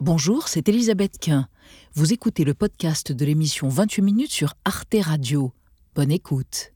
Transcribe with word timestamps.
Bonjour, 0.00 0.46
c'est 0.46 0.68
Elisabeth 0.68 1.18
Quint. 1.18 1.48
Vous 1.94 2.12
écoutez 2.12 2.44
le 2.44 2.54
podcast 2.54 3.10
de 3.10 3.24
l'émission 3.24 3.68
28 3.68 4.02
minutes 4.02 4.30
sur 4.30 4.54
Arte 4.64 4.94
Radio. 5.02 5.52
Bonne 5.96 6.12
écoute. 6.12 6.72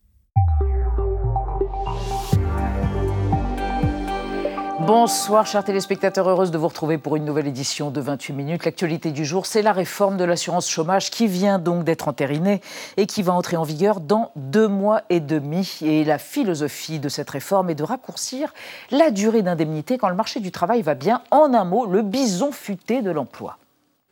Bonsoir 4.86 5.46
chers 5.46 5.62
téléspectateurs, 5.62 6.28
heureuse 6.28 6.50
de 6.50 6.58
vous 6.58 6.66
retrouver 6.66 6.98
pour 6.98 7.14
une 7.14 7.24
nouvelle 7.24 7.46
édition 7.46 7.92
de 7.92 8.00
28 8.00 8.32
minutes. 8.32 8.64
L'actualité 8.64 9.12
du 9.12 9.24
jour, 9.24 9.46
c'est 9.46 9.62
la 9.62 9.72
réforme 9.72 10.16
de 10.16 10.24
l'assurance 10.24 10.68
chômage 10.68 11.10
qui 11.10 11.28
vient 11.28 11.60
donc 11.60 11.84
d'être 11.84 12.08
entérinée 12.08 12.60
et 12.96 13.06
qui 13.06 13.22
va 13.22 13.32
entrer 13.32 13.56
en 13.56 13.62
vigueur 13.62 14.00
dans 14.00 14.32
deux 14.34 14.66
mois 14.66 15.02
et 15.08 15.20
demi. 15.20 15.78
Et 15.82 16.02
la 16.02 16.18
philosophie 16.18 16.98
de 16.98 17.08
cette 17.08 17.30
réforme 17.30 17.70
est 17.70 17.76
de 17.76 17.84
raccourcir 17.84 18.52
la 18.90 19.12
durée 19.12 19.42
d'indemnité 19.42 19.98
quand 19.98 20.08
le 20.08 20.16
marché 20.16 20.40
du 20.40 20.50
travail 20.50 20.82
va 20.82 20.94
bien. 20.94 21.22
En 21.30 21.54
un 21.54 21.64
mot, 21.64 21.86
le 21.86 22.02
bison 22.02 22.50
futé 22.50 23.02
de 23.02 23.12
l'emploi. 23.12 23.58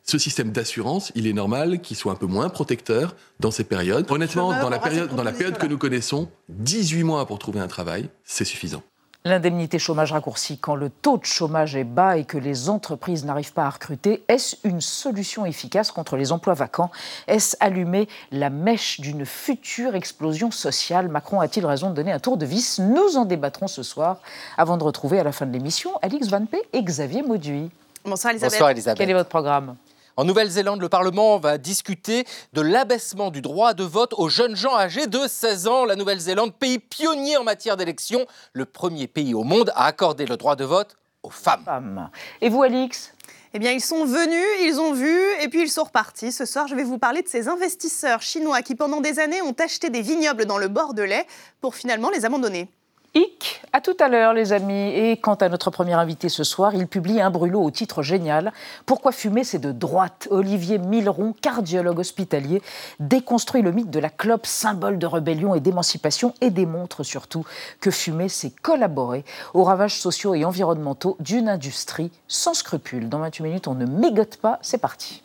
Ce 0.05 0.19
système 0.19 0.53
d'assurance, 0.53 1.11
il 1.17 1.27
est 1.27 1.33
normal 1.33 1.81
qu'il 1.81 1.97
soit 1.97 2.13
un 2.13 2.17
peu 2.17 2.27
moins 2.27 2.49
protecteur 2.49 3.17
dans 3.41 3.51
ces 3.51 3.65
périodes. 3.65 4.09
Honnêtement, 4.09 4.53
dans 4.61 4.71
la 4.71 4.79
période, 4.79 5.17
dans 5.17 5.25
la 5.25 5.33
période 5.33 5.59
que 5.59 5.67
nous 5.67 5.79
connaissons, 5.79 6.29
18 6.49 7.03
mois 7.03 7.27
pour 7.27 7.41
trouver 7.41 7.59
un 7.59 7.69
travail, 7.69 8.09
c'est 8.23 8.45
suffisant. 8.45 8.85
L'indemnité 9.27 9.79
chômage 9.79 10.13
raccourcie 10.13 10.57
quand 10.57 10.75
le 10.75 10.89
taux 10.89 11.19
de 11.19 11.27
chômage 11.27 11.77
est 11.77 11.85
bas 11.85 12.17
et 12.17 12.25
que 12.25 12.39
les 12.39 12.71
entreprises 12.71 13.27
n'arrivent 13.27 13.53
pas 13.53 13.67
à 13.67 13.69
recruter, 13.69 14.25
est-ce 14.29 14.57
une 14.65 14.81
solution 14.81 15.45
efficace 15.45 15.91
contre 15.91 16.17
les 16.17 16.33
emplois 16.33 16.55
vacants? 16.55 16.91
Est-ce 17.27 17.55
allumer 17.61 18.09
la 18.33 18.49
mèche 18.49 18.99
d'une 18.99 19.27
future 19.27 19.95
explosion 19.95 20.51
sociale? 20.51 21.09
Macron 21.09 21.41
a-t-il 21.41 21.67
raison 21.67 21.91
de 21.91 21.95
donner 21.95 22.13
un 22.13 22.19
tour 22.19 22.39
de 22.39 22.47
vis? 22.47 22.79
Nous 22.79 23.19
en 23.19 23.27
débattrons 23.27 23.69
ce 23.69 23.83
soir 23.83 24.21
avant 24.57 24.79
de 24.79 24.85
retrouver 24.85 25.19
à 25.19 25.23
la 25.23 25.33
fin 25.33 25.45
de 25.45 25.53
l'émission 25.53 25.91
Alix 26.01 26.29
Van 26.29 26.47
P 26.47 26.57
et 26.73 26.83
Xavier 26.83 27.21
Mauduit. 27.21 27.71
Bonsoir 28.07 28.31
Elisabeth. 28.31 28.55
Bonsoir 28.55 28.71
Elisabeth. 28.71 28.99
Quel 28.99 29.11
est 29.11 29.15
votre 29.15 29.29
programme? 29.29 29.77
En 30.17 30.25
Nouvelle-Zélande, 30.25 30.81
le 30.81 30.89
Parlement 30.89 31.39
va 31.39 31.59
discuter 31.59 32.25
de 32.53 32.61
l'abaissement 32.61 33.31
du 33.31 33.41
droit 33.41 33.75
de 33.75 33.85
vote 33.85 34.13
aux 34.17 34.29
jeunes 34.29 34.57
gens 34.57 34.77
âgés 34.77 35.07
de 35.07 35.27
16 35.27 35.69
ans. 35.69 35.85
La 35.85 35.97
Nouvelle-Zélande, 35.97 36.55
pays 36.55 36.79
pionnier 36.79 37.37
en 37.37 37.45
matière 37.45 37.77
d'élection, 37.77 38.27
le 38.53 38.65
premier 38.65 39.07
pays 39.07 39.35
au 39.35 39.45
monde 39.45 39.73
à 39.75 39.87
accorder 39.87 40.27
le 40.27 40.37
droit 40.37 40.57
de 40.57 40.65
vote 40.65 40.97
aux 41.23 41.31
femmes. 41.31 41.65
Femme. 41.65 42.11
Et 42.41 42.49
vous, 42.49 42.63
Alix? 42.63 43.13
Eh 43.53 43.59
bien, 43.59 43.73
ils 43.73 43.81
sont 43.81 44.05
venus, 44.05 44.47
ils 44.63 44.79
ont 44.79 44.93
vu, 44.93 45.19
et 45.41 45.49
puis 45.49 45.63
ils 45.63 45.71
sont 45.71 45.85
repartis. 45.85 46.31
Ce 46.31 46.45
soir, 46.45 46.69
je 46.69 46.75
vais 46.75 46.85
vous 46.85 46.99
parler 46.99 47.23
de 47.23 47.29
ces 47.29 47.49
investisseurs 47.49 48.23
chinois 48.23 48.63
qui, 48.63 48.77
pendant 48.77 49.01
des 49.01 49.19
années, 49.19 49.43
ont 49.43 49.57
acheté 49.59 49.91
des 49.91 50.03
vignobles 50.03 50.47
dans 50.47 50.59
le 50.59 50.69
Bordelais 50.69 51.27
pour 51.61 51.75
finalement 51.75 52.11
les 52.11 52.25
abandonner. 52.25 52.69
Hic, 53.13 53.61
à 53.73 53.81
tout 53.81 53.97
à 53.99 54.09
l'heure 54.09 54.35
les 54.35 54.53
amis. 54.53 54.89
Et 54.95 55.17
quant 55.17 55.35
à 55.35 55.49
notre 55.49 55.71
premier 55.71 55.95
invité 55.95 56.29
ce 56.29 56.45
soir, 56.45 56.77
il 56.77 56.87
publie 56.87 57.21
un 57.21 57.31
brûlot 57.31 57.61
au 57.61 57.71
titre 57.73 58.03
génial. 58.03 58.53
Pourquoi 58.87 59.11
fumer 59.11 59.43
c'est 59.43 59.59
de 59.59 59.73
droite? 59.73 60.29
Olivier 60.31 60.79
Milleron, 60.79 61.33
cardiologue 61.33 61.99
hospitalier, 61.99 62.63
déconstruit 63.01 63.63
le 63.63 63.73
mythe 63.73 63.91
de 63.91 63.99
la 63.99 64.11
clope, 64.11 64.47
symbole 64.47 64.97
de 64.97 65.07
rébellion 65.07 65.57
et 65.57 65.61
d'émancipation 65.61 66.35
et 66.41 66.51
démontre 66.51 67.03
surtout 67.03 67.45
que 67.81 67.91
fumer 67.91 68.29
c'est 68.29 68.51
collaborer 68.51 69.25
aux 69.55 69.65
ravages 69.65 69.99
sociaux 69.99 70.35
et 70.35 70.45
environnementaux 70.45 71.17
d'une 71.19 71.49
industrie 71.49 72.13
sans 72.29 72.55
scrupules. 72.55 73.09
Dans 73.09 73.19
28 73.19 73.43
minutes, 73.43 73.67
on 73.67 73.75
ne 73.75 73.87
mégote 73.87 74.37
pas, 74.37 74.61
c'est 74.63 74.79
parti. 74.79 75.25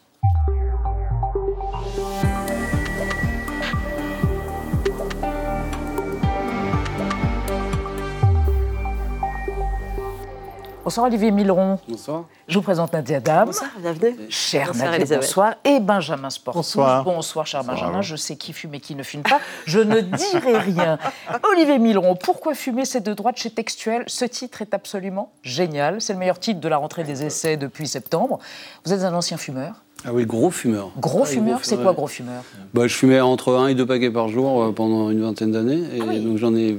Bonsoir 10.86 11.08
Olivier 11.08 11.32
Milleron. 11.32 11.80
Bonsoir. 11.90 12.26
Je 12.48 12.60
vous 12.60 12.62
présente 12.62 12.94
Nadia 12.94 13.20
Dam. 13.20 13.48
Bonsoir, 13.48 13.72
bienvenue. 13.80 14.16
Cher 14.30 14.68
Bonsoir, 14.68 14.86
Nadia, 14.86 14.98
Elisabeth. 15.00 15.24
bonsoir. 15.26 15.54
Et 15.66 15.80
Benjamin 15.80 16.30
Sportif. 16.30 16.58
Bonsoir. 16.60 17.04
Bonsoir, 17.04 17.48
cher 17.48 17.64
Benjamin. 17.64 18.04
Je 18.04 18.16
sais 18.16 18.36
qui 18.36 18.54
fume 18.54 18.76
et 18.76 18.80
qui 18.80 18.94
ne 18.94 19.02
fume 19.02 19.24
pas. 19.24 19.40
Je 19.66 19.80
ne 19.80 20.00
dirai 20.02 20.60
rien. 20.60 21.00
Olivier 21.52 21.80
Milleron, 21.80 22.16
pourquoi 22.16 22.54
fumer 22.54 22.86
c'est 22.86 23.02
de 23.02 23.16
droite 23.16 23.38
chez 23.38 23.50
Textuel? 23.50 24.04
Ce 24.06 24.26
titre 24.26 24.62
est 24.62 24.76
absolument 24.76 25.32
génial. 25.42 26.02
C'est 26.02 26.14
le 26.14 26.20
meilleur 26.20 26.38
titre 26.38 26.60
de 26.60 26.68
la 26.68 26.78
rentrée 26.78 27.04
des 27.04 27.24
essais 27.26 27.58
depuis 27.58 27.88
septembre. 27.88 28.38
Vous 28.86 28.94
êtes 28.94 29.02
un 29.02 29.14
ancien 29.16 29.38
fumeur? 29.38 29.82
Ah 30.06 30.10
oui, 30.14 30.28
gros 30.28 30.52
fumeur. 30.52 30.92
Gros 31.00 31.22
Ah, 31.24 31.26
fumeur, 31.26 31.60
c'est 31.64 31.82
quoi 31.82 31.94
gros 31.94 32.06
fumeur? 32.06 32.44
Bah, 32.76 32.86
Je 32.86 32.94
fumais 32.94 33.20
entre 33.22 33.56
1 33.56 33.70
et 33.70 33.74
2 33.76 33.88
paquets 33.88 34.12
par 34.12 34.28
jour 34.28 34.62
euh, 34.62 34.72
pendant 34.72 35.10
une 35.10 35.22
vingtaine 35.24 35.52
d'années. 35.52 35.82
Et 35.96 36.00
Ah 36.02 36.06
oui. 36.10 36.20
donc 36.24 36.38
j'en 36.38 36.54
ai 36.54 36.78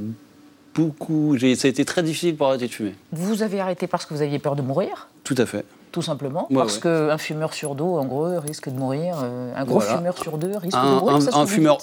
beaucoup. 0.77 1.37
Ça 1.39 1.47
a 1.47 1.71
été 1.71 1.85
très 1.85 2.03
difficile 2.03 2.37
pour 2.37 2.49
arrêter 2.49 2.67
de 2.69 2.73
fumer. 2.73 2.95
Vous 3.13 3.43
avez 3.43 3.61
arrêté 3.61 3.87
parce 3.87 4.05
que 4.07 4.15
vous 4.15 4.23
aviez 4.23 4.39
peur 4.39 4.57
de 4.57 4.63
mourir 4.63 5.09
Tout 5.25 5.35
à 5.39 5.47
fait. 5.47 5.65
tout 5.93 6.03
simplement, 6.03 6.47
Ouais, 6.51 6.57
parce 6.57 6.75
ouais. 6.77 6.83
qu'un 6.83 7.17
fumeur 7.17 7.55
sur 7.55 7.75
deux, 7.75 7.83
en 7.85 8.05
gros, 8.05 8.39
risque 8.39 8.69
de 8.69 8.79
mourir. 8.79 9.17
euh, 9.23 9.51
un 9.57 9.65
gros 9.65 9.79
Voilà. 9.81 9.97
fumeur 9.97 10.19
sur 10.19 10.37
deux 10.37 10.55
risque 10.59 10.77
de 10.77 11.01
mourir. 11.01 11.15
un- 11.35 11.41
un 11.43 11.47
fumeur 11.47 11.79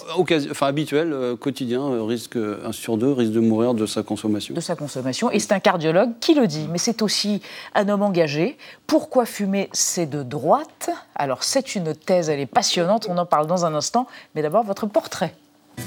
enfin, 0.50 0.66
habituel, 0.68 1.12
euh, 1.12 1.34
quotidien, 1.36 1.80
euh, 1.82 2.02
risque, 2.04 2.36
un 2.36 2.70
sur 2.70 2.96
deux 2.96 3.10
risque 3.12 3.32
de 3.32 3.40
mourir 3.40 3.74
de 3.74 3.86
sa 3.86 4.04
consommation. 4.04 4.54
de 4.54 4.60
sa 4.60 4.76
consommation. 4.76 5.32
Et 5.32 5.40
c'est 5.40 5.52
un 5.52 5.58
cardiologue 5.58 6.10
qui 6.20 6.34
le 6.34 6.46
dit, 6.46 6.68
mais 6.70 6.78
c'est 6.78 7.02
aussi 7.02 7.42
un 7.74 7.88
homme 7.88 8.02
engagé. 8.02 8.56
Pourquoi 8.86 9.26
fumer 9.26 9.68
C'est 9.72 10.06
de 10.06 10.22
droite? 10.22 10.90
Alors 11.16 11.42
c'est 11.42 11.74
une 11.74 11.92
thèse, 11.94 12.28
elle 12.30 12.38
est 12.40 12.46
passionnante, 12.46 13.06
on 13.10 13.18
en 13.18 13.26
parle 13.26 13.48
dans 13.48 13.64
un 13.66 13.74
instant. 13.74 14.06
Mais 14.36 14.42
d'abord, 14.42 14.62
votre 14.62 14.86
portrait. 14.86 15.34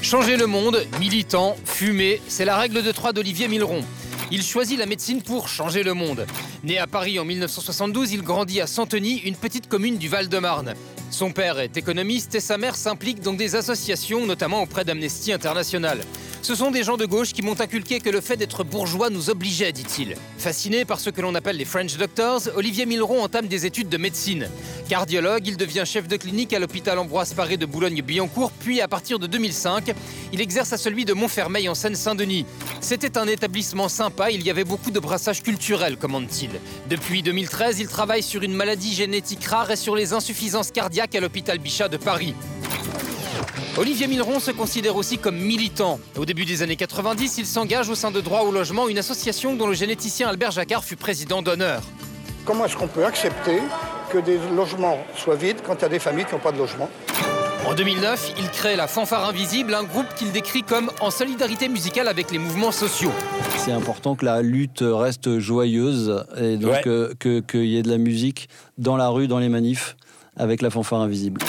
Changer 0.02 0.36
le 0.36 0.46
monde, 0.46 0.86
militant, 1.00 1.56
fumer, 1.64 2.20
c'est 2.28 2.44
la 2.44 2.56
règle 2.56 2.82
de 2.82 2.92
trois 2.92 3.12
d'Olivier 3.12 3.48
Milleron. 3.48 3.84
Il 4.30 4.42
choisit 4.42 4.78
la 4.78 4.86
médecine 4.86 5.22
pour 5.22 5.48
changer 5.48 5.82
le 5.82 5.94
monde. 5.94 6.26
Né 6.62 6.78
à 6.78 6.86
Paris 6.86 7.18
en 7.18 7.24
1972, 7.24 8.12
il 8.12 8.22
grandit 8.22 8.60
à 8.60 8.66
Santeny, 8.66 9.18
une 9.24 9.36
petite 9.36 9.68
commune 9.68 9.98
du 9.98 10.08
Val-de-Marne. 10.08 10.74
Son 11.10 11.32
père 11.32 11.58
est 11.58 11.76
économiste 11.76 12.34
et 12.34 12.40
sa 12.40 12.58
mère 12.58 12.76
s'implique 12.76 13.20
dans 13.20 13.32
des 13.32 13.56
associations, 13.56 14.26
notamment 14.26 14.62
auprès 14.62 14.84
d'Amnesty 14.84 15.32
International. 15.32 16.00
Ce 16.42 16.54
sont 16.54 16.70
des 16.70 16.84
gens 16.84 16.96
de 16.96 17.06
gauche 17.06 17.32
qui 17.32 17.42
m'ont 17.42 17.60
inculqué 17.60 17.98
que 17.98 18.10
le 18.10 18.20
fait 18.20 18.36
d'être 18.36 18.62
bourgeois 18.62 19.10
nous 19.10 19.28
obligeait, 19.28 19.72
dit-il. 19.72 20.14
Fasciné 20.38 20.84
par 20.84 21.00
ce 21.00 21.10
que 21.10 21.20
l'on 21.20 21.34
appelle 21.34 21.56
les 21.56 21.64
French 21.64 21.96
Doctors, 21.96 22.42
Olivier 22.54 22.86
Milleron 22.86 23.22
entame 23.22 23.48
des 23.48 23.66
études 23.66 23.88
de 23.88 23.96
médecine. 23.96 24.48
Cardiologue, 24.88 25.46
il 25.46 25.56
devient 25.56 25.82
chef 25.84 26.06
de 26.08 26.16
clinique 26.16 26.52
à 26.52 26.58
l'hôpital 26.58 26.98
Ambroise 26.98 27.34
Paré 27.34 27.56
de 27.56 27.66
Boulogne-Billancourt, 27.66 28.52
puis 28.52 28.80
à 28.80 28.88
partir 28.88 29.18
de 29.18 29.26
2005, 29.26 29.92
il 30.32 30.40
exerce 30.40 30.72
à 30.72 30.78
celui 30.78 31.04
de 31.04 31.12
Montfermeil 31.12 31.68
en 31.68 31.74
Seine-Saint-Denis. 31.74 32.46
C'était 32.80 33.18
un 33.18 33.26
établissement 33.26 33.88
sympa, 33.88 34.30
il 34.30 34.46
y 34.46 34.50
avait 34.50 34.64
beaucoup 34.64 34.90
de 34.90 35.00
brassage 35.00 35.42
culturel, 35.42 35.96
commande-t-il. 35.96 36.50
Depuis 36.88 37.22
2013, 37.22 37.80
il 37.80 37.88
travaille 37.88 38.22
sur 38.22 38.42
une 38.42 38.54
maladie 38.54 38.94
génétique 38.94 39.44
rare 39.44 39.70
et 39.70 39.76
sur 39.76 39.96
les 39.96 40.12
insuffisances 40.12 40.70
cardiaques 40.70 40.97
à 41.00 41.20
l'hôpital 41.20 41.58
Bichat 41.58 41.88
de 41.88 41.96
Paris. 41.96 42.34
Olivier 43.76 44.08
Milleron 44.08 44.40
se 44.40 44.50
considère 44.50 44.96
aussi 44.96 45.18
comme 45.18 45.36
militant. 45.36 46.00
Au 46.16 46.24
début 46.24 46.44
des 46.44 46.62
années 46.62 46.74
90, 46.76 47.38
il 47.38 47.46
s'engage 47.46 47.88
au 47.88 47.94
sein 47.94 48.10
de 48.10 48.20
Droit 48.20 48.40
au 48.40 48.50
logement, 48.50 48.88
une 48.88 48.98
association 48.98 49.54
dont 49.54 49.68
le 49.68 49.74
généticien 49.74 50.28
Albert 50.28 50.50
Jacquard 50.50 50.82
fut 50.84 50.96
président 50.96 51.40
d'honneur. 51.42 51.82
Comment 52.44 52.64
est-ce 52.64 52.76
qu'on 52.76 52.88
peut 52.88 53.04
accepter 53.04 53.60
que 54.10 54.18
des 54.18 54.38
logements 54.56 54.98
soient 55.16 55.36
vides 55.36 55.58
quand 55.64 55.76
il 55.76 55.82
y 55.82 55.84
a 55.84 55.88
des 55.88 55.98
familles 56.00 56.24
qui 56.24 56.32
n'ont 56.32 56.40
pas 56.40 56.50
de 56.52 56.58
logement? 56.58 56.88
En 57.66 57.74
2009, 57.74 58.32
il 58.38 58.48
crée 58.50 58.74
la 58.76 58.86
Fanfare 58.88 59.28
Invisible, 59.28 59.74
un 59.74 59.84
groupe 59.84 60.06
qu'il 60.16 60.32
décrit 60.32 60.62
comme 60.62 60.90
en 61.00 61.10
solidarité 61.10 61.68
musicale 61.68 62.08
avec 62.08 62.30
les 62.32 62.38
mouvements 62.38 62.72
sociaux. 62.72 63.12
C'est 63.58 63.72
important 63.72 64.16
que 64.16 64.24
la 64.24 64.42
lutte 64.42 64.82
reste 64.82 65.38
joyeuse 65.38 66.24
et 66.40 66.56
donc 66.56 66.70
Ouais. 66.72 66.82
euh, 66.86 67.12
que- 67.18 67.40
qu'il 67.40 67.66
y 67.66 67.76
ait 67.76 67.82
de 67.82 67.90
la 67.90 67.98
musique 67.98 68.48
dans 68.78 68.96
la 68.96 69.08
rue, 69.08 69.28
dans 69.28 69.38
les 69.38 69.50
manifs, 69.50 69.96
avec 70.38 70.62
la 70.62 70.70
fanfare 70.70 71.00
invisible. 71.00 71.40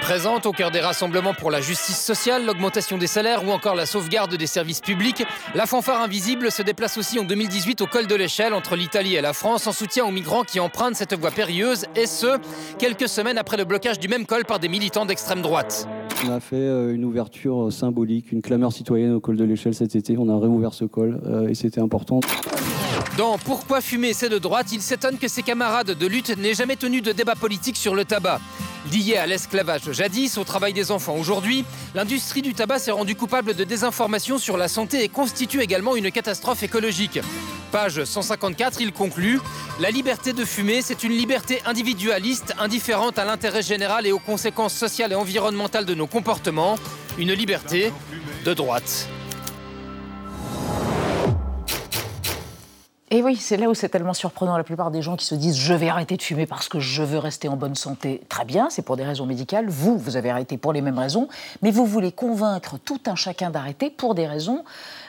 Présente 0.00 0.44
au 0.44 0.52
cœur 0.52 0.70
des 0.70 0.80
rassemblements 0.80 1.32
pour 1.32 1.50
la 1.50 1.62
justice 1.62 1.98
sociale, 1.98 2.44
l'augmentation 2.44 2.98
des 2.98 3.06
salaires 3.06 3.42
ou 3.48 3.50
encore 3.50 3.74
la 3.74 3.86
sauvegarde 3.86 4.36
des 4.36 4.46
services 4.46 4.82
publics, 4.82 5.24
la 5.54 5.64
fanfare 5.64 6.02
invisible 6.02 6.50
se 6.50 6.60
déplace 6.60 6.98
aussi 6.98 7.18
en 7.18 7.24
2018 7.24 7.80
au 7.80 7.86
col 7.86 8.06
de 8.06 8.14
l'échelle 8.14 8.52
entre 8.52 8.76
l'Italie 8.76 9.14
et 9.14 9.22
la 9.22 9.32
France 9.32 9.66
en 9.66 9.72
soutien 9.72 10.04
aux 10.04 10.10
migrants 10.10 10.42
qui 10.42 10.60
empruntent 10.60 10.96
cette 10.96 11.14
voie 11.14 11.30
périlleuse 11.30 11.86
et 11.96 12.06
ce, 12.06 12.38
quelques 12.78 13.08
semaines 13.08 13.38
après 13.38 13.56
le 13.56 13.64
blocage 13.64 13.98
du 13.98 14.08
même 14.08 14.26
col 14.26 14.44
par 14.44 14.58
des 14.58 14.68
militants 14.68 15.06
d'extrême 15.06 15.40
droite. 15.40 15.88
On 16.26 16.30
a 16.30 16.40
fait 16.40 16.56
euh, 16.56 16.94
une 16.94 17.06
ouverture 17.06 17.72
symbolique, 17.72 18.30
une 18.30 18.42
clameur 18.42 18.72
citoyenne 18.72 19.12
au 19.12 19.20
col 19.20 19.36
de 19.36 19.44
l'échelle 19.44 19.74
cet 19.74 19.96
été. 19.96 20.18
On 20.18 20.28
a 20.28 20.38
réouvert 20.38 20.74
ce 20.74 20.84
col 20.84 21.18
euh, 21.24 21.48
et 21.48 21.54
c'était 21.54 21.80
important. 21.80 22.20
Dans 23.16 23.38
Pourquoi 23.38 23.80
fumer 23.80 24.12
c'est 24.12 24.28
de 24.28 24.38
droite, 24.38 24.72
il 24.72 24.82
s'étonne 24.82 25.18
que 25.18 25.28
ses 25.28 25.44
camarades 25.44 25.92
de 25.92 26.06
lutte 26.06 26.36
n'aient 26.36 26.54
jamais 26.54 26.74
tenu 26.74 27.00
de 27.00 27.12
débat 27.12 27.36
politique 27.36 27.76
sur 27.76 27.94
le 27.94 28.04
tabac. 28.04 28.40
Lié 28.92 29.16
à 29.16 29.26
l'esclavage 29.26 29.92
jadis, 29.92 30.36
au 30.36 30.42
travail 30.42 30.72
des 30.72 30.90
enfants 30.90 31.14
aujourd'hui, 31.14 31.64
l'industrie 31.94 32.42
du 32.42 32.54
tabac 32.54 32.80
s'est 32.80 32.90
rendue 32.90 33.14
coupable 33.14 33.54
de 33.54 33.62
désinformation 33.62 34.36
sur 34.36 34.56
la 34.56 34.66
santé 34.66 35.04
et 35.04 35.08
constitue 35.08 35.60
également 35.60 35.94
une 35.94 36.10
catastrophe 36.10 36.64
écologique. 36.64 37.20
Page 37.70 38.02
154, 38.02 38.80
il 38.80 38.92
conclut 38.92 39.40
La 39.78 39.92
liberté 39.92 40.32
de 40.32 40.44
fumer, 40.44 40.82
c'est 40.82 41.04
une 41.04 41.12
liberté 41.12 41.62
individualiste, 41.66 42.52
indifférente 42.58 43.20
à 43.20 43.24
l'intérêt 43.24 43.62
général 43.62 44.08
et 44.08 44.12
aux 44.12 44.18
conséquences 44.18 44.74
sociales 44.74 45.12
et 45.12 45.16
environnementales 45.16 45.86
de 45.86 45.94
nos 45.94 46.08
comportements. 46.08 46.76
Une 47.16 47.32
liberté 47.32 47.92
de 48.44 48.54
droite. 48.54 49.08
Et 53.10 53.22
oui, 53.22 53.36
c'est 53.36 53.58
là 53.58 53.68
où 53.68 53.74
c'est 53.74 53.90
tellement 53.90 54.14
surprenant. 54.14 54.56
La 54.56 54.64
plupart 54.64 54.90
des 54.90 55.02
gens 55.02 55.16
qui 55.16 55.26
se 55.26 55.34
disent 55.34 55.56
je 55.56 55.74
vais 55.74 55.88
arrêter 55.88 56.16
de 56.16 56.22
fumer 56.22 56.46
parce 56.46 56.68
que 56.68 56.80
je 56.80 57.02
veux 57.02 57.18
rester 57.18 57.48
en 57.48 57.56
bonne 57.56 57.74
santé, 57.74 58.22
très 58.30 58.46
bien, 58.46 58.70
c'est 58.70 58.82
pour 58.82 58.96
des 58.96 59.04
raisons 59.04 59.26
médicales. 59.26 59.68
Vous, 59.68 59.98
vous 59.98 60.16
avez 60.16 60.30
arrêté 60.30 60.56
pour 60.56 60.72
les 60.72 60.80
mêmes 60.80 60.98
raisons, 60.98 61.28
mais 61.60 61.70
vous 61.70 61.84
voulez 61.84 62.12
convaincre 62.12 62.78
tout 62.82 63.00
un 63.06 63.14
chacun 63.14 63.50
d'arrêter 63.50 63.90
pour 63.90 64.14
des 64.14 64.26
raisons 64.26 64.64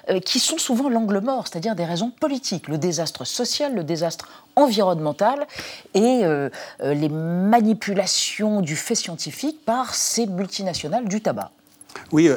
euh, 0.09 0.19
qui 0.19 0.39
sont 0.39 0.57
souvent 0.57 0.89
l'angle 0.89 1.19
mort, 1.19 1.47
c'est-à-dire 1.47 1.73
des 1.73 1.85
raisons 1.85 2.11
politiques, 2.11 2.67
le 2.67 2.77
désastre 2.77 3.25
social, 3.25 3.73
le 3.73 3.83
désastre 3.83 4.27
environnemental 4.57 5.47
et 5.93 6.25
euh, 6.25 6.49
euh, 6.81 6.93
les 6.93 7.09
manipulations 7.09 8.59
du 8.59 8.75
fait 8.75 8.95
scientifique 8.95 9.63
par 9.63 9.95
ces 9.95 10.27
multinationales 10.27 11.07
du 11.07 11.21
tabac. 11.21 11.51
Oui, 12.11 12.29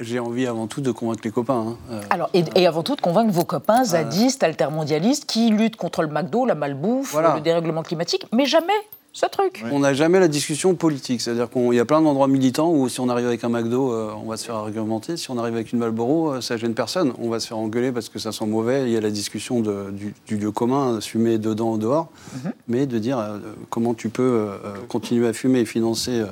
j'ai 0.00 0.18
envie 0.18 0.46
avant 0.46 0.66
tout 0.66 0.80
de 0.80 0.90
convaincre 0.90 1.22
les 1.24 1.30
copains. 1.30 1.76
Hein. 1.90 2.00
Alors, 2.10 2.30
et, 2.34 2.66
avant 2.66 2.82
tout 2.82 2.96
de 2.96 3.00
convaincre 3.00 3.32
vos 3.32 3.44
copains 3.44 3.84
zadistes, 3.84 4.42
altermondialistes, 4.42 5.26
qui 5.26 5.50
luttent 5.50 5.76
contre 5.76 6.02
le 6.02 6.08
McDo, 6.08 6.46
la 6.46 6.54
malbouffe, 6.54 7.14
le 7.14 7.40
dérèglement 7.40 7.82
climatique, 7.82 8.26
mais 8.32 8.46
jamais 8.46 8.72
ce 9.14 9.26
truc. 9.26 9.64
On 9.70 9.78
n'a 9.78 9.94
jamais 9.94 10.18
la 10.18 10.26
discussion 10.26 10.74
politique. 10.74 11.20
C'est-à-dire 11.20 11.48
qu'il 11.48 11.72
y 11.72 11.78
a 11.78 11.84
plein 11.84 12.02
d'endroits 12.02 12.26
militants 12.26 12.72
où 12.72 12.88
si 12.88 12.98
on 12.98 13.08
arrive 13.08 13.28
avec 13.28 13.44
un 13.44 13.48
McDo, 13.48 13.92
euh, 13.92 14.12
on 14.20 14.28
va 14.28 14.36
se 14.36 14.44
faire 14.44 14.56
argumenter. 14.56 15.16
Si 15.16 15.30
on 15.30 15.38
arrive 15.38 15.54
avec 15.54 15.72
une 15.72 15.78
Malboro, 15.78 16.32
euh, 16.32 16.40
ça 16.40 16.56
gêne 16.56 16.74
personne. 16.74 17.12
On 17.20 17.30
va 17.30 17.38
se 17.38 17.46
faire 17.46 17.58
engueuler 17.58 17.92
parce 17.92 18.08
que 18.08 18.18
ça 18.18 18.32
sent 18.32 18.46
mauvais. 18.46 18.82
Il 18.82 18.90
y 18.90 18.96
a 18.96 19.00
la 19.00 19.12
discussion 19.12 19.60
du, 19.60 20.14
lieu 20.28 20.50
commun, 20.50 21.00
fumer 21.00 21.38
dedans 21.38 21.74
ou 21.74 21.78
dehors. 21.78 22.08
Mhm. 22.34 22.52
Mais 22.66 22.86
de 22.86 22.98
dire 22.98 23.18
euh, 23.20 23.38
comment 23.70 23.94
tu 23.94 24.08
peux 24.08 24.48
continuer 24.88 25.28
à 25.28 25.32
fumer 25.32 25.60
et 25.60 25.64
financer 25.64 26.24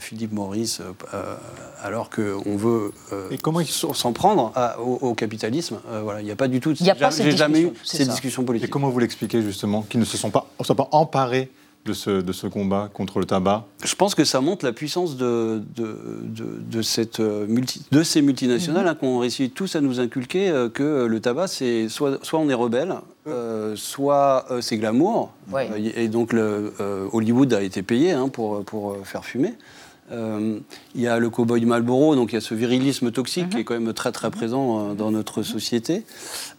Philippe 0.00 0.32
Maurice 0.32 0.80
alors 1.82 2.10
qu'on 2.10 2.56
veut 2.56 2.92
s'en 3.68 4.12
prendre 4.12 4.52
au, 4.80 5.14
capitalisme. 5.14 5.78
voilà, 6.02 6.20
il 6.20 6.24
n'y 6.24 6.30
a 6.30 6.36
pas 6.36 6.48
du 6.48 6.60
tout. 6.60 6.72
Il 6.72 6.94
J'ai 7.10 7.36
jamais 7.36 7.62
eu 7.62 7.70
ces 7.84 8.06
discussions 8.06 8.44
politiques. 8.44 8.68
Et 8.68 8.70
comment 8.70 8.90
vous 8.90 8.98
l'expliquez 8.98 9.42
justement 9.42 9.82
qu'ils 9.82 10.00
ne 10.00 10.04
se 10.04 10.16
sont 10.16 10.30
pas, 10.30 10.46
sont 10.62 10.74
pas 10.74 10.88
emparés 10.92 11.50
de 11.86 11.92
ce, 11.92 12.10
de 12.20 12.32
ce, 12.32 12.46
combat 12.46 12.90
contre 12.92 13.20
le 13.20 13.24
tabac? 13.24 13.64
Je 13.84 13.94
pense 13.94 14.14
que 14.14 14.24
ça 14.24 14.40
montre 14.40 14.64
la 14.64 14.72
puissance 14.72 15.16
de, 15.16 15.62
de, 15.76 15.96
de, 16.26 16.82
cette, 16.82 17.20
euh, 17.20 17.46
multi, 17.46 17.84
de 17.90 18.02
ces 18.02 18.20
multinationales 18.20 18.84
mhm. 18.84 18.90
hein, 18.90 18.96
qui 18.98 19.04
ont 19.06 19.18
réussi 19.20 19.50
tous 19.50 19.76
à 19.76 19.80
nous 19.80 20.00
inculquer 20.00 20.50
euh, 20.50 20.68
que 20.68 21.06
le 21.06 21.20
tabac, 21.20 21.46
c'est 21.46 21.88
soit, 21.88 22.18
soit 22.24 22.40
on 22.40 22.48
est 22.50 22.54
rebelle, 22.54 22.94
euh, 23.26 23.74
soit 23.76 24.46
c'est 24.60 24.76
glamour. 24.76 25.32
et 25.76 26.08
donc 26.08 26.32
le, 26.32 26.74
Hollywood 27.12 27.54
a 27.54 27.62
été 27.62 27.82
payé 27.82 28.12
hein, 28.12 28.28
pour, 28.28 28.64
pour 28.64 28.96
faire 29.04 29.24
fumer. 29.24 29.54
Euh, 30.12 30.60
il 30.94 31.00
y 31.00 31.08
a 31.08 31.18
le 31.18 31.30
cowboy 31.30 31.64
Marlboro, 31.64 32.14
donc 32.14 32.32
il 32.32 32.36
y 32.36 32.38
a 32.38 32.40
ce 32.40 32.54
virilisme 32.54 33.10
toxique 33.10 33.50
qui 33.50 33.58
est 33.58 33.64
quand 33.64 33.78
même 33.78 33.92
très 33.92 34.12
très 34.12 34.30
présent 34.30 34.90
euh, 34.90 34.94
dans 34.94 35.10
notre 35.10 35.42
société. 35.42 36.04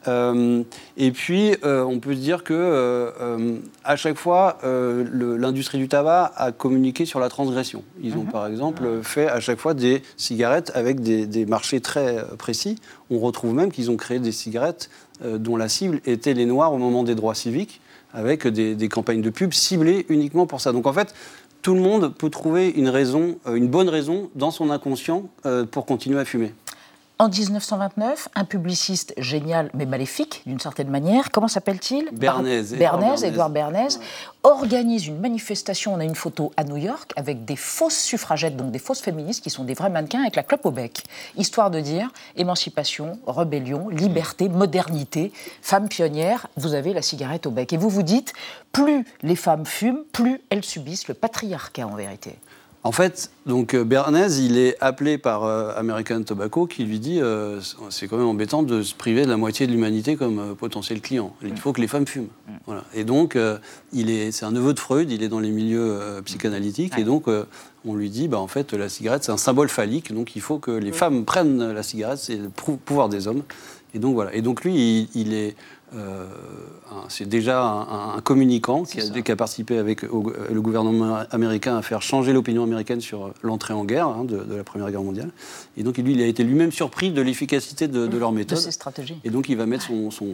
Euh, 0.08 0.64
et 0.98 1.12
puis, 1.12 1.56
on 1.64 2.00
peut 2.00 2.14
se 2.14 2.20
dire 2.20 2.44
que 2.44 3.62
à 3.84 3.96
chaque 3.96 4.18
fois, 4.18 4.58
l'industrie 4.64 5.78
du 5.78 5.88
tabac 5.88 6.32
a 6.36 6.52
communiqué 6.52 7.06
sur 7.06 7.20
la 7.20 7.30
transgression. 7.30 7.84
Ils 8.02 8.16
ont 8.16 8.24
mhm. 8.24 8.32
par 8.32 8.48
exemple 8.48 8.84
fait 9.04 9.28
à 9.28 9.40
chaque 9.40 9.60
fois 9.60 9.74
des 9.74 10.02
cigarettes 10.18 10.72
avec 10.76 11.00
des, 11.02 11.46
marchés 11.46 11.82
très 11.82 12.24
précis. 12.38 12.78
On 13.10 13.20
retrouve 13.20 13.54
même 13.54 13.72
qu'ils 13.72 13.92
ont 13.92 13.98
créé 13.98 14.20
des 14.20 14.32
cigarettes 14.32 14.90
dont 15.24 15.56
la 15.56 15.70
cible 15.70 16.02
était 16.06 16.34
les 16.34 16.46
Noirs 16.46 16.74
au 16.74 16.78
moment 16.78 17.04
des 17.04 17.16
droits 17.16 17.36
civiques 17.36 17.82
avec 18.14 18.48
des, 18.48 18.76
des, 18.76 18.90
campagnes 18.90 19.22
de 19.22 19.30
pub 19.30 19.54
ciblées 19.54 20.06
uniquement 20.10 20.48
pour 20.48 20.62
ça. 20.62 20.72
Donc 20.72 20.88
en 20.88 20.94
fait, 20.94 21.14
tout 21.68 21.76
le 21.76 21.82
monde 21.82 22.14
peut 22.14 22.30
trouver 22.30 22.70
une 22.70 22.88
raison, 22.88 23.40
euh, 23.46 23.56
une 23.56 23.68
bonne 23.68 23.90
raison 23.90 24.30
dans 24.36 24.52
son 24.52 24.70
inconscient 24.70 25.24
euh, 25.46 25.66
pour 25.66 25.86
continuer 25.86 26.18
à 26.18 26.24
fumer. 26.24 26.54
En 27.20 27.30
1929, 27.30 28.30
un 28.36 28.46
publiciste 28.46 29.16
génial 29.18 29.72
mais 29.74 29.88
maléfique 29.88 30.44
d'une 30.46 30.60
certaine 30.60 30.90
manière, 30.90 31.32
comment 31.32 31.48
s'appelle-t-il? 31.48 32.10
Bernays. 32.12 32.76
Bernays, 32.78 33.26
Edouard 33.26 33.50
Bernays, 33.50 33.98
organise 34.44 35.08
une 35.08 35.20
manifestation. 35.20 35.96
On 35.96 36.00
a 36.00 36.04
une 36.04 36.14
photo 36.14 36.52
à 36.58 36.64
New 36.64 36.78
York 36.78 37.14
avec 37.16 37.44
des 37.44 37.56
fausses 37.56 37.98
suffragettes, 37.98 38.56
donc 38.56 38.70
des 38.70 38.78
fausses 38.78 39.02
féministes 39.02 39.44
qui 39.44 39.50
sont 39.50 39.64
des 39.64 39.74
vrais 39.74 39.90
mannequins 39.90 40.22
avec 40.22 40.36
la 40.36 40.44
clope 40.44 40.64
au 40.68 40.72
bec, 40.72 41.06
histoire 41.36 41.72
de 41.72 41.80
dire 41.80 42.12
émancipation, 42.36 43.18
rébellion, 43.26 43.90
liberté, 43.90 44.48
modernité, 44.48 45.34
femme 45.64 45.90
pionnière. 45.90 46.46
Vous 46.56 46.76
avez 46.76 46.94
la 46.94 47.02
cigarette 47.02 47.48
au 47.48 47.52
bec 47.52 47.74
et 47.74 47.78
vous 47.78 47.90
vous 47.90 48.04
dites 48.04 48.34
plus 48.72 49.08
les 49.24 49.36
femmes 49.36 49.66
fument, 49.66 50.04
plus 50.14 50.40
elles 50.52 50.64
subissent 50.64 51.08
le 51.08 51.16
patriarcat 51.16 51.88
en 51.88 51.96
vérité. 51.96 52.36
En 52.84 52.92
fait, 52.92 53.32
donc 53.46 53.74
euh, 53.74 53.84
Bernays, 53.84 54.40
il 54.40 54.58
est 54.58 54.78
appelé 54.80 55.18
par 55.18 55.44
euh, 55.44 55.74
American 55.76 56.24
Tobacco 56.24 56.68
qui 56.68 56.86
lui 56.86 57.00
dit 57.00 57.20
euh, 57.20 57.60
c'est 57.90 58.08
quand 58.08 58.18
même 58.18 58.28
embêtant 58.28 58.64
de 58.64 58.82
se 58.82 58.96
priver 58.96 59.26
de 59.26 59.30
la 59.30 59.36
moitié 59.36 59.68
de 59.68 59.72
l'humanité 59.72 60.16
comme 60.16 60.56
potentiel 60.56 61.02
client. 61.02 61.36
Il 61.44 61.58
faut 61.58 61.74
que 61.74 61.82
les 61.82 61.88
femmes 61.88 62.08
fument. 62.08 62.30
Voilà. 62.66 62.86
Et 62.94 63.04
donc, 63.04 63.38
il 63.92 64.10
est, 64.10 64.32
c'est 64.32 64.46
un 64.46 64.52
neveu 64.52 64.74
de 64.74 64.80
Freud, 64.80 65.12
il 65.12 65.22
est 65.22 65.28
dans 65.28 65.40
les 65.40 65.52
milieux 65.52 66.22
psychanalytiques, 66.24 66.98
et 66.98 67.04
donc 67.04 67.26
on 67.86 67.96
lui 67.96 68.10
dit 68.10 68.28
bah, 68.28 68.40
en 68.40 68.48
fait, 68.48 68.74
la 68.74 68.90
cigarette, 68.90 69.24
c'est 69.24 69.32
un 69.32 69.38
symbole 69.38 69.70
phallique, 69.70 70.14
donc 70.14 70.36
il 70.36 70.42
faut 70.42 70.58
que 70.58 70.72
les 70.72 70.92
femmes 70.92 71.26
prennent 71.26 71.72
la 71.72 71.84
cigarette, 71.84 72.20
c'est 72.20 72.38
le 72.38 72.50
pouvoir 72.50 73.10
des 73.10 73.28
hommes. 73.28 73.44
Et 73.94 74.00
donc 74.00 74.14
voilà. 74.14 74.34
Et 74.34 74.42
donc 74.42 74.64
lui, 74.64 75.10
il 75.14 75.34
est 75.34 75.56
euh, 75.96 76.26
c'est 77.08 77.30
déjà 77.30 77.64
un, 77.64 78.20
communicant 78.22 78.84
qui 78.84 79.00
a, 79.00 79.36
participé 79.36 79.78
avec 79.78 80.02
le 80.02 80.62
gouvernement 80.62 81.20
américain 81.32 81.78
à 81.78 81.82
faire 81.82 82.02
changer 82.02 82.34
l'opinion 82.34 82.64
américaine 82.64 83.00
sur 83.00 83.34
l'entrée 83.42 83.74
en 83.74 83.86
guerre 83.86 84.08
hein, 84.08 84.26
de, 84.26 84.44
la 84.54 84.64
Première 84.64 84.92
Guerre 84.92 85.04
mondiale. 85.04 85.30
Et 85.78 85.84
donc 85.84 85.98
lui, 85.98 86.14
il 86.14 86.22
a 86.22 86.26
été 86.26 86.44
lui-même 86.44 86.72
surpris 86.72 87.12
de 87.12 87.22
l'efficacité 87.22 87.88
de, 87.88 88.18
leur 88.18 88.34
méthode. 88.34 88.58
De 88.58 88.64
ses 88.64 88.72
stratégies. 88.72 89.18
Et 89.24 89.30
donc 89.30 89.48
il 89.48 89.56
va 89.56 89.66
mettre 89.66 89.86
son, 89.86 90.30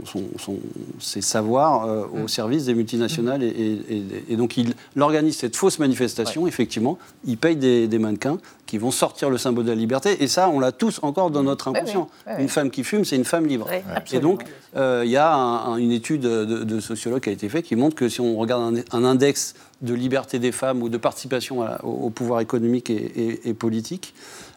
ses 1.00 1.22
savoirs 1.22 1.86
euh, 1.86 2.06
au 2.12 2.24
mm. 2.24 2.28
service 2.28 2.66
des 2.66 2.74
multinationales. 2.74 3.42
Mm. 3.42 4.24
Et, 4.30 4.36
donc 4.36 4.58
il 4.58 4.74
organise 5.00 5.38
cette 5.38 5.56
fausse 5.56 5.78
manifestation, 5.78 6.48
effectivement. 6.48 6.98
Il 7.26 7.38
paye 7.38 7.56
des, 7.56 7.88
des 7.88 8.00
mannequins 8.00 8.40
qui 8.74 8.80
vont 8.80 8.90
sortir 8.90 9.30
le 9.30 9.38
symbole 9.38 9.66
de 9.66 9.70
la 9.70 9.76
liberté. 9.76 10.24
Et 10.24 10.28
ça, 10.28 10.50
on 10.50 10.60
l'a 10.60 10.72
tous 10.72 11.00
encore 11.04 11.30
dans 11.30 11.44
notre 11.44 11.68
inconscient. 11.68 12.10
Une 12.40 12.50
femme 12.50 12.72
qui 12.72 12.84
fume, 12.84 13.06
c'est 13.06 13.16
une 13.16 13.24
femme 13.24 13.46
libre. 13.46 13.68
et 14.12 14.20
donc, 14.20 14.46
euh, 14.76 15.04
il 15.06 15.12
y 15.12 15.18
a 15.18 15.32
une 15.78 15.92
étude 15.92 16.22
de, 16.22 16.64
de, 16.64 16.80
sociologue 16.80 17.22
qui 17.22 17.30
a 17.30 17.32
été 17.32 17.50
faite 17.50 17.66
qui 17.66 17.76
montre 17.76 17.96
que 17.96 18.10
si 18.10 18.22
on 18.22 18.38
regarde 18.38 18.84
un, 18.92 19.04
index 19.04 19.56
de 19.82 19.94
liberté 19.94 20.40
des 20.40 20.52
femmes 20.52 20.82
ou 20.82 20.90
de 20.90 20.98
participation 20.98 21.66
au, 21.84 22.10
pouvoir 22.10 22.40
économique 22.40 22.90
et, 22.90 23.54
politique, 23.54 24.14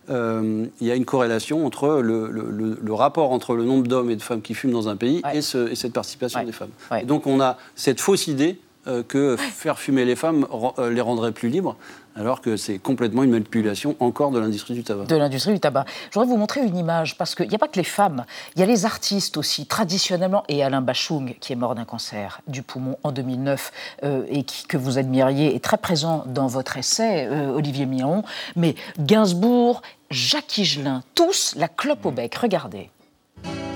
euh, 0.08 0.66
il 0.80 0.86
y 0.86 0.90
a 0.90 0.94
une 0.94 1.04
corrélation 1.04 1.66
entre 1.66 2.00
le, 2.00 2.92
rapport 2.92 3.32
entre 3.32 3.54
le 3.54 3.64
nombre 3.64 3.86
d'hommes 3.86 4.10
et 4.10 4.16
de 4.16 4.22
femmes 4.22 4.42
qui 4.42 4.54
fument 4.54 4.72
dans 4.72 4.88
un 4.88 4.96
pays 4.96 5.22
et, 5.32 5.42
cette 5.42 5.92
participation 5.92 6.42
des 6.44 6.52
femmes. 6.52 6.70
Donc 7.04 7.26
on 7.26 7.40
a 7.40 7.58
cette 7.74 8.00
fausse 8.00 8.26
idée 8.26 8.58
euh, 8.86 9.02
que 9.02 9.36
faire 9.36 9.78
fumer 9.78 10.04
les 10.04 10.16
femmes 10.16 10.46
les 10.90 11.00
rendrait 11.00 11.32
plus 11.32 11.48
libres 11.48 11.76
alors 12.16 12.40
que 12.40 12.56
c'est 12.56 12.78
complètement 12.78 13.22
une 13.22 13.30
manipulation 13.30 13.94
encore 14.00 14.30
de 14.30 14.38
l'industrie 14.38 14.74
du 14.74 14.82
tabac. 14.82 15.04
De 15.04 15.16
l'industrie 15.16 15.52
du 15.52 15.60
tabac. 15.60 15.84
Je 16.10 16.18
voudrais 16.18 16.32
vous 16.32 16.38
montrer 16.38 16.60
une 16.60 16.76
image, 16.76 17.16
parce 17.18 17.34
qu'il 17.34 17.48
n'y 17.48 17.54
a 17.54 17.58
pas 17.58 17.68
que 17.68 17.78
les 17.78 17.84
femmes, 17.84 18.24
il 18.54 18.60
y 18.60 18.62
a 18.62 18.66
les 18.66 18.84
artistes 18.84 19.36
aussi, 19.36 19.66
traditionnellement, 19.66 20.42
et 20.48 20.64
Alain 20.64 20.80
Bachung, 20.80 21.36
qui 21.40 21.52
est 21.52 21.56
mort 21.56 21.74
d'un 21.74 21.84
cancer 21.84 22.40
du 22.48 22.62
poumon 22.62 22.96
en 23.02 23.12
2009, 23.12 23.72
euh, 24.04 24.24
et 24.28 24.42
qui, 24.44 24.66
que 24.66 24.76
vous 24.76 24.98
admiriez, 24.98 25.54
est 25.54 25.62
très 25.62 25.78
présent 25.78 26.24
dans 26.26 26.46
votre 26.46 26.76
essai, 26.76 27.26
euh, 27.26 27.50
Olivier 27.50 27.86
Miron, 27.86 28.22
mais 28.56 28.74
Gainsbourg, 28.98 29.82
Jacques 30.10 30.58
Higelin, 30.58 31.02
tous 31.14 31.54
la 31.56 31.68
clope 31.68 32.06
au 32.06 32.10
bec, 32.10 32.34
regardez. 32.36 32.90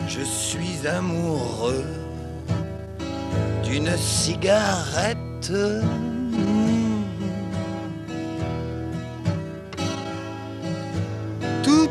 Je 0.09 0.23
suis 0.23 0.87
amoureux 0.89 1.85
d'une 3.63 3.97
cigarette 3.97 5.53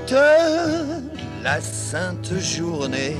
toute 0.09 0.17
la 1.43 1.61
sainte 1.61 2.33
journée, 2.39 3.15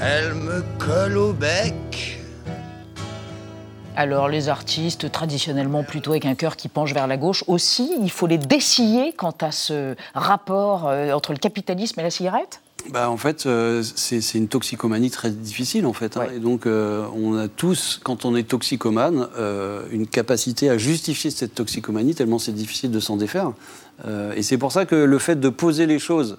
elle 0.00 0.32
me 0.32 0.62
colle 0.78 1.18
au 1.18 1.32
bec. 1.34 2.18
Alors 3.94 4.28
les 4.28 4.48
artistes, 4.48 5.12
traditionnellement 5.12 5.82
plutôt 5.82 6.12
avec 6.12 6.24
un 6.24 6.34
cœur 6.34 6.56
qui 6.56 6.68
penche 6.68 6.94
vers 6.94 7.06
la 7.06 7.18
gauche, 7.18 7.44
aussi, 7.46 7.90
il 8.00 8.10
faut 8.10 8.26
les 8.26 8.38
dessiller 8.38 9.12
quant 9.12 9.34
à 9.40 9.52
ce 9.52 9.96
rapport 10.14 10.88
euh, 10.88 11.12
entre 11.12 11.32
le 11.32 11.38
capitalisme 11.38 12.00
et 12.00 12.04
la 12.04 12.10
cigarette? 12.10 12.62
Bah, 12.90 13.10
en 13.10 13.18
fait, 13.18 13.44
euh, 13.44 13.82
c'est 13.82 14.34
une 14.34 14.48
toxicomanie 14.48 15.10
très 15.10 15.30
difficile, 15.30 15.84
en 15.84 15.92
fait. 15.92 16.16
Hein. 16.16 16.28
Et 16.34 16.38
donc, 16.38 16.64
euh, 16.64 17.06
on 17.14 17.36
a 17.36 17.48
tous, 17.48 18.00
quand 18.02 18.24
on 18.24 18.34
est 18.34 18.44
toxicomane, 18.44 19.28
une 19.90 20.06
capacité 20.06 20.70
à 20.70 20.78
justifier 20.78 21.30
cette 21.30 21.54
toxicomanie, 21.54 22.14
tellement 22.14 22.38
c'est 22.38 22.52
difficile 22.52 22.90
de 22.90 23.00
s'en 23.00 23.16
défaire. 23.16 23.52
Euh, 24.06 24.32
et 24.36 24.42
c'est 24.42 24.58
pour 24.58 24.72
ça 24.72 24.86
que 24.86 24.94
le 24.94 25.18
fait 25.18 25.38
de 25.40 25.48
poser 25.48 25.86
les 25.86 25.98
choses 25.98 26.38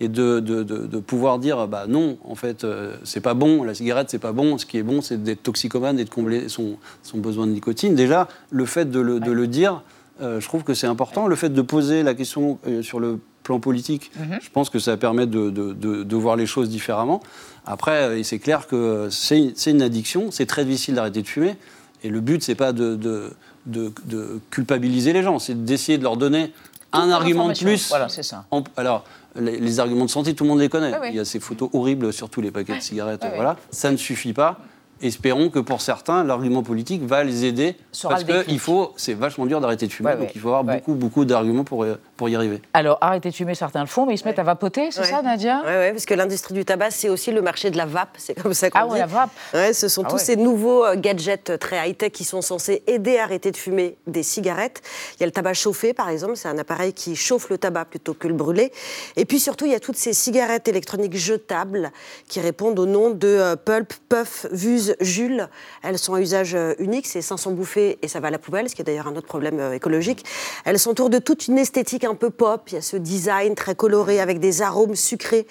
et 0.00 0.08
de, 0.08 0.38
de, 0.40 0.98
pouvoir 1.00 1.38
dire 1.38 1.66
bah 1.66 1.86
non, 1.88 2.18
en 2.24 2.34
fait, 2.36 2.62
euh, 2.64 2.94
c'est 3.02 3.20
pas 3.20 3.34
bon, 3.34 3.64
la 3.64 3.74
cigarette, 3.74 4.08
c'est 4.10 4.18
pas 4.20 4.32
bon, 4.32 4.56
ce 4.58 4.66
qui 4.66 4.78
est 4.78 4.82
bon, 4.82 5.00
c'est 5.02 5.22
d'être 5.22 5.42
toxicomane 5.42 5.98
et 5.98 6.04
de 6.04 6.10
combler 6.10 6.48
son, 6.48 6.76
son, 7.02 7.18
besoin 7.18 7.46
de 7.46 7.52
nicotine. 7.52 7.94
Déjà, 7.94 8.28
le 8.50 8.64
fait 8.64 8.90
de 8.90 9.00
le, 9.00 9.18
le 9.18 9.46
dire, 9.48 9.82
euh, 10.20 10.38
je 10.40 10.46
trouve 10.46 10.62
que 10.62 10.74
c'est 10.74 10.86
important. 10.86 11.26
Le 11.26 11.34
fait 11.36 11.48
de 11.48 11.62
poser 11.62 12.02
la 12.04 12.14
question 12.14 12.58
sur 12.82 13.00
le 13.00 13.18
plan 13.42 13.58
politique, 13.60 14.10
Mhm. 14.18 14.38
je 14.42 14.50
pense 14.50 14.68
que 14.70 14.78
ça 14.78 14.96
permet 14.96 15.26
de, 15.26 16.14
voir 16.16 16.36
les 16.36 16.46
choses 16.46 16.68
différemment. 16.68 17.20
Après, 17.66 18.22
c'est 18.22 18.38
clair 18.38 18.66
que 18.66 19.08
c'est 19.10 19.52
c'est 19.56 19.70
une 19.72 19.82
addiction, 19.82 20.30
c'est 20.30 20.46
très 20.46 20.64
difficile 20.64 20.94
d'arrêter 20.94 21.22
de 21.22 21.26
fumer. 21.26 21.56
Et 22.04 22.08
le 22.10 22.20
but, 22.20 22.42
c'est 22.42 22.54
pas 22.54 22.72
de, 22.72 22.94
de- 22.94 23.30
de- 23.66 23.92
de 24.06 24.40
culpabiliser 24.50 25.12
les 25.12 25.22
gens, 25.22 25.38
c'est 25.40 25.64
d'essayer 25.64 25.98
de 25.98 26.04
leur 26.04 26.16
donner 26.16 26.52
un 26.92 27.10
argument 27.10 27.48
de 27.48 27.58
plus. 27.58 27.88
Voilà, 27.88 28.08
c'est 28.08 28.22
ça. 28.22 28.44
Alors, 28.76 29.04
les, 29.34 29.58
les 29.58 29.80
arguments 29.80 30.04
de 30.04 30.10
santé, 30.10 30.34
tout 30.34 30.44
le 30.44 30.50
monde 30.50 30.60
les 30.60 30.68
connaît. 30.68 30.96
Ouais. 30.98 31.10
Il 31.10 31.16
y 31.16 31.20
a 31.20 31.24
ces 31.24 31.40
photos 31.40 31.70
horribles 31.72 32.12
sur 32.12 32.30
tous 32.30 32.40
les 32.40 32.50
paquets 32.50 32.76
de 32.76 32.82
cigarettes. 32.82 33.22
Ouais. 33.22 33.32
voilà. 33.34 33.56
Ça 33.70 33.90
ne 33.90 33.96
suffit 33.96 34.32
pas. 34.32 34.58
Espérons 35.00 35.48
que 35.48 35.58
pour 35.60 35.80
certains, 35.80 36.24
l'argument 36.24 36.62
politique 36.62 37.02
va 37.04 37.22
les 37.24 37.44
aider. 37.44 37.76
Sera 37.92 38.14
parce 38.14 38.22
le 38.26 38.32
déclic. 38.32 38.46
qu'il 38.48 38.58
faut, 38.58 38.92
c'est 38.96 39.14
vachement 39.14 39.46
dur 39.46 39.60
d'arrêter 39.60 39.86
de 39.86 39.92
fumer, 39.92 40.10
Ouais, 40.10 40.16
donc 40.16 40.24
ouais. 40.26 40.32
il 40.34 40.40
faut 40.40 40.48
avoir 40.48 40.64
Ouais. 40.64 40.76
beaucoup, 40.78 40.94
beaucoup 40.94 41.24
d'arguments 41.24 41.62
pour, 41.64 41.86
y- 41.86 41.96
pour 42.16 42.28
y 42.28 42.34
arriver. 42.34 42.60
Alors, 42.74 42.98
arrêtez 43.00 43.30
de 43.30 43.34
fumer, 43.34 43.54
certains 43.54 43.80
le 43.80 43.86
font, 43.86 44.06
mais 44.06 44.14
ils 44.14 44.18
se 44.18 44.24
mettent 44.24 44.38
à 44.40 44.42
vapoter, 44.42 44.90
c'est 44.90 45.00
Ouais. 45.00 45.06
ça, 45.06 45.22
Nadia? 45.22 45.60
Oui, 45.64 45.70
ouais, 45.70 45.92
parce 45.92 46.04
que 46.04 46.14
l'industrie 46.14 46.54
du 46.54 46.64
tabac, 46.64 46.90
c'est 46.90 47.08
aussi 47.08 47.30
le 47.30 47.42
marché 47.42 47.70
de 47.70 47.76
la 47.76 47.86
vape, 47.86 48.16
c'est 48.18 48.34
comme 48.34 48.54
ça 48.54 48.70
qu'on 48.70 48.78
Ah 48.80 48.84
dit. 48.86 48.92
ouais, 48.92 48.98
la 48.98 49.06
vape. 49.06 49.30
Ouais, 49.54 49.72
ce 49.72 49.86
sont 49.88 50.02
Ah 50.04 50.08
tous 50.08 50.16
ouais. 50.16 50.20
ces 50.24 50.36
nouveaux 50.36 50.84
euh, 50.84 50.96
gadgets 50.96 51.58
très 51.60 51.88
high-tech 51.88 52.10
qui 52.10 52.24
sont 52.24 52.42
censés 52.42 52.82
aider 52.88 53.18
à 53.18 53.22
arrêter 53.24 53.50
de 53.52 53.56
fumer 53.56 53.96
des 54.08 54.22
cigarettes. 54.24 54.82
Il 55.16 55.20
y 55.20 55.22
a 55.22 55.26
le 55.26 55.32
tabac 55.32 55.54
chauffé, 55.54 55.94
par 55.94 56.08
exemple, 56.08 56.34
c'est 56.36 56.48
un 56.48 56.58
appareil 56.58 56.92
qui 56.92 57.14
chauffe 57.14 57.50
le 57.50 57.58
tabac 57.58 57.84
plutôt 57.84 58.14
que 58.14 58.26
le 58.26 58.34
brûler. 58.34 58.72
Et 59.16 59.24
puis 59.24 59.38
surtout, 59.38 59.66
il 59.66 59.72
y 59.72 59.76
a 59.76 59.80
toutes 59.80 59.96
ces 59.96 60.12
cigarettes 60.12 60.66
électroniques 60.66 61.16
jetables 61.16 61.92
qui 62.28 62.40
répondent 62.40 62.78
au 62.80 62.86
nom 62.86 63.10
de 63.10 63.28
euh, 63.28 63.56
Pulp, 63.56 63.92
Puff, 64.08 64.46
Vuse, 64.50 64.87
Jules. 65.00 65.48
Elles 65.82 65.98
sont 65.98 66.14
à 66.14 66.20
usage 66.20 66.54
euh, 66.54 66.74
unique, 66.78 67.06
c'est 67.06 67.22
500 67.22 67.52
bouffées 67.52 67.98
et 68.02 68.08
ça 68.08 68.20
va 68.20 68.28
à 68.28 68.30
la 68.30 68.38
poubelle, 68.38 68.68
ce 68.68 68.74
qui 68.74 68.82
est 68.82 68.84
d'ailleurs 68.84 69.08
un 69.08 69.16
autre 69.16 69.26
problème 69.26 69.60
euh, 69.60 69.72
écologique. 69.72 70.24
Elles 70.64 70.78
s'entourent 70.78 71.10
de 71.10 71.18
toute 71.18 71.48
une 71.48 71.58
esthétique 71.58 72.04
un 72.04 72.14
peu 72.14 72.30
pop. 72.30 72.62
Il 72.68 72.74
y 72.74 72.76
a 72.78 72.82
ce 72.82 72.96
design 72.96 73.54
très 73.54 73.74
coloré 73.74 74.20
avec 74.20 74.40
des 74.40 74.62
arômes 74.62 74.96
sucrés, 74.96 75.46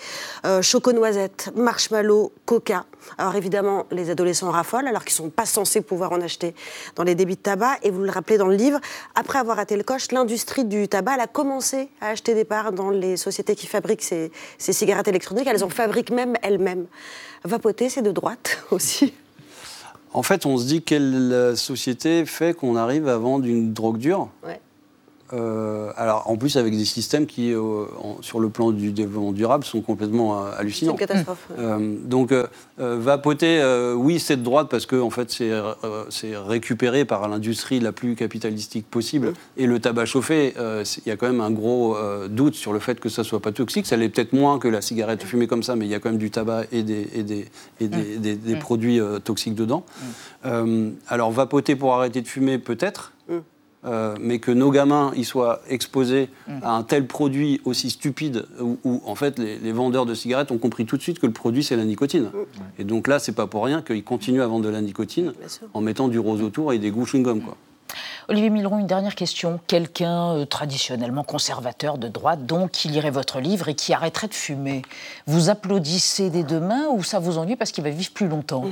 euh, 0.45 0.61
choco-noisette, 0.61 1.51
marshmallow, 1.55 2.31
coca. 2.45 2.85
Alors 3.17 3.35
évidemment, 3.35 3.85
les 3.91 4.09
adolescents 4.09 4.51
raffolent 4.51 4.87
alors 4.87 5.05
qu'ils 5.05 5.13
ne 5.21 5.27
sont 5.27 5.29
pas 5.29 5.45
censés 5.45 5.81
pouvoir 5.81 6.11
en 6.11 6.21
acheter 6.21 6.53
dans 6.95 7.03
les 7.03 7.15
débits 7.15 7.35
de 7.35 7.41
tabac. 7.41 7.77
Et 7.83 7.91
vous 7.91 8.03
le 8.03 8.11
rappelez 8.11 8.37
dans 8.37 8.47
le 8.47 8.55
livre, 8.55 8.79
après 9.15 9.39
avoir 9.39 9.57
raté 9.57 9.77
le 9.77 9.83
coche, 9.83 10.11
l'industrie 10.11 10.65
du 10.65 10.87
tabac 10.87 11.13
a 11.13 11.27
commencé 11.27 11.89
à 12.01 12.09
acheter 12.09 12.33
des 12.33 12.45
parts 12.45 12.71
dans 12.71 12.89
les 12.89 13.17
sociétés 13.17 13.55
qui 13.55 13.67
fabriquent 13.67 14.03
ces, 14.03 14.31
ces 14.57 14.73
cigarettes 14.73 15.07
électroniques. 15.07 15.47
Elles 15.47 15.63
en 15.63 15.69
fabriquent 15.69 16.11
même 16.11 16.35
elles-mêmes. 16.41 16.87
Vapoter, 17.43 17.89
c'est 17.89 18.01
de 18.01 18.11
droite 18.11 18.63
aussi. 18.71 19.13
En 20.17 20.23
fait, 20.23 20.47
on 20.47 20.57
se 20.57 20.65
dit 20.65 20.81
quelle 20.81 21.53
société 21.55 22.25
fait 22.25 22.55
qu'on 22.55 22.75
arrive 22.75 23.07
à 23.07 23.19
vendre 23.19 23.45
une 23.45 23.71
drogue 23.71 23.99
dure. 23.99 24.29
Euh, 25.33 25.91
alors, 25.97 26.29
en 26.29 26.37
plus, 26.37 26.55
avec 26.55 26.75
des 26.75 26.85
systèmes 26.85 27.25
qui, 27.25 27.51
euh, 27.53 27.59
en- 28.01 28.17
sur 28.21 28.39
le 28.39 28.49
plan 28.49 28.71
du 28.71 28.91
développement 28.91 29.33
durable, 29.33 29.65
sont 29.65 29.81
complètement 29.81 30.37
euh, 30.37 30.49
C'est 30.53 30.59
hallucinants. 30.59 30.91
une 30.93 30.97
catastrophe. 30.99 31.47
Donc, 32.05 32.33
vapoter, 32.77 33.63
oui, 33.95 34.19
c'est 34.19 34.37
de 34.37 34.43
droite 34.43 34.67
parce 34.69 34.85
que 34.85 34.95
en 34.95 35.09
fait, 35.09 35.29
c'est 35.31 36.37
récupéré 36.37 37.05
par 37.05 37.27
l'industrie 37.27 37.79
la 37.79 37.91
plus 37.91 38.15
capitalistique 38.15 38.85
possible. 38.89 39.33
Et 39.57 39.65
le 39.67 39.79
tabac 39.79 40.05
chauffé, 40.05 40.53
il 40.57 41.07
y 41.07 41.11
a 41.11 41.17
quand 41.17 41.27
même 41.27 41.41
un 41.41 41.51
gros 41.51 41.95
doute 42.29 42.55
sur 42.55 42.73
le 42.73 42.79
fait 42.79 42.99
que 42.99 43.09
ça 43.09 43.23
soit 43.23 43.39
pas 43.41 43.51
toxique. 43.51 43.85
Ça 43.85 43.97
l'est 43.97 44.09
peut-être 44.09 44.33
moins 44.33 44.59
que 44.59 44.67
la 44.67 44.81
cigarette 44.81 45.23
fumée 45.23 45.47
comme 45.47 45.63
ça, 45.63 45.75
mais 45.75 45.85
il 45.85 45.91
y 45.91 45.95
a 45.95 45.99
quand 45.99 46.09
même 46.09 46.17
du 46.19 46.31
tabac 46.31 46.63
et 46.71 46.83
des, 46.83 47.07
et 47.13 47.23
des, 47.23 47.45
et 47.79 47.87
des, 47.87 48.17
des- 48.17 48.35
des 48.35 48.55
produits 48.55 48.99
toxiques 49.23 49.55
dedans. 49.55 49.83
Alors, 51.09 51.31
vapoter 51.31 51.75
pour 51.75 51.93
arrêter 51.95 52.21
de 52.21 52.27
fumer, 52.27 52.57
peut-être. 52.57 53.11
Euh, 53.85 54.15
mais 54.19 54.39
que 54.39 54.51
nos 54.51 54.71
gamins 54.71 55.11
ils 55.15 55.23
soient 55.23 55.61
exposés 55.69 56.29
à 56.63 56.75
un 56.75 56.81
tel 56.81 57.05
produit 57.05 57.61
aussi 57.63 57.91
stupide 57.91 58.47
où, 58.59 58.79
où, 58.83 59.01
en 59.05 59.13
fait 59.13 59.37
les, 59.37 59.59
les 59.59 59.71
vendeurs 59.71 60.07
de 60.07 60.15
cigarettes 60.15 60.51
ont 60.51 60.57
compris 60.57 60.87
tout 60.87 60.97
de 60.97 61.01
suite 61.03 61.19
que 61.19 61.27
le 61.27 61.31
produit 61.31 61.63
c'est 61.63 61.75
la 61.75 61.85
nicotine. 61.85 62.31
Et 62.79 62.83
donc 62.83 63.07
là 63.07 63.19
c'est 63.19 63.33
pas 63.33 63.45
pour 63.45 63.63
rien 63.63 63.83
qu'ils 63.83 64.03
continuent 64.03 64.41
à 64.41 64.47
vendre 64.47 64.65
de 64.65 64.69
la 64.69 64.81
nicotine 64.81 65.33
en 65.75 65.81
mettant 65.81 66.07
du 66.07 66.17
rose 66.17 66.41
autour 66.41 66.73
et 66.73 66.79
des 66.79 66.89
goûts 66.89 67.05
chewing-gum 67.05 67.41
quoi. 67.41 67.55
Olivier 68.29 68.49
Milleron, 68.49 68.79
une 68.79 68.87
dernière 68.87 69.15
question. 69.15 69.59
Quelqu'un 69.67 70.33
euh, 70.35 70.45
traditionnellement 70.45 71.23
conservateur 71.23 71.97
de 71.97 72.07
droite, 72.07 72.45
donc, 72.45 72.71
qui 72.71 72.87
lirait 72.89 73.11
votre 73.11 73.39
livre 73.39 73.69
et 73.69 73.75
qui 73.75 73.93
arrêterait 73.93 74.27
de 74.27 74.33
fumer, 74.33 74.81
vous 75.27 75.49
applaudissez 75.49 76.29
des 76.29 76.43
deux 76.43 76.59
mains 76.59 76.87
ou 76.93 77.03
ça 77.03 77.19
vous 77.19 77.37
ennuie 77.37 77.55
parce 77.55 77.71
qu'il 77.71 77.83
va 77.83 77.89
vivre 77.89 78.11
plus 78.11 78.27
longtemps? 78.27 78.65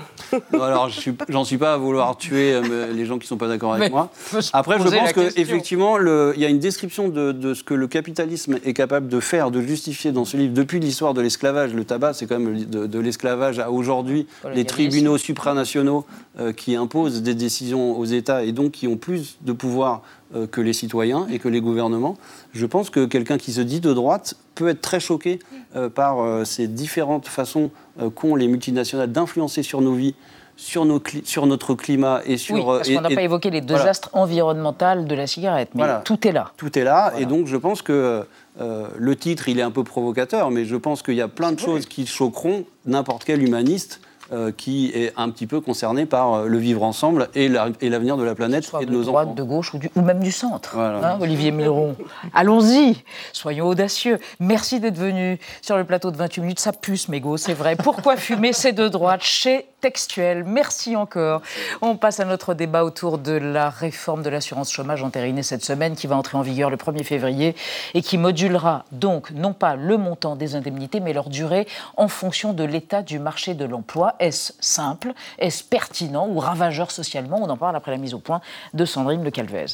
Non, 0.54 0.62
alors 0.64 0.90
je 0.90 1.00
suis- 1.00 1.16
j'en 1.30 1.44
suis 1.46 1.58
pas 1.58 1.74
à 1.74 1.78
vouloir 1.78 2.18
tuer 2.18 2.54
euh, 2.54 2.92
les 2.94 3.06
gens 3.06 3.18
qui 3.20 3.28
sont 3.28 3.38
pas 3.38 3.48
d'accord 3.48 3.74
avec 3.74 3.84
Mais 3.86 3.90
moi. 3.90 4.10
Après 4.54 4.78
je 4.78 4.84
pense 4.84 4.92
la 4.92 5.14
que 5.14 5.22
question. 5.22 5.42
effectivement 5.42 5.98
le- 5.98 6.34
il 6.36 6.42
y 6.42 6.46
a 6.46 6.50
une 6.50 6.60
description 6.60 7.08
de, 7.10 7.32
de 7.32 7.54
ce 7.54 7.64
que 7.64 7.74
le 7.74 7.88
capitalisme 7.88 8.58
est 8.66 8.74
capable 8.74 9.08
de 9.08 9.20
faire, 9.20 9.52
de 9.52 9.62
justifier 9.62 10.12
dans 10.12 10.26
ce 10.26 10.38
livre 10.38 10.54
depuis 10.54 10.80
l'histoire 10.80 11.14
de 11.14 11.22
l'esclavage. 11.22 11.74
Le 11.74 11.86
tabac 11.86 12.14
c'est 12.14 12.26
quand 12.26 12.40
même 12.40 12.66
de, 12.66 12.86
de 12.88 13.00
l'esclavage 13.00 13.60
à 13.60 13.72
aujourd'hui 13.72 14.28
les 14.54 14.66
tribunaux 14.66 15.18
supranationaux 15.18 16.06
euh, 16.40 16.52
qui 16.52 16.76
imposent 16.76 17.22
des 17.22 17.36
décisions 17.36 17.98
aux 17.98 18.06
États 18.06 18.44
et 18.44 18.52
donc 18.52 18.72
qui 18.72 18.88
ont 18.88 18.98
plus 18.98 19.15
de 19.42 19.52
pouvoir 19.54 20.02
euh, 20.36 20.48
que 20.48 20.62
les 20.62 20.74
citoyens 20.74 21.28
et 21.32 21.40
que 21.40 21.48
les 21.50 21.62
gouvernements. 21.62 22.18
Je 22.54 22.66
pense 22.66 22.90
que 22.90 23.06
quelqu'un 23.06 23.38
qui 23.38 23.52
se 23.54 23.62
dit 23.62 23.80
de 23.80 23.94
droite 23.94 24.36
peut 24.56 24.68
être 24.70 24.82
très 24.82 25.00
choqué 25.00 25.40
euh, 25.76 25.90
par 25.90 26.20
euh, 26.22 26.46
ces 26.46 26.68
différentes 26.68 27.28
façons 27.28 27.72
qu'ont 28.16 28.36
les 28.36 28.48
multinationales 28.48 29.12
d'influencer 29.12 29.64
sur 29.64 29.80
nos 29.82 29.94
vies, 29.94 30.16
sur, 30.58 30.84
nos 30.86 31.00
cli- 31.00 31.26
sur 31.26 31.46
notre 31.48 31.76
climat 31.76 32.22
et 32.26 32.38
sur... 32.38 32.56
Oui, 32.56 32.62
parce 32.66 32.90
qu'on 32.90 33.02
n'a 33.02 33.10
pas 33.10 33.22
évoqué 33.22 33.50
les 33.50 33.62
voilà. 33.62 33.78
désastres 33.80 34.10
environnementaux 34.14 35.04
de 35.04 35.16
la 35.16 35.28
cigarette, 35.28 35.70
mais 35.76 35.84
Voilà. 35.84 36.02
tout 36.04 36.28
est 36.28 36.32
là. 36.34 36.52
Tout 36.58 36.78
est 36.78 36.84
là, 36.84 37.10
Voilà. 37.12 37.22
et 37.22 37.26
donc 37.26 37.48
je 37.48 37.56
pense 37.58 37.82
que 37.82 38.26
euh, 38.62 38.88
le 38.98 39.16
titre, 39.16 39.48
il 39.50 39.60
est 39.60 39.64
un 39.64 39.72
peu 39.72 39.84
provocateur, 39.84 40.52
mais 40.52 40.66
je 40.66 40.76
pense 40.76 41.02
qu'il 41.04 41.16
y 41.16 41.22
a 41.22 41.28
plein 41.30 41.52
de 41.54 41.60
choses 41.60 41.86
qui 41.86 42.06
choqueront 42.06 42.66
n'importe 42.86 43.24
quel 43.26 43.42
humaniste 43.44 44.02
euh, 44.32 44.52
qui 44.56 44.92
est 44.94 45.14
un 45.18 45.30
petit 45.30 45.48
peu 45.48 45.62
concerné 45.62 46.06
par 46.06 46.34
euh, 46.34 46.48
le 46.48 46.58
vivre 46.58 46.84
ensemble 46.84 47.30
et 47.36 47.48
la- 47.48 47.68
et 47.82 47.90
l'avenir 47.90 48.18
de 48.18 48.24
la 48.24 48.36
planète 48.36 48.64
Soit 48.64 48.82
et 48.82 48.86
de 48.86 48.92
de 48.92 48.96
nos 48.98 49.04
droite, 49.04 49.28
enfants. 49.28 49.36
de 49.36 49.44
gauche 49.44 49.74
ou, 49.74 49.78
du- 49.78 49.90
ou 49.96 50.02
même 50.02 50.20
du 50.20 50.32
centre. 50.32 50.72
Voilà. 50.76 51.14
Hein, 51.14 51.18
Olivier 51.22 51.52
Milleron. 51.52 51.96
Allons-y, 52.34 52.98
soyons 53.34 53.68
audacieux. 53.68 54.20
Merci 54.40 54.80
d'être 54.80 54.98
venu 54.98 55.40
sur 55.62 55.78
le 55.78 55.84
plateau 55.84 56.12
de 56.12 56.18
28 56.18 56.42
minutes. 56.42 56.60
Ça 56.60 56.72
puce, 56.74 57.08
mégot, 57.10 57.38
c'est 57.38 57.54
vrai. 57.54 57.76
Pourquoi 57.76 58.18
fumer 58.18 58.54
C'est 58.54 58.74
de 58.74 58.88
droite 58.88 59.22
chez 59.24 59.66
Textuel. 59.86 60.46
Merci 60.46 60.96
encore. 60.96 61.44
On 61.80 61.96
passe 61.96 62.20
à 62.20 62.26
notre 62.26 62.56
débat 62.56 62.84
autour 62.84 63.20
de 63.20 63.34
la 63.34 63.70
réforme 63.70 64.24
de 64.24 64.32
l'assurance 64.32 64.72
chômage 64.72 65.04
entérinée 65.04 65.44
cette 65.44 65.64
semaine 65.64 65.94
qui 65.94 66.08
va 66.08 66.16
entrer 66.16 66.40
en 66.40 66.42
vigueur 66.42 66.72
le 66.72 66.76
1er 66.76 67.04
février 67.04 67.56
et 67.94 68.02
qui 68.02 68.18
modulera 68.18 68.86
donc 68.92 69.30
non 69.30 69.54
pas 69.54 69.76
le 69.76 70.00
montant 70.00 70.36
des 70.36 70.56
indemnités 70.56 71.02
mais 71.02 71.14
leur 71.14 71.30
durée 71.30 71.68
en 71.98 72.08
fonction 72.08 72.52
de 72.52 72.64
l'état 72.64 73.04
du 73.04 73.20
marché 73.20 73.54
de 73.54 73.64
l'emploi. 73.64 74.16
Est-ce 74.20 74.54
simple? 74.60 75.14
Est-ce 75.38 75.64
pertinent 75.64 76.28
ou 76.30 76.40
ravageur 76.40 76.90
socialement? 76.90 77.38
On 77.40 77.50
en 77.52 77.58
parle 77.58 77.76
après 77.76 77.92
la 77.92 77.98
mise 77.98 78.16
au 78.16 78.20
point 78.20 78.42
de 78.74 78.86
Sandrine 78.86 79.24
Le 79.24 79.30
Calvez. 79.30 79.68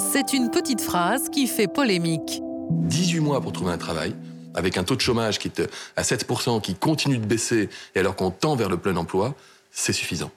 C'est 0.00 0.32
une 0.32 0.50
petite 0.50 0.80
phrase 0.80 1.28
qui 1.28 1.46
fait 1.46 1.68
polémique. 1.68 2.42
18 2.70 3.20
mois 3.20 3.40
pour 3.40 3.52
trouver 3.52 3.72
un 3.72 3.78
travail, 3.78 4.14
avec 4.58 4.76
un 4.76 4.84
taux 4.84 4.96
de 4.96 5.00
chômage 5.00 5.38
qui 5.38 5.48
est 5.48 5.62
à 5.96 6.02
7%, 6.02 6.60
qui 6.60 6.74
continue 6.74 7.18
de 7.18 7.26
baisser, 7.26 7.68
et 7.94 8.00
alors 8.00 8.16
qu'on 8.16 8.30
tend 8.30 8.56
vers 8.56 8.68
le 8.68 8.76
plein 8.76 8.96
emploi, 8.96 9.34
c'est 9.70 9.92
suffisant. 9.92 10.30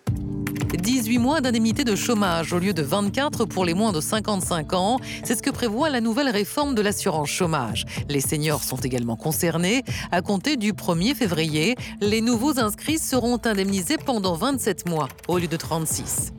18 0.77 1.17
mois 1.17 1.41
d'indemnité 1.41 1.83
de 1.83 1.95
chômage 1.95 2.53
au 2.53 2.59
lieu 2.59 2.73
de 2.73 2.81
24 2.81 3.45
pour 3.45 3.65
les 3.65 3.73
moins 3.73 3.91
de 3.91 3.99
55 3.99 4.73
ans. 4.73 4.99
C'est 5.23 5.35
ce 5.35 5.41
que 5.41 5.49
prévoit 5.49 5.89
la 5.89 6.01
nouvelle 6.01 6.29
réforme 6.29 6.75
de 6.75 6.81
l'assurance 6.81 7.29
chômage. 7.29 7.85
Les 8.09 8.21
seniors 8.21 8.63
sont 8.63 8.77
également 8.77 9.15
concernés. 9.15 9.83
À 10.11 10.21
compter 10.21 10.57
du 10.57 10.73
1er 10.73 11.15
février, 11.15 11.75
les 11.99 12.21
nouveaux 12.21 12.59
inscrits 12.59 12.99
seront 12.99 13.39
indemnisés 13.43 13.97
pendant 13.97 14.35
27 14.35 14.87
mois 14.87 15.07
au 15.27 15.39
lieu 15.39 15.47
de 15.47 15.57
36. 15.57 16.33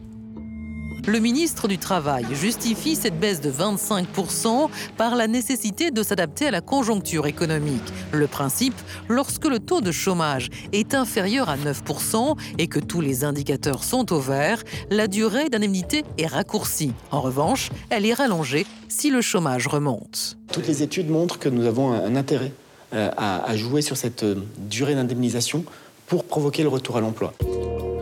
Le 1.09 1.19
ministre 1.19 1.67
du 1.67 1.79
Travail 1.79 2.25
justifie 2.31 2.95
cette 2.95 3.19
baisse 3.19 3.41
de 3.41 3.51
25% 3.51 4.69
par 4.97 5.17
la 5.17 5.27
nécessité 5.27 5.91
de 5.91 6.03
s'adapter 6.05 6.47
à 6.47 6.53
la 6.53 6.61
conjoncture 6.61 7.27
économique. 7.27 7.83
Le 8.13 8.29
principe, 8.29 8.77
lorsque 9.09 9.47
le 9.47 9.59
taux 9.59 9.81
de 9.81 9.91
chômage 9.91 10.49
est 10.73 10.95
inférieur 10.95 11.49
à 11.49 11.57
9% 11.57 12.39
et 12.59 12.69
que 12.69 12.79
tous 12.79 13.01
les 13.01 13.25
indicateurs 13.25 13.83
sont 13.83 14.13
au 14.13 14.21
vert, 14.21 14.63
la 14.91 15.09
durée 15.09 15.49
d'indemnité 15.49 16.05
est 16.19 16.27
raccourcie. 16.27 16.93
En 17.11 17.21
revanche, 17.21 17.71
elle 17.91 18.07
est 18.07 18.15
rallongée 18.15 18.65
si 18.89 19.11
le 19.11 19.23
chômage 19.23 19.67
remonte. 19.67 20.39
Toutes 20.53 20.69
les 20.69 20.85
études 20.85 21.11
montrent 21.11 21.41
que 21.41 21.49
nous 21.49 21.67
avons 21.67 21.93
un 21.93 22.15
intérêt 22.15 22.53
euh, 22.95 23.11
à, 23.17 23.57
jouer 23.57 23.83
sur 23.83 23.97
cette 23.97 24.23
euh, 24.23 24.37
durée 24.59 24.95
d'indemnisation 24.95 25.65
pour 26.07 26.23
provoquer 26.25 26.63
le 26.63 26.69
retour 26.69 26.97
à 26.97 27.01
l'emploi. 27.01 27.33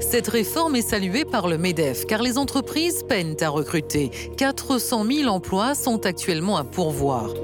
Cette 0.01 0.29
réforme 0.29 0.77
est 0.77 0.89
saluée 0.89 1.25
par 1.25 1.47
le 1.47 1.59
MEDEF 1.59 2.07
car 2.07 2.23
les 2.23 2.39
entreprises 2.39 3.05
peinent 3.09 3.37
à 3.41 3.49
recruter. 3.49 4.11
400 4.37 5.05
000 5.05 5.29
emplois 5.29 5.75
sont 5.75 6.07
actuellement 6.07 6.57
à 6.57 6.65
pourvoir. 6.65 7.35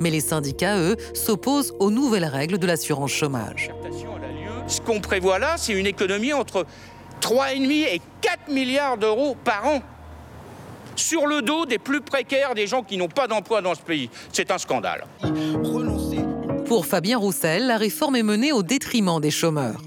Mais 0.00 0.10
les 0.10 0.20
syndicats, 0.20 0.78
eux, 0.78 0.96
s'opposent 1.14 1.74
aux 1.78 1.90
nouvelles 1.90 2.24
règles 2.24 2.58
de 2.58 2.66
l'assurance 2.66 3.12
chômage. 3.12 3.70
Ce 4.66 4.80
qu'on 4.80 5.00
prévoit 5.00 5.38
là, 5.38 5.56
c'est 5.56 5.72
une 5.72 5.86
économie 5.86 6.32
entre 6.32 6.64
3,5 7.20 7.70
et 7.70 8.00
4 8.20 8.48
milliards 8.48 8.96
d'euros 8.96 9.36
par 9.44 9.66
an 9.66 9.80
sur 10.96 11.26
le 11.26 11.42
dos 11.42 11.66
des 11.66 11.78
plus 11.78 12.00
précaires, 12.00 12.54
des 12.54 12.66
gens 12.66 12.82
qui 12.82 12.96
n'ont 12.96 13.08
pas 13.08 13.26
d'emploi 13.26 13.62
dans 13.62 13.74
ce 13.74 13.80
pays. 13.80 14.10
C'est 14.32 14.50
un 14.50 14.58
scandale. 14.58 15.04
Pour 16.66 16.86
Fabien 16.86 17.18
Roussel, 17.18 17.66
la 17.66 17.76
réforme 17.76 18.16
est 18.16 18.22
menée 18.22 18.52
au 18.52 18.62
détriment 18.62 19.20
des 19.20 19.30
chômeurs. 19.30 19.80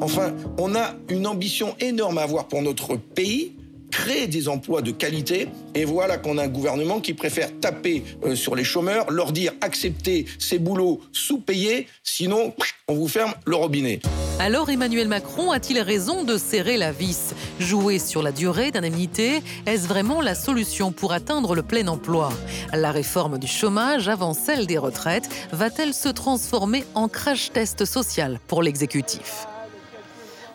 Enfin, 0.00 0.32
on 0.58 0.74
a 0.76 0.94
une 1.08 1.26
ambition 1.26 1.74
énorme 1.80 2.18
à 2.18 2.22
avoir 2.22 2.46
pour 2.46 2.62
notre 2.62 2.96
pays, 2.96 3.56
créer 3.90 4.28
des 4.28 4.48
emplois 4.48 4.80
de 4.80 4.92
qualité. 4.92 5.48
Et 5.74 5.84
voilà 5.84 6.18
qu'on 6.18 6.38
a 6.38 6.44
un 6.44 6.48
gouvernement 6.48 7.00
qui 7.00 7.14
préfère 7.14 7.50
taper 7.60 8.04
euh, 8.24 8.36
sur 8.36 8.54
les 8.54 8.62
chômeurs, 8.62 9.10
leur 9.10 9.32
dire 9.32 9.52
acceptez 9.60 10.26
ces 10.38 10.58
boulots 10.58 11.00
sous-payés, 11.10 11.88
sinon 12.04 12.54
on 12.86 12.94
vous 12.94 13.08
ferme 13.08 13.34
le 13.44 13.56
robinet. 13.56 14.00
Alors 14.38 14.70
Emmanuel 14.70 15.08
Macron 15.08 15.50
a-t-il 15.50 15.80
raison 15.80 16.22
de 16.22 16.38
serrer 16.38 16.76
la 16.76 16.92
vis? 16.92 17.34
Jouer 17.58 17.98
sur 17.98 18.22
la 18.22 18.30
durée 18.30 18.70
d'indemnité, 18.70 19.42
est-ce 19.66 19.88
vraiment 19.88 20.20
la 20.20 20.36
solution 20.36 20.92
pour 20.92 21.12
atteindre 21.12 21.56
le 21.56 21.62
plein 21.62 21.88
emploi? 21.88 22.32
La 22.72 22.92
réforme 22.92 23.38
du 23.38 23.48
chômage 23.48 24.08
avant 24.08 24.32
celle 24.32 24.68
des 24.68 24.78
retraites 24.78 25.28
va-t-elle 25.50 25.92
se 25.92 26.08
transformer 26.08 26.84
en 26.94 27.08
crash 27.08 27.50
test 27.50 27.84
social 27.84 28.38
pour 28.46 28.62
l'exécutif? 28.62 29.47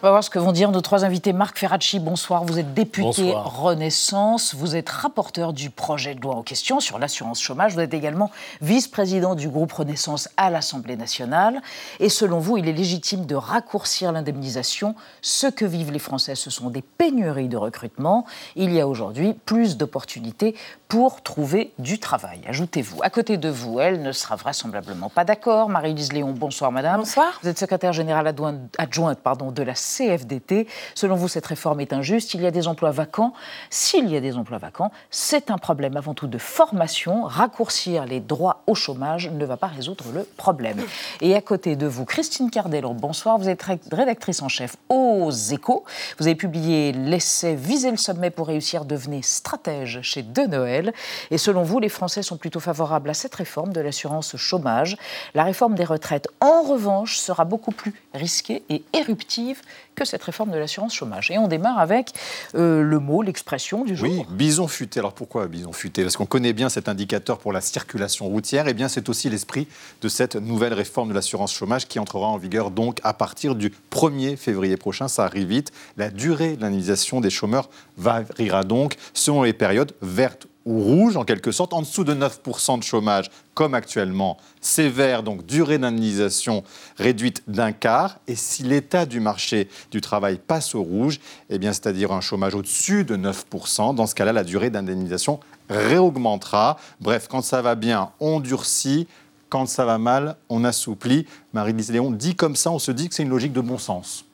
On 0.03 0.07
va 0.07 0.11
voir 0.11 0.23
ce 0.25 0.29
que 0.29 0.37
vont 0.37 0.51
dire 0.51 0.69
nos 0.69 0.81
trois 0.81 1.05
invités. 1.05 1.31
Marc 1.31 1.57
Ferracci, 1.57 1.97
bonsoir. 1.97 2.43
Vous 2.43 2.59
êtes 2.59 2.73
député 2.73 3.23
Bonsoir. 3.23 3.61
Renaissance. 3.61 4.53
Vous 4.53 4.75
êtes 4.75 4.89
rapporteur 4.89 5.53
du 5.53 5.69
projet 5.69 6.13
de 6.13 6.19
loi 6.19 6.35
en 6.35 6.43
question 6.43 6.81
sur 6.81 6.99
l'assurance 6.99 7.41
chômage. 7.41 7.73
Vous 7.75 7.79
êtes 7.79 7.93
également 7.93 8.29
vice-président 8.61 9.33
du 9.33 9.47
groupe 9.47 9.71
Renaissance 9.71 10.27
à 10.35 10.49
l'Assemblée 10.49 10.97
nationale. 10.97 11.61
Et 12.01 12.09
selon 12.09 12.39
vous, 12.39 12.57
il 12.57 12.67
est 12.67 12.73
légitime 12.73 13.25
de 13.25 13.35
raccourcir 13.35 14.11
l'indemnisation. 14.11 14.93
Ce 15.21 15.47
que 15.47 15.63
vivent 15.63 15.93
les 15.93 15.99
Français, 15.99 16.35
ce 16.35 16.49
sont 16.49 16.69
des 16.69 16.81
pénuries 16.81 17.47
de 17.47 17.55
recrutement. 17.55 18.25
Il 18.57 18.73
y 18.73 18.81
a 18.81 18.89
aujourd'hui 18.89 19.33
plus 19.45 19.77
d'opportunités 19.77 20.53
pour 20.89 21.21
trouver 21.21 21.71
du 21.79 21.97
travail. 21.97 22.41
Ajoutez-vous. 22.45 23.01
À 23.03 23.09
côté 23.09 23.37
de 23.37 23.47
vous, 23.47 23.79
elle 23.79 24.01
ne 24.01 24.11
sera 24.11 24.35
vraisemblablement 24.35 25.09
pas 25.09 25.23
d'accord. 25.23 25.69
Marie-Lise 25.69 26.11
Léon, 26.11 26.33
bonsoir 26.33 26.73
madame. 26.73 26.99
Bonsoir. 26.99 27.39
Vous 27.41 27.47
êtes 27.47 27.57
secrétaire 27.57 27.93
générale 27.93 28.27
adjointe, 28.27 28.59
adjointe 28.77 29.19
pardon, 29.19 29.51
de 29.51 29.63
la 29.63 29.75
CFDT. 29.97 30.67
Selon 30.95 31.15
vous, 31.15 31.27
cette 31.27 31.45
réforme 31.45 31.79
est 31.79 31.93
injuste. 31.93 32.33
Il 32.33 32.41
y 32.41 32.45
a 32.45 32.51
des 32.51 32.67
emplois 32.67 32.91
vacants. 32.91 33.33
S'il 33.69 34.09
y 34.09 34.15
a 34.15 34.21
des 34.21 34.37
emplois 34.37 34.57
vacants, 34.57 34.91
c'est 35.11 35.51
un 35.51 35.57
problème 35.57 35.97
avant 35.97 36.13
tout 36.13 36.27
de 36.27 36.37
formation. 36.37 37.23
Raccourcir 37.23 38.05
les 38.05 38.19
droits 38.19 38.63
au 38.67 38.75
chômage 38.75 39.29
ne 39.29 39.45
va 39.45 39.57
pas 39.57 39.67
résoudre 39.67 40.05
le 40.13 40.23
problème. 40.37 40.81
Et 41.21 41.35
à 41.35 41.41
côté 41.41 41.75
de 41.75 41.87
vous, 41.87 42.05
Christine 42.05 42.49
Cardello, 42.49 42.93
bonsoir. 42.93 43.37
Vous 43.37 43.49
êtes 43.49 43.63
rédactrice 43.91 44.41
en 44.41 44.49
chef 44.49 44.75
aux 44.89 45.31
Échos. 45.31 45.83
Vous 46.19 46.27
avez 46.27 46.35
publié 46.35 46.91
l'essai 46.91 47.55
Viser 47.55 47.91
le 47.91 47.97
sommet 47.97 48.29
pour 48.29 48.47
réussir, 48.47 48.85
devenez 48.85 49.21
stratège 49.21 50.01
chez 50.01 50.23
De 50.23 50.41
Noël. 50.41 50.93
Et 51.31 51.37
selon 51.37 51.63
vous, 51.63 51.79
les 51.79 51.89
Français 51.89 52.23
sont 52.23 52.37
plutôt 52.37 52.59
favorables 52.59 53.09
à 53.09 53.13
cette 53.13 53.35
réforme 53.35 53.73
de 53.73 53.81
l'assurance 53.81 54.35
chômage. 54.37 54.97
La 55.33 55.43
réforme 55.43 55.75
des 55.75 55.83
retraites, 55.83 56.27
en 56.41 56.63
revanche, 56.63 57.17
sera 57.17 57.45
beaucoup 57.45 57.71
plus 57.71 57.93
risquée 58.13 58.63
et 58.69 58.83
éruptive 58.93 59.61
que 59.95 60.05
cette 60.05 60.23
réforme 60.23 60.51
de 60.51 60.57
l'assurance 60.57 60.93
chômage. 60.93 61.31
Et 61.31 61.37
on 61.37 61.47
démarre 61.47 61.79
avec 61.79 62.11
euh, 62.55 62.81
le 62.81 62.99
mot, 62.99 63.21
l'expression 63.21 63.83
du 63.83 63.95
jour. 63.95 64.07
Oui, 64.09 64.25
bison 64.29 64.67
futé. 64.67 64.99
Alors 64.99 65.13
pourquoi 65.13 65.47
bison 65.47 65.73
futé? 65.73 66.03
Parce 66.03 66.17
qu'on 66.17 66.25
connaît 66.25 66.53
bien 66.53 66.69
cet 66.69 66.89
indicateur 66.89 67.37
pour 67.37 67.53
la 67.53 67.61
circulation 67.61 68.27
routière. 68.27 68.67
Et 68.67 68.71
eh 68.71 68.73
bien 68.73 68.87
c'est 68.87 69.09
aussi 69.09 69.29
l'esprit 69.29 69.67
de 70.01 70.09
cette 70.09 70.35
nouvelle 70.35 70.73
réforme 70.73 71.09
de 71.09 71.13
l'assurance 71.13 71.53
chômage 71.53 71.87
qui 71.87 71.99
entrera 71.99 72.27
en 72.27 72.37
vigueur 72.37 72.71
donc 72.71 72.99
à 73.03 73.13
partir 73.13 73.55
du 73.55 73.71
1er 73.91 74.37
février 74.37 74.77
prochain. 74.77 75.07
Ça 75.07 75.25
arrive 75.25 75.47
vite. 75.47 75.71
La 75.97 76.09
durée 76.09 76.55
de 76.55 76.61
l'indemnisation 76.61 77.21
des 77.21 77.29
chômeurs 77.29 77.69
variera 77.97 78.63
donc 78.63 78.95
selon 79.13 79.43
les 79.43 79.53
périodes 79.53 79.93
vertes 80.01 80.47
ou 80.65 80.79
rouge, 80.79 81.17
en 81.17 81.25
quelque 81.25 81.51
sorte, 81.51 81.73
en 81.73 81.81
dessous 81.81 82.03
de 82.03 82.13
9% 82.13 82.79
de 82.79 82.83
chômage, 82.83 83.29
comme 83.53 83.73
actuellement, 83.73 84.37
sévère, 84.61 85.23
donc 85.23 85.45
durée 85.45 85.77
d'indemnisation 85.77 86.63
réduite 86.97 87.43
d'un 87.47 87.71
quart. 87.71 88.19
Et 88.27 88.35
si 88.35 88.63
l'état 88.63 89.05
du 89.05 89.19
marché 89.19 89.67
du 89.91 90.01
travail 90.01 90.39
passe 90.45 90.75
au 90.75 90.81
rouge, 90.81 91.19
eh 91.49 91.59
bien, 91.59 91.73
c'est-à-dire 91.73 92.11
un 92.11 92.21
chômage 92.21 92.55
au-dessus 92.55 93.03
de 93.03 93.17
9%, 93.17 93.95
dans 93.95 94.07
ce 94.07 94.15
cas-là, 94.15 94.33
la 94.33 94.43
durée 94.43 94.69
d'indemnisation 94.69 95.39
réaugmentera. 95.69 96.77
Bref, 96.99 97.27
quand 97.29 97.41
ça 97.41 97.61
va 97.61 97.75
bien, 97.75 98.11
on 98.19 98.39
durcit. 98.39 99.07
Quand 99.49 99.67
ça 99.67 99.85
va 99.85 99.99
mal, 99.99 100.35
on 100.49 100.63
assouplit. 100.63 101.27
Marie-Lise 101.53 101.91
Léon 101.91 102.09
dit 102.09 102.35
comme 102.35 102.55
ça, 102.55 102.71
on 102.71 102.79
se 102.79 102.91
dit 102.91 103.07
que 103.07 103.13
c'est 103.13 103.21
une 103.21 103.29
logique 103.29 103.53
de 103.53 103.61
bon 103.61 103.77
sens. 103.77 104.25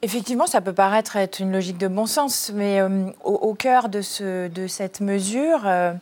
Effectivement, 0.00 0.46
ça 0.46 0.60
peut 0.60 0.72
paraître 0.72 1.16
être 1.16 1.40
une 1.40 1.50
logique 1.50 1.78
de 1.78 1.88
bon 1.88 2.06
sens, 2.06 2.52
mais 2.54 2.80
euh, 2.80 3.10
au, 3.24 3.32
au, 3.32 3.54
cœur 3.54 3.88
de, 3.88 4.00
ce, 4.00 4.46
de 4.46 4.68
cette 4.68 5.00
mesure, 5.00 5.62
euh, 5.66 5.92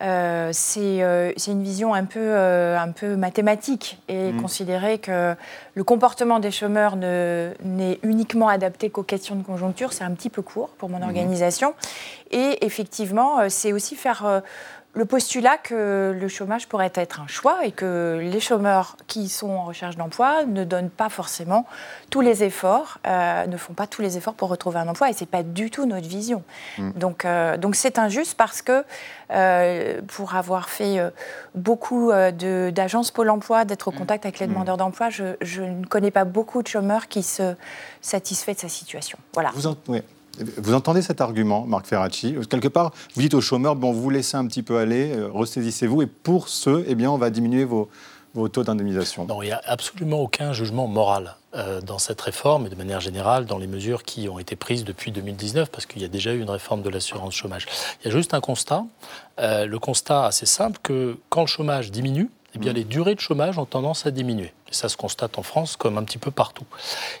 euh, 0.00 0.50
c'est 0.52 1.50
une 1.50 1.62
vision 1.62 1.92
un 1.92 2.04
peu, 2.04 2.36
un 2.36 2.92
peu 2.92 3.16
mathématique 3.16 4.00
et 4.08 4.30
mmh. 4.32 4.40
considérer 4.40 4.98
que 4.98 5.34
le 5.74 5.84
comportement 5.84 6.38
des 6.38 6.52
chômeurs 6.52 6.94
n'est 6.96 7.98
uniquement 8.04 8.48
adapté 8.48 8.90
qu'aux 8.90 9.02
questions 9.02 9.34
de 9.34 9.42
conjoncture, 9.42 9.92
c'est 9.92 10.04
un 10.04 10.12
petit 10.12 10.30
peu 10.30 10.42
court 10.42 10.70
pour 10.78 10.88
mon 10.88 11.00
mmh. 11.00 11.04
organisation. 11.04 11.74
Et 12.30 12.64
effectivement, 12.64 13.48
c'est 13.48 13.72
aussi 13.72 13.96
faire 13.96 14.42
le 14.94 15.06
postulat 15.06 15.56
que 15.56 16.14
le 16.18 16.28
chômage 16.28 16.68
pourrait 16.68 16.92
être 16.94 17.20
un 17.20 17.26
choix 17.26 17.64
et 17.64 17.72
que 17.72 18.18
les 18.20 18.40
chômeurs 18.40 18.96
qui 19.06 19.28
sont 19.30 19.48
en 19.48 19.64
recherche 19.64 19.96
d'emploi 19.96 20.44
ne 20.44 20.64
donnent 20.64 20.90
pas 20.90 21.08
forcément 21.08 21.66
tous 22.10 22.20
les 22.20 22.44
efforts, 22.44 22.98
euh, 23.06 23.46
ne 23.46 23.56
font 23.56 23.72
pas 23.72 23.86
tous 23.86 24.02
les 24.02 24.18
efforts 24.18 24.34
pour 24.34 24.50
retrouver 24.50 24.78
un 24.78 24.88
emploi 24.88 25.08
et 25.08 25.14
c'est 25.14 25.24
pas 25.24 25.42
du 25.42 25.70
tout 25.70 25.86
notre 25.86 26.08
vision. 26.08 26.42
Mm. 26.76 26.90
Donc 26.92 27.24
euh, 27.24 27.56
donc 27.56 27.74
c'est 27.74 27.98
injuste 27.98 28.34
parce 28.36 28.60
que 28.60 28.84
euh, 29.30 30.02
pour 30.08 30.34
avoir 30.34 30.68
fait 30.68 31.00
beaucoup 31.54 32.12
d'agences 32.12 33.10
Pôle 33.10 33.30
Emploi, 33.30 33.64
d'être 33.64 33.88
au 33.88 33.92
contact 33.92 34.26
avec 34.26 34.40
les 34.40 34.46
mm. 34.46 34.50
demandeurs 34.50 34.76
d'emploi, 34.76 35.08
je, 35.08 35.36
je, 35.40 35.62
ne 35.62 35.86
connais 35.86 36.10
pas 36.10 36.24
beaucoup 36.24 36.62
de 36.62 36.68
chômeurs 36.68 37.08
qui 37.08 37.22
se 37.22 37.54
satisfait 38.02 38.52
de 38.52 38.60
sa 38.60 38.68
situation. 38.68 39.16
Voilà. 39.32 39.52
Vous 39.54 39.66
en, 39.66 39.76
oui. 39.88 40.02
Vous 40.38 40.74
entendez 40.74 41.02
cet 41.02 41.20
argument, 41.20 41.66
Marc 41.66 41.86
Ferracci 41.86 42.36
Quelque 42.48 42.68
part, 42.68 42.92
vous 43.14 43.22
dites 43.22 43.34
aux 43.34 43.40
chômeurs, 43.40 43.76
bon, 43.76 43.92
vous 43.92 44.08
laissez 44.10 44.36
un 44.36 44.46
petit 44.46 44.62
peu 44.62 44.78
aller, 44.78 45.12
euh, 45.14 45.28
ressaisissez-vous, 45.28 46.02
et 46.02 46.06
pour 46.06 46.48
ceux, 46.48 46.84
eh 46.88 46.94
bien, 46.94 47.10
on 47.10 47.18
va 47.18 47.30
diminuer 47.30 47.64
vos, 47.64 47.90
taux 48.48 48.64
d'indemnisation. 48.64 49.26
Non, 49.26 49.42
il 49.42 49.46
n'y 49.46 49.52
a 49.52 49.60
absolument 49.66 50.20
aucun 50.20 50.54
jugement 50.54 50.86
moral 50.86 51.36
euh, 51.54 51.82
dans 51.82 51.98
cette 51.98 52.20
réforme, 52.20 52.66
et 52.66 52.70
de 52.70 52.74
manière 52.74 53.00
générale, 53.00 53.44
dans 53.44 53.58
les 53.58 53.66
mesures 53.66 54.04
qui 54.04 54.28
ont 54.28 54.38
été 54.38 54.56
prises 54.56 54.84
depuis 54.84 55.12
2019, 55.12 55.70
parce 55.70 55.84
qu'il 55.84 56.00
y 56.00 56.04
a 56.04 56.08
déjà 56.08 56.32
eu 56.32 56.40
une 56.40 56.50
réforme 56.50 56.80
de 56.80 56.88
l'assurance 56.88 57.34
chômage. 57.34 57.66
Il 58.00 58.08
y 58.08 58.10
a 58.10 58.16
juste 58.16 58.32
un 58.32 58.40
constat, 58.40 58.84
euh, 59.38 59.66
le 59.66 59.78
constat 59.78 60.24
assez 60.24 60.46
simple, 60.46 60.78
que 60.82 61.18
quand 61.28 61.42
le 61.42 61.46
chômage 61.46 61.90
diminue, 61.90 62.30
eh 62.54 62.58
bien, 62.58 62.72
mmh. 62.72 62.76
les 62.76 62.84
durées 62.84 63.14
de 63.14 63.20
chômage 63.20 63.58
ont 63.58 63.64
tendance 63.64 64.06
à 64.06 64.10
diminuer. 64.10 64.52
Et 64.70 64.74
ça 64.74 64.88
se 64.88 64.96
constate 64.96 65.38
en 65.38 65.42
France 65.42 65.76
comme 65.76 65.98
un 65.98 66.04
petit 66.04 66.18
peu 66.18 66.30
partout. 66.30 66.66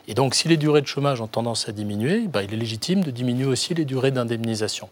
Et 0.08 0.14
donc, 0.14 0.34
si 0.34 0.48
les 0.48 0.56
durées 0.56 0.82
de 0.82 0.86
chômage 0.86 1.20
ont 1.20 1.26
tendance 1.26 1.68
à 1.68 1.72
diminuer, 1.72 2.26
bah, 2.28 2.42
il 2.42 2.52
est 2.52 2.56
légitime 2.56 3.02
de 3.02 3.10
diminuer 3.10 3.46
aussi 3.46 3.74
les 3.74 3.84
durées 3.84 4.10
d'indemnisation. 4.10 4.88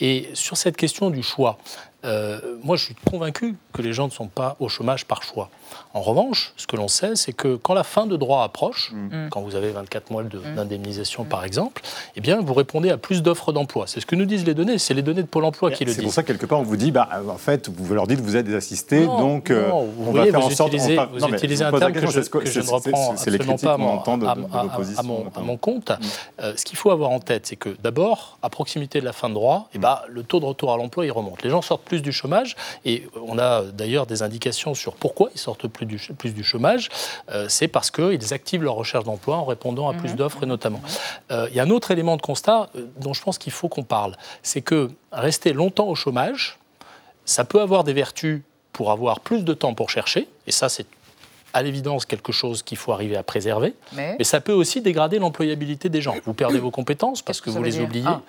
Et 0.00 0.30
sur 0.34 0.56
cette 0.56 0.76
question 0.76 1.10
du 1.10 1.22
choix, 1.22 1.58
euh, 2.04 2.40
moi, 2.62 2.76
je 2.76 2.84
suis 2.84 2.94
convaincu 2.94 3.54
que 3.72 3.82
les 3.82 3.92
gens 3.92 4.06
ne 4.06 4.12
sont 4.12 4.26
pas 4.26 4.56
au 4.60 4.68
chômage 4.68 5.04
par 5.04 5.22
choix. 5.22 5.50
En 5.94 6.00
revanche, 6.00 6.52
ce 6.56 6.66
que 6.66 6.76
l'on 6.76 6.88
sait, 6.88 7.16
c'est 7.16 7.32
que 7.32 7.56
quand 7.56 7.74
la 7.74 7.84
fin 7.84 8.06
de 8.06 8.16
droit 8.16 8.42
approche, 8.44 8.92
mmh. 8.92 9.28
quand 9.30 9.40
vous 9.40 9.54
avez 9.54 9.70
24 9.70 10.10
mois 10.10 10.22
d'indemnisation, 10.22 11.24
mmh. 11.24 11.28
par 11.28 11.44
exemple, 11.44 11.82
eh 12.16 12.20
bien, 12.20 12.40
vous 12.40 12.54
répondez 12.54 12.90
à 12.90 12.96
plus 12.96 13.22
d'offres 13.22 13.52
d'emploi. 13.52 13.86
C'est 13.86 14.00
ce 14.00 14.06
que 14.06 14.16
nous 14.16 14.24
disent 14.24 14.44
les 14.44 14.54
données. 14.54 14.78
C'est 14.78 14.94
les 14.94 15.02
données 15.02 15.22
de 15.22 15.28
Pôle 15.28 15.44
emploi 15.44 15.70
qui 15.70 15.84
le 15.84 15.90
disent. 15.90 15.96
C'est 15.96 16.02
pour 16.02 16.12
ça, 16.12 16.22
quelque 16.22 16.46
part, 16.46 16.60
on 16.60 16.64
vous 16.64 16.76
dit, 16.76 16.90
bah, 16.90 17.08
en 17.28 17.36
fait, 17.36 17.68
vous 17.68 17.94
leur 17.94 18.06
dites, 18.06 18.20
vous 18.20 18.36
êtes 18.36 18.46
des 18.46 18.54
assistés, 18.54 19.06
non, 19.06 19.18
donc 19.18 19.50
euh, 19.50 19.68
non, 19.68 19.88
on 19.98 20.10
voyez, 20.12 20.30
va 20.30 20.38
faire 20.38 20.48
vous 20.48 20.52
en 20.52 20.56
sorte... 20.56 20.72
Utilisez, 20.72 20.98
on 20.98 21.06
vous 21.06 21.34
utilisez 21.34 21.64
un 21.64 21.72
terme 21.72 21.92
que 21.92 22.00
je, 22.00 22.20
que 22.20 22.46
je 22.46 22.60
ne 22.60 22.66
reprends 22.66 23.14
critiques 23.14 23.62
pas 23.62 23.74
à 23.74 23.76
mon, 23.76 23.88
entend 23.88 24.18
de, 24.18 24.26
à, 24.26 24.34
de, 24.34 24.42
de 24.42 24.46
à, 24.52 24.62
l'opposition. 24.64 25.00
à, 25.00 25.04
mon, 25.04 25.26
à 25.36 25.40
mon 25.40 25.56
compte. 25.56 25.90
Mmh. 25.90 26.04
Euh, 26.42 26.54
ce 26.56 26.64
qu'il 26.64 26.76
faut 26.76 26.90
avoir 26.90 27.10
en 27.10 27.20
tête, 27.20 27.46
c'est 27.46 27.56
que 27.56 27.76
d'abord, 27.82 28.38
à 28.42 28.48
proximité 28.48 29.00
de 29.00 29.04
la 29.04 29.12
fin 29.12 29.28
de 29.28 29.34
droit, 29.34 29.68
eh 29.74 29.78
bah, 29.78 30.04
le 30.08 30.22
taux 30.22 30.40
de 30.40 30.46
retour 30.46 30.72
à 30.72 30.76
l'emploi, 30.76 31.04
il 31.06 31.12
remonte. 31.12 31.42
Les 31.42 31.50
gens 31.50 31.62
sortent 31.62 31.91
plus 31.92 32.00
du 32.00 32.10
chômage, 32.10 32.56
et 32.86 33.06
on 33.22 33.38
a 33.38 33.64
d'ailleurs 33.64 34.06
des 34.06 34.22
indications 34.22 34.72
sur 34.72 34.94
pourquoi 34.94 35.28
ils 35.34 35.38
sortent 35.38 35.68
plus 35.68 35.84
du, 35.84 35.98
plus 36.16 36.32
du 36.32 36.42
chômage. 36.42 36.88
Euh, 37.30 37.50
c'est 37.50 37.68
parce 37.68 37.90
qu'ils 37.90 38.32
activent 38.32 38.62
leur 38.62 38.76
recherche 38.76 39.04
d'emploi 39.04 39.36
en 39.36 39.44
répondant 39.44 39.90
à 39.90 39.92
plus 39.92 40.14
mmh. 40.14 40.16
d'offres, 40.16 40.46
notamment. 40.46 40.80
Euh, 41.30 41.48
il 41.50 41.56
y 41.56 41.60
a 41.60 41.64
un 41.64 41.68
autre 41.68 41.90
élément 41.90 42.16
de 42.16 42.22
constat 42.22 42.70
euh, 42.76 42.86
dont 42.98 43.12
je 43.12 43.20
pense 43.20 43.36
qu'il 43.36 43.52
faut 43.52 43.68
qu'on 43.68 43.82
parle. 43.82 44.16
C'est 44.42 44.62
que 44.62 44.90
rester 45.12 45.52
longtemps 45.52 45.88
au 45.88 45.94
chômage, 45.94 46.58
ça 47.26 47.44
peut 47.44 47.60
avoir 47.60 47.84
des 47.84 47.92
vertus 47.92 48.40
pour 48.72 48.90
avoir 48.90 49.20
plus 49.20 49.44
de 49.44 49.52
temps 49.52 49.74
pour 49.74 49.90
chercher, 49.90 50.28
et 50.46 50.50
ça, 50.50 50.70
c'est 50.70 50.86
à 51.52 51.62
l'évidence 51.62 52.06
quelque 52.06 52.32
chose 52.32 52.62
qu'il 52.62 52.78
faut 52.78 52.92
arriver 52.92 53.16
à 53.16 53.22
préserver, 53.22 53.74
Mais 53.92 54.16
mais 54.18 54.24
ça 54.24 54.40
peut 54.40 54.52
aussi 54.52 54.80
dégrader 54.80 55.18
l'employabilité 55.18 55.88
des 55.88 56.00
gens. 56.00 56.14
Vous 56.24 56.34
perdez 56.34 56.58
vos 56.58 56.70
compétences 56.70 57.22
parce 57.22 57.40
que 57.40 57.50
vous 57.50 57.62
les 57.62 57.80
oubliez. 57.80 58.04
Ah. 58.06 58.20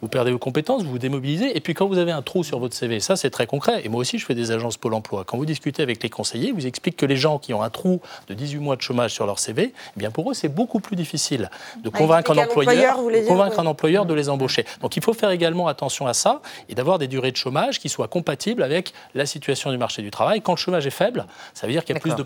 Vous 0.00 0.08
perdez 0.08 0.30
vos 0.30 0.38
compétences, 0.38 0.82
vous 0.82 0.92
vous 0.92 0.98
démobilisez. 0.98 1.56
Et 1.56 1.60
puis 1.60 1.74
quand 1.74 1.86
vous 1.86 1.98
avez 1.98 2.12
un 2.12 2.22
trou 2.22 2.42
sur 2.42 2.58
votre 2.58 2.74
CV, 2.74 3.00
ça 3.00 3.16
c'est 3.16 3.30
très 3.30 3.46
concret. 3.46 3.82
Et 3.84 3.88
moi 3.88 4.00
aussi 4.00 4.18
je 4.18 4.24
fais 4.24 4.34
des 4.34 4.50
agences 4.50 4.76
Pôle 4.76 4.94
emploi. 4.94 5.24
Quand 5.24 5.36
vous 5.36 5.46
discutez 5.46 5.82
avec 5.82 6.02
les 6.02 6.10
conseillers, 6.10 6.48
ils 6.48 6.54
vous 6.54 6.66
expliquent 6.66 6.96
que 6.96 7.06
les 7.06 7.16
gens 7.16 7.38
qui 7.38 7.52
ont 7.52 7.62
un 7.62 7.70
trou 7.70 8.00
de 8.28 8.34
18 8.34 8.58
mois 8.58 8.76
de 8.76 8.80
chômage 8.80 9.12
sur 9.12 9.26
leur 9.26 9.38
CV, 9.38 9.72
eh 9.74 9.98
bien 9.98 10.10
pour 10.10 10.30
eux 10.30 10.34
c'est 10.34 10.48
beaucoup 10.48 10.80
plus 10.80 10.96
difficile 10.96 11.50
de 11.82 11.88
convaincre 11.88 12.30
un 12.32 12.38
employeur, 12.38 13.02
dire, 13.08 13.26
convaincre 13.26 13.58
un 13.60 13.66
employeur 13.66 14.06
de 14.06 14.14
les 14.14 14.28
embaucher. 14.28 14.64
Donc 14.80 14.96
il 14.96 15.02
faut 15.02 15.12
faire 15.12 15.30
également 15.30 15.68
attention 15.68 16.06
à 16.06 16.14
ça 16.14 16.40
et 16.68 16.74
d'avoir 16.74 16.98
des 16.98 17.08
durées 17.08 17.32
de 17.32 17.36
chômage 17.36 17.80
qui 17.80 17.88
soient 17.88 18.08
compatibles 18.08 18.62
avec 18.62 18.92
la 19.14 19.26
situation 19.26 19.70
du 19.70 19.78
marché 19.78 20.02
du 20.02 20.10
travail. 20.10 20.40
Quand 20.40 20.52
le 20.52 20.58
chômage 20.58 20.86
est 20.86 20.90
faible, 20.90 21.26
ça 21.54 21.66
veut 21.66 21.72
dire 21.72 21.84
qu'il 21.84 21.94
y 21.94 21.98
a 21.98 22.00
plus 22.00 22.10
D'accord. 22.10 22.18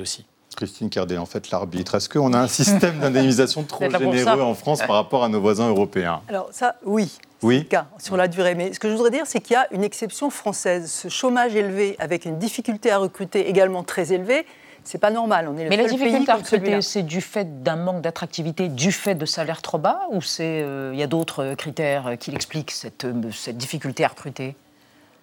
Aussi. 0.00 0.24
Christine 0.56 0.90
Cardet, 0.90 1.18
en 1.18 1.26
fait, 1.26 1.50
l'arbitre. 1.50 1.94
Est-ce 1.94 2.08
qu'on 2.08 2.32
a 2.32 2.38
un 2.38 2.48
système 2.48 2.98
d'indemnisation 3.00 3.62
trop 3.62 3.88
généreux 3.88 4.42
en 4.42 4.54
France 4.54 4.80
par 4.80 4.96
rapport 4.96 5.22
à 5.22 5.28
nos 5.28 5.40
voisins 5.40 5.68
européens? 5.68 6.20
Alors 6.28 6.48
ça, 6.50 6.76
oui. 6.84 7.12
Oui? 7.42 7.58
Le 7.58 7.64
cas 7.64 7.86
sur 7.98 8.16
la 8.16 8.26
durée. 8.26 8.56
Mais 8.56 8.72
ce 8.72 8.80
que 8.80 8.88
je 8.88 8.94
voudrais 8.94 9.12
dire, 9.12 9.24
c'est 9.26 9.40
qu'il 9.40 9.54
y 9.54 9.56
a 9.56 9.68
une 9.72 9.84
exception 9.84 10.30
française. 10.30 10.90
Ce 10.90 11.08
chômage 11.08 11.54
élevé 11.54 11.94
avec 12.00 12.24
une 12.24 12.38
difficulté 12.38 12.90
à 12.90 12.98
recruter 12.98 13.48
également 13.48 13.84
très 13.84 14.12
élevée, 14.12 14.44
c'est 14.82 14.98
pas 14.98 15.12
normal. 15.12 15.46
On 15.48 15.56
est 15.56 15.64
le 15.64 15.70
Mais 15.70 15.76
la 15.76 15.86
difficulté 15.86 16.32
à 16.32 16.36
recruter, 16.36 16.82
c'est 16.82 17.04
du 17.04 17.20
fait 17.20 17.62
d'un 17.62 17.76
manque 17.76 18.00
d'attractivité, 18.00 18.68
du 18.68 18.90
fait 18.90 19.14
de 19.14 19.26
salaires 19.26 19.62
trop 19.62 19.78
bas, 19.78 20.00
ou 20.10 20.22
c'est 20.22 20.62
euh, 20.62 20.90
il 20.92 20.98
y 20.98 21.02
a 21.04 21.06
d'autres 21.06 21.54
critères 21.54 22.16
qui 22.18 22.32
l'expliquent 22.32 22.72
cette, 22.72 23.04
euh, 23.04 23.30
cette 23.32 23.58
difficulté 23.58 24.04
à 24.04 24.08
recruter? 24.08 24.56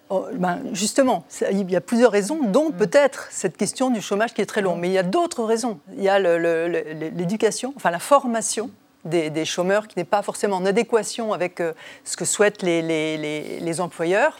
Oh, 0.08 0.26
ben, 0.34 0.60
justement, 0.72 1.24
il 1.50 1.68
y 1.68 1.74
a 1.74 1.80
plusieurs 1.80 2.12
raisons, 2.12 2.38
dont 2.44 2.70
peut-être 2.70 3.26
cette 3.32 3.56
question 3.56 3.90
du 3.90 4.00
chômage 4.00 4.34
qui 4.34 4.40
est 4.40 4.46
très 4.46 4.60
long. 4.62 4.76
Mais 4.76 4.88
il 4.88 4.92
y 4.92 4.98
a 4.98 5.02
d'autres 5.02 5.42
raisons. 5.42 5.80
Il 5.96 6.02
y 6.04 6.08
a 6.08 6.18
l'éducation, 6.20 7.72
enfin 7.76 7.90
la 7.90 7.98
formation 7.98 8.70
des, 9.04 9.30
des 9.30 9.44
chômeurs 9.44 9.88
qui 9.88 9.98
n'est 9.98 10.04
pas 10.04 10.22
forcément 10.22 10.56
en 10.56 10.66
adéquation 10.66 11.32
avec 11.32 11.60
euh, 11.60 11.72
ce 12.04 12.16
que 12.16 12.24
souhaitent 12.24 12.62
les, 12.62 12.82
les- 12.82 13.16
les- 13.18 13.60
les 13.60 13.80
employeurs. 13.80 14.38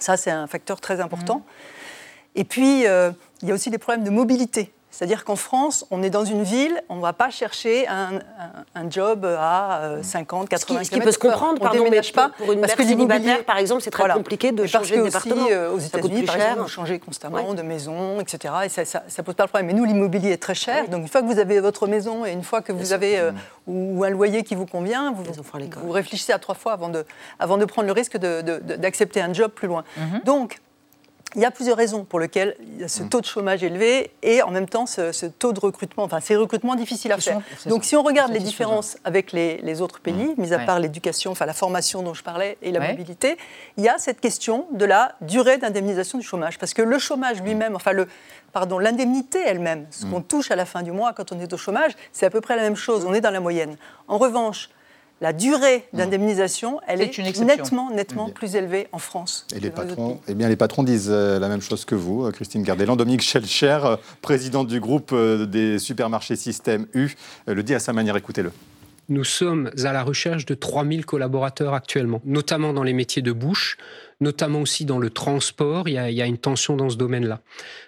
Ça, 0.00 0.16
c'est 0.16 0.30
un 0.30 0.46
facteur 0.48 0.80
très 0.80 1.00
important. 1.00 1.42
Et 2.34 2.44
puis, 2.44 2.86
euh, 2.86 3.10
il 3.42 3.48
y 3.48 3.52
a 3.52 3.54
aussi 3.54 3.70
des 3.70 3.78
problèmes 3.78 4.04
de 4.04 4.10
mobilité. 4.10 4.72
C'est-à-dire 4.90 5.24
qu'en 5.24 5.36
France, 5.36 5.86
on 5.92 6.02
est 6.02 6.10
dans 6.10 6.24
une 6.24 6.42
ville, 6.42 6.82
on 6.88 6.96
ne 6.96 7.00
va 7.00 7.12
pas 7.12 7.30
chercher 7.30 7.86
un, 7.86 8.16
un- 8.16 8.82
un 8.82 8.90
job 8.90 9.24
à 9.24 9.78
euh, 9.82 10.02
50, 10.02 10.48
80 10.48 10.78
Ce 10.78 10.80
qui, 10.80 10.86
ce 10.86 10.90
qui 10.90 11.00
peut 11.00 11.12
se 11.12 11.18
comprendre, 11.18 11.58
on 11.60 11.64
pardon, 11.64 11.78
mais 11.78 11.84
déménage 11.84 12.12
pas 12.12 12.30
pour 12.36 12.50
une 12.52 12.60
parce 12.60 12.74
que 12.74 12.82
l'immobilier- 12.82 13.42
par 13.46 13.58
exemple, 13.58 13.82
c'est 13.82 13.90
très 13.90 14.02
Voilà. 14.02 14.14
compliqué 14.14 14.50
de 14.52 14.66
changer 14.66 14.96
de 14.98 15.02
département. 15.04 15.44
Aussi, 15.44 15.52
euh, 15.52 15.72
aux 15.72 15.78
Ça 15.80 15.86
États-Unis, 15.98 16.22
par 16.24 16.34
cher. 16.34 16.44
exemple, 16.44 16.62
vous 16.62 16.68
changez 16.68 16.98
constamment 16.98 17.48
Ouais. 17.50 17.54
de 17.54 17.62
maison, 17.62 18.20
etc. 18.20 18.54
Et 18.64 18.68
ça 18.68 19.02
ne 19.18 19.22
pose 19.22 19.34
pas 19.36 19.44
de 19.44 19.48
problème. 19.48 19.66
Mais 19.68 19.74
nous, 19.74 19.84
l'immobilier 19.84 20.32
est 20.32 20.42
très 20.42 20.54
cher. 20.56 20.88
Donc, 20.88 21.02
une 21.02 21.08
fois 21.08 21.22
que 21.22 21.26
vous 21.26 21.38
avez 21.38 21.60
votre 21.60 21.86
maison 21.86 22.26
et 22.26 22.32
une 22.32 22.42
fois 22.42 22.60
que 22.60 22.72
vous 22.72 22.92
avez 22.92 23.18
euh, 23.18 23.30
ou 23.68 24.02
un 24.02 24.10
loyer 24.10 24.42
qui 24.42 24.56
vous 24.56 24.66
convient, 24.66 25.12
vous, 25.12 25.22
vous 25.22 25.92
réfléchissez 25.92 26.32
à 26.32 26.38
trois 26.40 26.56
fois 26.56 26.72
avant 26.72 26.88
de, 26.88 27.04
avant 27.38 27.58
de 27.58 27.64
prendre 27.64 27.86
le 27.86 27.92
risque 27.92 28.16
d'accepter 28.18 29.20
un 29.20 29.32
job 29.32 29.52
plus 29.52 29.68
loin. 29.68 29.84
Donc, 30.24 30.58
il 31.36 31.40
y 31.42 31.44
a 31.44 31.50
plusieurs 31.50 31.76
raisons 31.76 32.04
pour 32.04 32.18
lesquelles 32.18 32.56
il 32.60 32.80
y 32.80 32.84
a 32.84 32.88
ce 32.88 33.02
taux 33.04 33.20
de 33.20 33.26
chômage 33.26 33.62
élevé 33.62 34.10
et 34.22 34.42
en 34.42 34.50
même 34.50 34.68
temps 34.68 34.86
ce, 34.86 35.12
ce 35.12 35.26
taux 35.26 35.52
de 35.52 35.60
recrutement, 35.60 36.02
enfin 36.04 36.18
ces 36.20 36.34
recrutements 36.36 36.74
difficiles 36.74 37.12
à 37.12 37.18
faire. 37.18 37.40
Donc 37.66 37.84
si 37.84 37.94
on 37.96 38.02
regarde 38.02 38.32
les 38.32 38.40
différences 38.40 38.96
avec 39.04 39.30
les, 39.32 39.58
les 39.58 39.80
autres 39.80 40.00
pays, 40.00 40.34
mis 40.36 40.52
à 40.52 40.58
Ouais. 40.58 40.66
part 40.66 40.80
l'éducation, 40.80 41.30
enfin 41.30 41.46
la 41.46 41.52
formation 41.52 42.02
dont 42.02 42.14
je 42.14 42.22
parlais 42.22 42.58
et 42.62 42.72
la 42.72 42.80
Ouais. 42.80 42.88
mobilité, 42.90 43.36
il 43.76 43.84
y 43.84 43.88
a 43.88 43.96
cette 43.98 44.20
question 44.20 44.66
de 44.72 44.84
la 44.84 45.14
durée 45.20 45.58
d'indemnisation 45.58 46.18
du 46.18 46.24
chômage. 46.24 46.58
Parce 46.58 46.74
que 46.74 46.82
le 46.82 46.98
chômage 46.98 47.40
lui-même, 47.42 47.76
enfin 47.76 47.92
le, 47.92 48.08
pardon, 48.52 48.78
l'indemnité 48.78 49.38
elle-même, 49.46 49.86
ce 49.90 50.06
qu'on 50.06 50.22
touche 50.22 50.50
à 50.50 50.56
la 50.56 50.64
fin 50.66 50.82
du 50.82 50.90
mois 50.90 51.12
quand 51.12 51.30
on 51.32 51.38
est 51.40 51.52
au 51.52 51.56
chômage, 51.56 51.92
c'est 52.12 52.26
à 52.26 52.30
peu 52.30 52.40
près 52.40 52.56
la 52.56 52.62
même 52.62 52.76
chose, 52.76 53.04
on 53.06 53.14
est 53.14 53.20
dans 53.20 53.30
la 53.30 53.40
moyenne. 53.40 53.76
En 54.08 54.18
revanche, 54.18 54.68
la 55.20 55.32
durée 55.32 55.84
d'indemnisation, 55.92 56.80
elle 56.86 57.02
est, 57.02 57.18
nettement, 57.40 57.90
nettement 57.90 58.30
plus 58.30 58.56
élevée 58.56 58.88
en 58.92 58.98
France. 58.98 59.46
Et 59.54 59.58
que 59.58 59.64
les 59.64 59.70
patrons, 59.70 60.20
eh 60.28 60.34
bien, 60.34 60.48
les 60.48 60.56
patrons 60.56 60.82
disent 60.82 61.10
euh, 61.10 61.38
la 61.38 61.48
même 61.48 61.60
chose 61.60 61.84
que 61.84 61.94
vous, 61.94 62.24
euh, 62.24 62.30
Christine 62.30 62.62
Gardeland. 62.62 62.96
Dominique 62.96 63.22
Schelcher, 63.22 63.80
euh, 63.84 63.96
président 64.22 64.64
du 64.64 64.80
groupe 64.80 65.14
des 65.14 65.78
supermarchés 65.78 66.36
Système 66.36 66.86
U, 66.94 67.10
le 67.46 67.62
dit 67.62 67.74
à 67.74 67.80
sa 67.80 67.92
manière. 67.92 68.16
Écoutez-le. 68.16 68.50
Nous 69.10 69.24
sommes 69.24 69.72
à 69.82 69.92
la 69.92 70.04
recherche 70.04 70.46
de 70.46 70.54
3000 70.54 71.04
collaborateurs 71.04 71.74
actuellement, 71.74 72.22
notamment 72.24 72.72
dans 72.72 72.84
les 72.84 72.92
métiers 72.92 73.22
de 73.22 73.32
bouche, 73.32 73.76
notamment 74.20 74.60
aussi 74.60 74.84
dans 74.84 74.98
le 74.98 75.10
transport. 75.10 75.88
Il 75.88 75.94
y 75.94 76.22
a, 76.22 76.26
une 76.26 76.38
tension 76.38 76.76
dans 76.76 76.88
ce 76.88 76.96
domaine-là. 76.96 77.40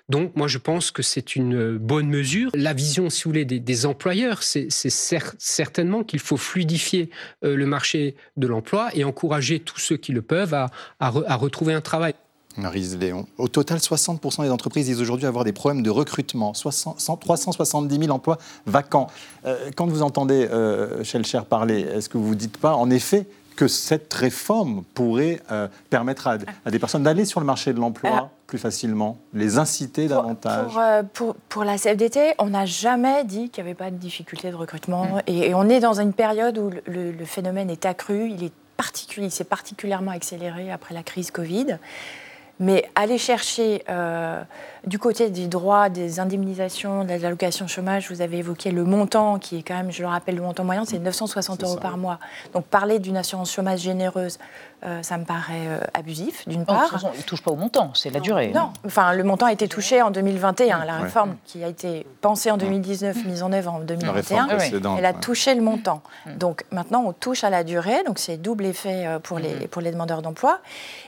Donc, 0.09 0.35
moi, 0.35 0.49
je 0.49 0.59
pense 0.59 0.91
que 0.91 1.03
c'est 1.03 1.37
une 1.37 1.79
bonne 1.79 2.09
mesure. 2.09 2.51
La 2.55 2.73
vision, 2.73 3.09
si 3.09 3.23
vous 3.23 3.31
voulez, 3.31 3.45
des, 3.45 3.87
employeurs, 3.87 4.43
c'est 4.43 4.67
c'est 4.71 4.89
cer- 4.89 5.35
certainement 5.39 6.03
qu'il 6.03 6.19
faut 6.19 6.37
fluidifier 6.37 7.09
euh, 7.45 7.55
le 7.55 7.67
marché 7.67 8.17
de 8.37 8.49
l'emploi 8.49 8.91
et 8.95 9.05
encourager 9.05 9.61
tous 9.61 9.79
ceux 9.79 9.97
qui 9.97 10.11
le 10.11 10.23
peuvent 10.23 10.55
à 10.55 11.37
retrouver 11.37 11.73
un 11.73 11.81
travail. 11.81 12.15
Marise 12.57 12.97
Léon. 12.99 13.27
Au 13.39 13.49
total, 13.49 13.79
60% 13.79 14.43
des 14.43 14.51
entreprises 14.51 14.87
disent 14.87 15.01
aujourd'hui 15.01 15.27
avoir 15.27 15.45
des 15.45 15.53
problèmes 15.53 15.83
de 15.83 15.91
recrutement. 15.91 16.55
60 16.55 17.01
100 17.01 17.17
370 17.17 17.99
000 17.99 18.11
emplois 18.11 18.39
vacants. 18.67 19.09
Euh, 19.47 19.71
quand 19.77 19.87
vous 19.87 20.03
entendez 20.03 20.49
euh, 20.51 21.03
Schelcher 21.05 21.41
parler, 21.49 21.81
est-ce 21.81 22.09
que 22.09 22.19
vous 22.19 22.27
vous 22.27 22.35
dites 22.35 22.59
pas, 22.59 22.75
en 22.75 22.91
effet, 22.91 23.27
que 23.57 23.69
cette 23.69 24.13
réforme 24.13 24.83
pourrait 24.95 25.41
euh, 25.51 25.69
permettre 25.91 26.27
à, 26.27 26.39
à 26.65 26.71
des 26.71 26.79
personnes 26.79 27.03
d'aller 27.03 27.25
sur 27.25 27.41
le 27.41 27.47
marché 27.47 27.73
de 27.73 27.81
l'emploi 27.81 28.31
plus 28.53 28.59
facilement, 28.59 29.17
les 29.33 29.57
inciter 29.57 30.09
davantage 30.09 30.67
Pour, 30.67 30.79
euh, 30.79 31.03
pour, 31.15 31.35
pour 31.49 31.65
la 31.65 31.79
CFDT, 31.79 32.35
on 32.39 32.51
n'a 32.51 32.67
jamais 32.67 33.25
dit 33.25 33.49
qu'il 33.49 33.65
n'y 33.65 33.71
avait 33.71 33.79
pas 33.79 33.91
de 33.91 33.97
difficulté 33.97 34.51
de 34.51 34.57
recrutement. 34.57 35.23
Et, 35.27 35.49
et 35.49 35.55
on 35.55 35.71
est 35.71 35.81
dans 35.81 36.01
une 36.01 36.13
période 36.13 36.59
où 36.59 36.71
le, 36.87 37.25
phénomène 37.25 37.71
est 37.71 37.87
accru, 37.87 38.29
il 38.29 38.45
est 38.45 38.53
particulier, 38.77 39.29
il 39.29 39.31
s'est 39.31 39.45
particulièrement 39.45 40.11
accéléré 40.11 40.71
après 40.71 40.93
la 40.93 41.03
crise 41.03 41.31
Covid. 41.31 41.79
Mais 42.63 42.89
aller 42.95 43.19
chercher 43.19 43.83
euh, 43.89 44.41
du 44.87 44.99
côté 45.01 45.31
des 45.31 45.49
droits, 45.49 45.89
des 45.89 46.21
indemnisations, 46.21 47.03
des 47.03 47.25
allocations 47.25 47.67
chômage, 47.67 48.09
vous 48.09 48.23
avez 48.23 48.39
évoqué 48.39 48.71
le 48.71 48.85
montant 48.85 49.41
qui 49.41 49.59
est 49.59 49.63
quand 49.63 49.75
même, 49.75 49.91
je 49.91 50.01
le 50.03 50.07
rappelle, 50.09 50.37
le 50.37 50.43
montant 50.43 50.63
moyen, 50.63 50.85
c'est 50.85 51.01
960 51.01 51.65
euros 51.65 51.77
par 51.77 51.97
mois. 51.99 52.21
Donc 52.55 52.65
parler 52.67 53.01
d'une 53.01 53.17
assurance 53.17 53.53
chômage 53.53 53.81
généreuse, 53.81 54.39
euh, 54.85 55.03
ça 55.03 55.19
me 55.19 55.25
paraît 55.25 55.67
euh, 55.67 55.81
abusif, 55.93 56.47
d'une 56.49 56.61
Oh, 56.61 56.63
de 56.63 56.67
part. 56.67 56.83
toute 56.85 56.93
façon, 56.93 57.11
il 57.15 57.19
ne 57.19 57.23
touche 57.25 57.43
pas 57.43 57.51
au 57.51 57.57
montant, 57.57 57.91
c'est 57.95 58.11
la 58.11 58.21
durée. 58.21 58.53
Non, 58.55 58.71
enfin, 58.87 59.13
le 59.13 59.25
montant 59.25 59.47
a 59.47 59.53
été 59.53 59.67
touché 59.67 60.01
en 60.01 60.13
2021. 60.13 60.85
La 60.85 60.97
Ouais. 60.99 61.03
réforme 61.03 61.35
qui 61.45 61.65
a 61.65 61.69
été 61.69 62.07
pensée 62.21 62.53
en 62.53 62.57
2019, 62.59 63.25
mise 63.25 63.43
en 63.43 63.53
œuvre 63.53 63.73
en 63.73 63.81
2021, 63.81 64.13
réforme 64.47 64.57
précédente, 64.57 64.97
elle 65.01 65.07
a 65.07 65.13
touché 65.15 65.55
le 65.57 65.63
montant. 65.63 66.01
Donc 66.37 66.65
maintenant, 66.71 67.03
on 67.07 67.13
touche 67.13 67.43
à 67.43 67.51
la 67.51 67.65
durée, 67.65 68.05
donc 68.07 68.21
c'est 68.21 68.37
double 68.37 68.67
effet 68.67 69.07
pour 69.25 69.41
les, 69.41 69.67
pour 69.69 69.83
les 69.83 69.91
demandeurs 69.91 70.23
d'emploi. 70.23 70.61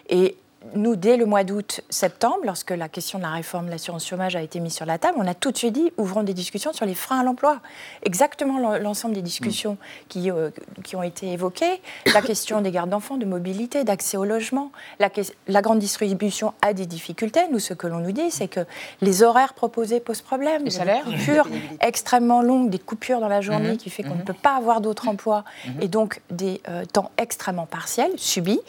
Et 0.09 0.37
nous, 0.75 0.97
dès 0.97 1.17
le 1.17 1.27
mois 1.27 1.45
d'août, 1.45 1.83
septembre, 1.91 2.39
lorsque 2.45 2.71
la 2.71 2.89
question 2.89 3.19
de 3.19 3.25
la 3.25 3.31
réforme 3.31 3.67
de 3.67 3.71
l'assurance 3.71 4.07
chômage 4.07 4.35
a 4.35 4.41
été 4.43 4.61
mise 4.61 4.75
sur 4.75 4.87
la 4.87 4.99
table, 4.99 5.19
on 5.21 5.27
a 5.27 5.35
tout 5.35 5.51
de 5.53 5.57
suite 5.59 5.75
dit 5.75 5.93
ouvrons 5.99 6.23
des 6.23 6.33
discussions 6.35 6.73
sur 6.73 6.87
les 6.87 6.95
freins 6.95 7.21
à 7.21 7.23
l'emploi. 7.23 7.61
Exactement 8.03 8.59
l'en- 8.59 8.79
l'ensemble 8.79 9.15
des 9.15 9.23
discussions 9.23 9.77
qui, 10.09 10.31
euh, 10.31 10.51
qui 10.83 10.97
ont 10.97 11.03
été 11.03 11.31
évoquées. 11.33 11.81
La 12.13 12.23
question 12.23 12.61
des 12.61 12.71
gardes 12.71 12.91
d'enfants, 12.91 13.17
de 13.19 13.27
mobilité, 13.27 13.85
d'accès 13.85 14.17
au 14.17 14.25
logement. 14.25 14.73
La, 15.01 15.11
la 15.49 15.63
grande 15.63 15.79
distribution 15.79 16.55
a 16.63 16.73
des 16.73 16.87
difficultés. 16.87 17.41
Nous, 17.53 17.59
ce 17.59 17.75
que 17.75 17.87
l'on 17.87 17.99
nous 17.99 18.13
dit, 18.13 18.31
c'est 18.31 18.49
que 18.49 18.61
les 19.01 19.23
horaires 19.23 19.55
proposés 19.55 20.01
posent 20.01 20.23
problème. 20.23 20.65
Les 20.65 20.71
salaires 20.71 21.05
Des 21.07 21.17
coupures 21.17 21.49
extrêmement 21.81 22.43
longues, 22.43 22.71
des 22.71 22.79
coupures 22.79 23.21
dans 23.21 23.29
la 23.29 23.41
journée 23.43 23.73
Mhm. 23.73 23.77
qui 23.77 23.91
fait 23.91 24.03
qu'on 24.03 24.11
Mhm. 24.15 24.19
ne 24.21 24.25
peut 24.25 24.33
pas 24.33 24.57
avoir 24.57 24.81
d'autres 24.81 25.09
emplois 25.09 25.45
et 25.81 25.89
donc 25.89 26.21
des 26.31 26.61
euh, 26.69 26.85
temps 26.85 27.11
extrêmement 27.19 27.67
partiels, 27.67 28.13
subis. 28.17 28.61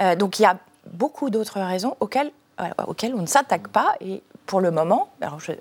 Euh, 0.00 0.16
donc 0.16 0.38
il 0.38 0.42
y 0.42 0.46
a 0.46 0.56
beaucoup 0.90 1.30
d'autres 1.30 1.60
raisons 1.60 1.96
auxquelles, 2.00 2.32
euh, 2.60 2.64
auxquelles 2.86 3.14
on 3.14 3.22
ne 3.22 3.26
s'attaque 3.26 3.68
pas. 3.68 3.94
Et 4.00 4.22
pour 4.46 4.60
le 4.60 4.70
moment, 4.70 5.10
alors 5.20 5.40
je- 5.40 5.52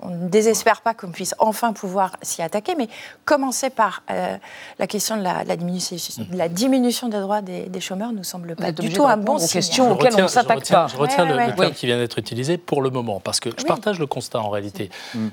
on 0.00 0.10
ne 0.10 0.28
désespère 0.28 0.80
pas 0.82 0.94
qu'on 0.94 1.10
puisse 1.10 1.34
enfin 1.38 1.72
pouvoir 1.72 2.16
s'y 2.22 2.42
attaquer, 2.42 2.74
mais 2.76 2.88
commencer 3.24 3.70
par 3.70 4.02
euh, 4.10 4.36
la 4.78 4.86
question 4.86 5.16
de 5.16 5.22
la, 5.22 5.44
la 5.44 5.56
diminution, 5.56 6.24
de 6.30 6.36
la 6.36 6.48
diminution 6.48 7.08
des 7.08 7.20
droits 7.20 7.42
des, 7.42 7.62
des 7.66 7.80
chômeurs 7.80 8.12
nous 8.12 8.24
semble 8.24 8.56
pas 8.56 8.72
du 8.72 8.90
tout 8.92 9.06
un 9.06 9.16
bon 9.16 9.38
signal. 9.38 9.52
questions 9.52 9.88
Je 9.88 9.92
auxquelles 9.94 10.14
on 10.16 10.22
ne 10.22 10.26
s'attaque 10.28 10.58
je 10.58 10.60
retiens- 10.62 10.76
pas. 10.76 10.86
Je 10.88 10.96
retiens 10.96 11.24
Ouais, 11.24 11.30
le, 11.30 11.36
ouais, 11.36 11.44
le 11.46 11.50
ouais. 11.52 11.56
terme 11.56 11.70
Oui. 11.70 11.76
qui 11.76 11.86
vient 11.86 11.98
d'être 11.98 12.18
utilisé 12.18 12.58
pour 12.58 12.82
le 12.82 12.90
moment, 12.90 13.20
parce 13.20 13.40
que 13.40 13.50
je 13.50 13.56
Oui. 13.56 13.64
partage 13.64 13.98
le 13.98 14.06
constat 14.06 14.40
en 14.40 14.50
réalité. 14.50 14.90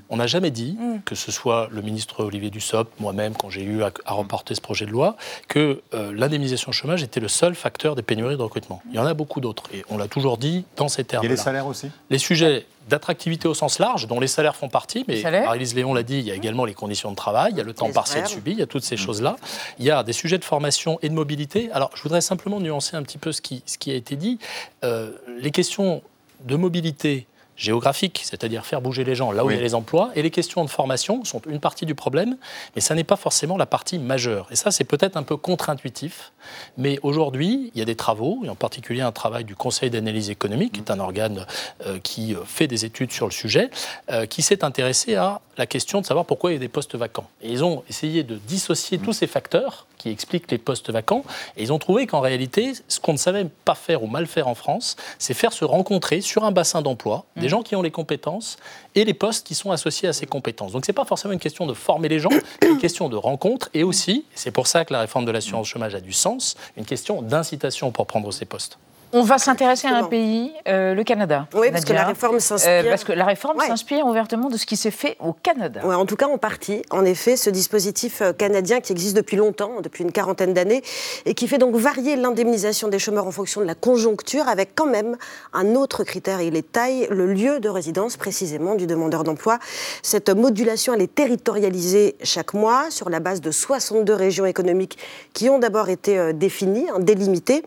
On 0.10 0.18
n'a 0.18 0.28
jamais 0.28 0.52
dit, 0.52 0.78
Mm. 0.80 1.00
que 1.06 1.16
ce 1.16 1.32
soit 1.32 1.68
le 1.72 1.82
ministre 1.82 2.24
Olivier 2.24 2.50
Dussopt, 2.50 3.00
moi-même, 3.00 3.34
quand 3.36 3.50
j'ai 3.50 3.64
eu 3.64 3.84
à, 3.84 3.92
à 4.06 4.14
remporter 4.14 4.56
ce 4.56 4.62
projet 4.62 4.86
de 4.86 4.92
loi, 4.92 5.16
que 5.48 5.82
euh, 5.94 6.12
l'indemnisation 6.16 6.72
chômage 6.72 7.04
était 7.04 7.20
le 7.20 7.28
seul 7.28 7.56
facteur 7.56 7.96
des 7.96 8.02
pénuries 8.02 8.38
de 8.38 8.42
recrutement. 8.42 8.82
Il 8.90 8.96
y 8.96 9.00
en 9.00 9.06
a 9.06 9.14
beaucoup 9.14 9.42
d'autres, 9.42 9.64
et 9.74 9.84
on 9.90 9.98
l'a 9.98 10.08
toujours 10.08 10.38
dit 10.38 10.66
dans 10.78 10.88
ces 10.88 11.04
termes. 11.04 11.26
Et 11.26 11.28
les 11.28 11.38
salaires 11.38 11.68
aussi? 11.68 11.90
Les 12.10 12.18
sujets 12.18 12.66
d'attractivité 12.90 13.48
au 13.48 13.54
sens 13.54 13.80
large, 13.80 14.08
dont 14.08 14.20
les 14.20 14.28
salaires 14.28 14.56
font 14.56 14.70
partie, 14.70 15.06
mais 15.08 15.16
Les 15.16 15.22
salaires 15.22 15.46
Marie-Lise 15.46 15.76
Léon 15.76 15.94
l'a 15.94 16.04
dit, 16.04 16.20
il 16.20 16.26
y 16.26 16.32
a 16.32 16.36
également 16.36 16.66
les 16.66 16.74
conditions 16.74 17.12
de 17.12 17.16
travail, 17.16 17.52
il 17.52 17.58
y 17.58 17.62
a 17.62 17.64
le 17.64 17.74
temps 17.74 17.88
Les 17.88 17.94
partiel 17.94 18.28
subi, 18.28 18.52
il 18.52 18.60
y 18.60 18.62
a 18.62 18.68
toutes 18.68 18.84
ces 18.84 18.98
choses-là. 18.98 19.36
Il 19.80 19.86
y 19.86 19.92
a 19.92 20.04
des 20.04 20.14
sujets 20.14 20.38
de 20.38 20.46
formation 20.46 21.00
et 21.02 21.10
de 21.10 21.14
mobilité. 21.14 21.70
Alors, 21.72 21.92
je 21.96 22.04
voudrais 22.04 22.22
simplement 22.22 22.60
nuancer 22.60 22.96
un 22.96 23.04
petit 23.04 23.18
peu 23.18 23.32
ce 23.32 23.42
qui, 23.42 23.64
ce 23.66 23.78
qui 23.78 23.92
a 23.92 23.96
été 23.96 24.16
dit. 24.16 24.40
Euh, 24.84 25.12
les 25.40 25.52
questions 25.52 26.02
de 26.46 26.56
mobilité 26.56 27.28
géographique, 27.56 28.22
c'est-à-dire 28.26 28.66
faire 28.66 28.82
bouger 28.82 29.04
les 29.04 29.16
gens 29.16 29.32
là 29.32 29.44
où 29.44 29.48
Oui. 29.48 29.54
il 29.54 29.58
y 29.58 29.60
a 29.60 29.64
les 29.64 29.76
emplois, 29.76 30.12
et 30.16 30.22
les 30.22 30.32
questions 30.32 30.64
de 30.64 30.70
formation 30.70 31.24
sont 31.24 31.42
une 31.48 31.60
partie 31.60 31.86
du 31.86 31.96
problème, 31.96 32.38
mais 32.76 32.82
ça 32.82 32.96
n'est 32.96 33.04
pas 33.04 33.16
forcément 33.16 33.58
la 33.58 33.66
partie 33.66 34.00
majeure. 34.00 34.48
Et 34.52 34.56
ça, 34.56 34.72
c'est 34.72 34.84
peut-être 34.84 35.18
un 35.18 35.24
peu 35.24 35.38
contre-intuitif, 35.38 36.34
mais 36.78 37.00
aujourd'hui, 37.04 37.72
il 37.74 37.80
y 37.80 37.82
a 37.82 37.86
des 37.86 37.96
travaux, 37.96 38.40
et 38.44 38.50
en 38.50 38.56
particulier 38.56 39.02
un 39.02 39.12
travail 39.12 39.44
du 39.44 39.56
Conseil 39.56 39.90
d'analyse 39.90 40.30
économique, 40.30 40.74
qui 40.74 40.80
est 40.80 40.92
un 40.92 41.00
organe 41.00 41.46
euh, 41.86 42.00
qui 42.00 42.36
euh, 42.36 42.40
fait 42.46 42.68
des 42.68 42.86
études 42.86 43.12
sur 43.12 43.26
le 43.26 43.32
sujet, 43.32 43.70
euh, 44.12 44.26
qui 44.26 44.42
s'est 44.42 44.64
intéressé 44.64 45.16
à 45.16 45.42
la 45.58 45.66
question 45.66 46.02
de 46.02 46.06
savoir 46.06 46.26
pourquoi 46.26 46.52
il 46.52 46.54
y 46.54 46.58
a 46.58 46.60
des 46.60 46.68
postes 46.68 46.96
vacants. 46.96 47.28
Et 47.42 47.52
ils 47.52 47.64
ont 47.64 47.84
essayé 47.90 48.24
de 48.24 48.36
dissocier 48.36 48.98
tous 48.98 49.14
ces 49.14 49.28
facteurs 49.28 49.88
qui 49.98 50.10
expliquent 50.10 50.52
les 50.52 50.58
postes 50.58 50.90
vacants, 50.90 51.24
et 51.56 51.64
ils 51.64 51.72
ont 51.72 51.80
trouvé 51.80 52.08
qu'en 52.08 52.20
réalité, 52.20 52.74
ce 52.88 53.00
qu'on 53.00 53.14
ne 53.14 53.18
savait 53.18 53.46
pas 53.64 53.76
faire 53.76 54.04
ou 54.04 54.08
mal 54.08 54.28
faire 54.28 54.48
en 54.48 54.56
France, 54.56 54.98
c'est 55.18 55.34
faire 55.34 55.54
se 55.54 55.64
rencontrer 55.64 56.22
sur 56.22 56.44
un 56.44 56.52
bassin 56.52 56.82
d'emploi 56.82 57.26
des 57.38 57.48
gens 57.48 57.64
qui 57.64 57.76
ont 57.76 57.82
les 57.82 57.92
compétences 57.92 58.58
et 58.96 59.06
les 59.06 59.14
postes 59.14 59.48
qui 59.48 59.56
sont 59.56 59.72
associés 59.72 60.10
à 60.10 60.14
ces 60.14 60.26
compétences. 60.26 60.74
Donc 60.74 60.86
ce 60.86 60.92
n'est 60.92 60.96
pas 60.96 61.06
forcément 61.06 61.34
une 61.34 61.40
question 61.40 61.66
de 61.66 61.74
former 61.74 62.10
les 62.10 62.20
gens, 62.20 62.30
c'est 62.62 62.70
une 62.70 62.80
question 62.80 63.08
de 63.08 63.16
rencontre, 63.16 63.70
et 63.74 63.84
aussi, 63.84 64.26
c'est 64.36 64.52
pour 64.52 64.68
ça 64.68 64.84
que 64.84 64.94
la 64.94 65.00
réforme 65.00 65.26
de 65.26 65.32
l'assurance 65.32 65.68
chômage 65.68 65.96
a 65.96 66.02
du 66.02 66.14
sens, 66.14 66.58
une 66.76 66.86
question 66.86 67.22
d'incitation 67.22 67.92
pour 67.92 68.06
prendre 68.06 68.32
ces 68.32 68.46
postes. 68.46 68.78
On 69.16 69.22
va 69.22 69.38
s'intéresser 69.38 69.88
à 69.88 69.98
un 69.98 70.04
pays, 70.06 70.52
euh, 70.68 70.96
le 70.96 71.04
Canada. 71.04 71.48
Oui, 71.54 71.68
parce 71.72 71.86
que 71.86 71.94
la 71.94 72.04
réforme 72.04 72.40
s'inspire- 72.40 72.90
parce 72.90 73.04
que 73.04 73.12
la 73.14 73.26
réforme 73.26 73.58
Ouais. 73.60 73.68
s'inspire 73.68 74.08
ouvertement 74.08 74.50
de 74.50 74.58
ce 74.58 74.66
qui 74.66 74.76
s'est 74.76 74.90
fait 74.90 75.16
au 75.20 75.34
Canada. 75.34 75.82
Ouais, 75.86 75.94
en 75.94 76.08
tout 76.08 76.16
cas, 76.16 76.28
en 76.28 76.40
partie. 76.40 76.82
En 76.90 77.06
effet, 77.06 77.36
ce 77.38 77.52
dispositif 77.52 78.22
euh, 78.24 78.34
canadien 78.34 78.82
qui 78.82 78.92
existe 78.92 79.16
depuis 79.16 79.38
longtemps, 79.38 79.82
depuis 79.82 80.04
une 80.04 80.12
quarantaine 80.12 80.54
d'années, 80.56 80.82
et 81.26 81.36
qui 81.36 81.48
fait 81.48 81.60
donc 81.60 81.76
varier 81.76 82.16
l'indemnisation 82.16 82.88
des 82.88 82.98
chômeurs 82.98 83.28
en 83.28 83.32
fonction 83.32 83.62
de 83.62 83.68
la 83.68 83.76
conjoncture, 83.76 84.48
avec 84.48 84.74
quand 84.74 84.88
même 84.88 85.16
un 85.54 85.76
autre 85.76 86.04
critère, 86.04 86.42
il 86.42 86.56
est 86.56 86.72
taille, 86.72 87.08
le 87.12 87.28
lieu 87.32 87.60
de 87.60 87.70
résidence 87.70 88.18
précisément 88.18 88.74
du 88.74 88.88
demandeur 88.88 89.24
d'emploi. 89.24 89.60
Cette 90.02 90.30
modulation, 90.30 90.94
elle 90.96 91.04
est 91.04 91.14
territorialisée 91.14 92.16
chaque 92.24 92.56
mois 92.56 92.90
sur 92.90 93.12
la 93.12 93.20
base 93.20 93.42
de 93.42 93.52
62 93.52 94.14
régions 94.16 94.48
économiques 94.48 94.98
qui 95.34 95.50
ont 95.52 95.60
d'abord 95.60 95.90
été 95.90 96.18
euh, 96.18 96.34
définies, 96.34 96.88
hein, 96.90 96.98
délimitées. 97.00 97.64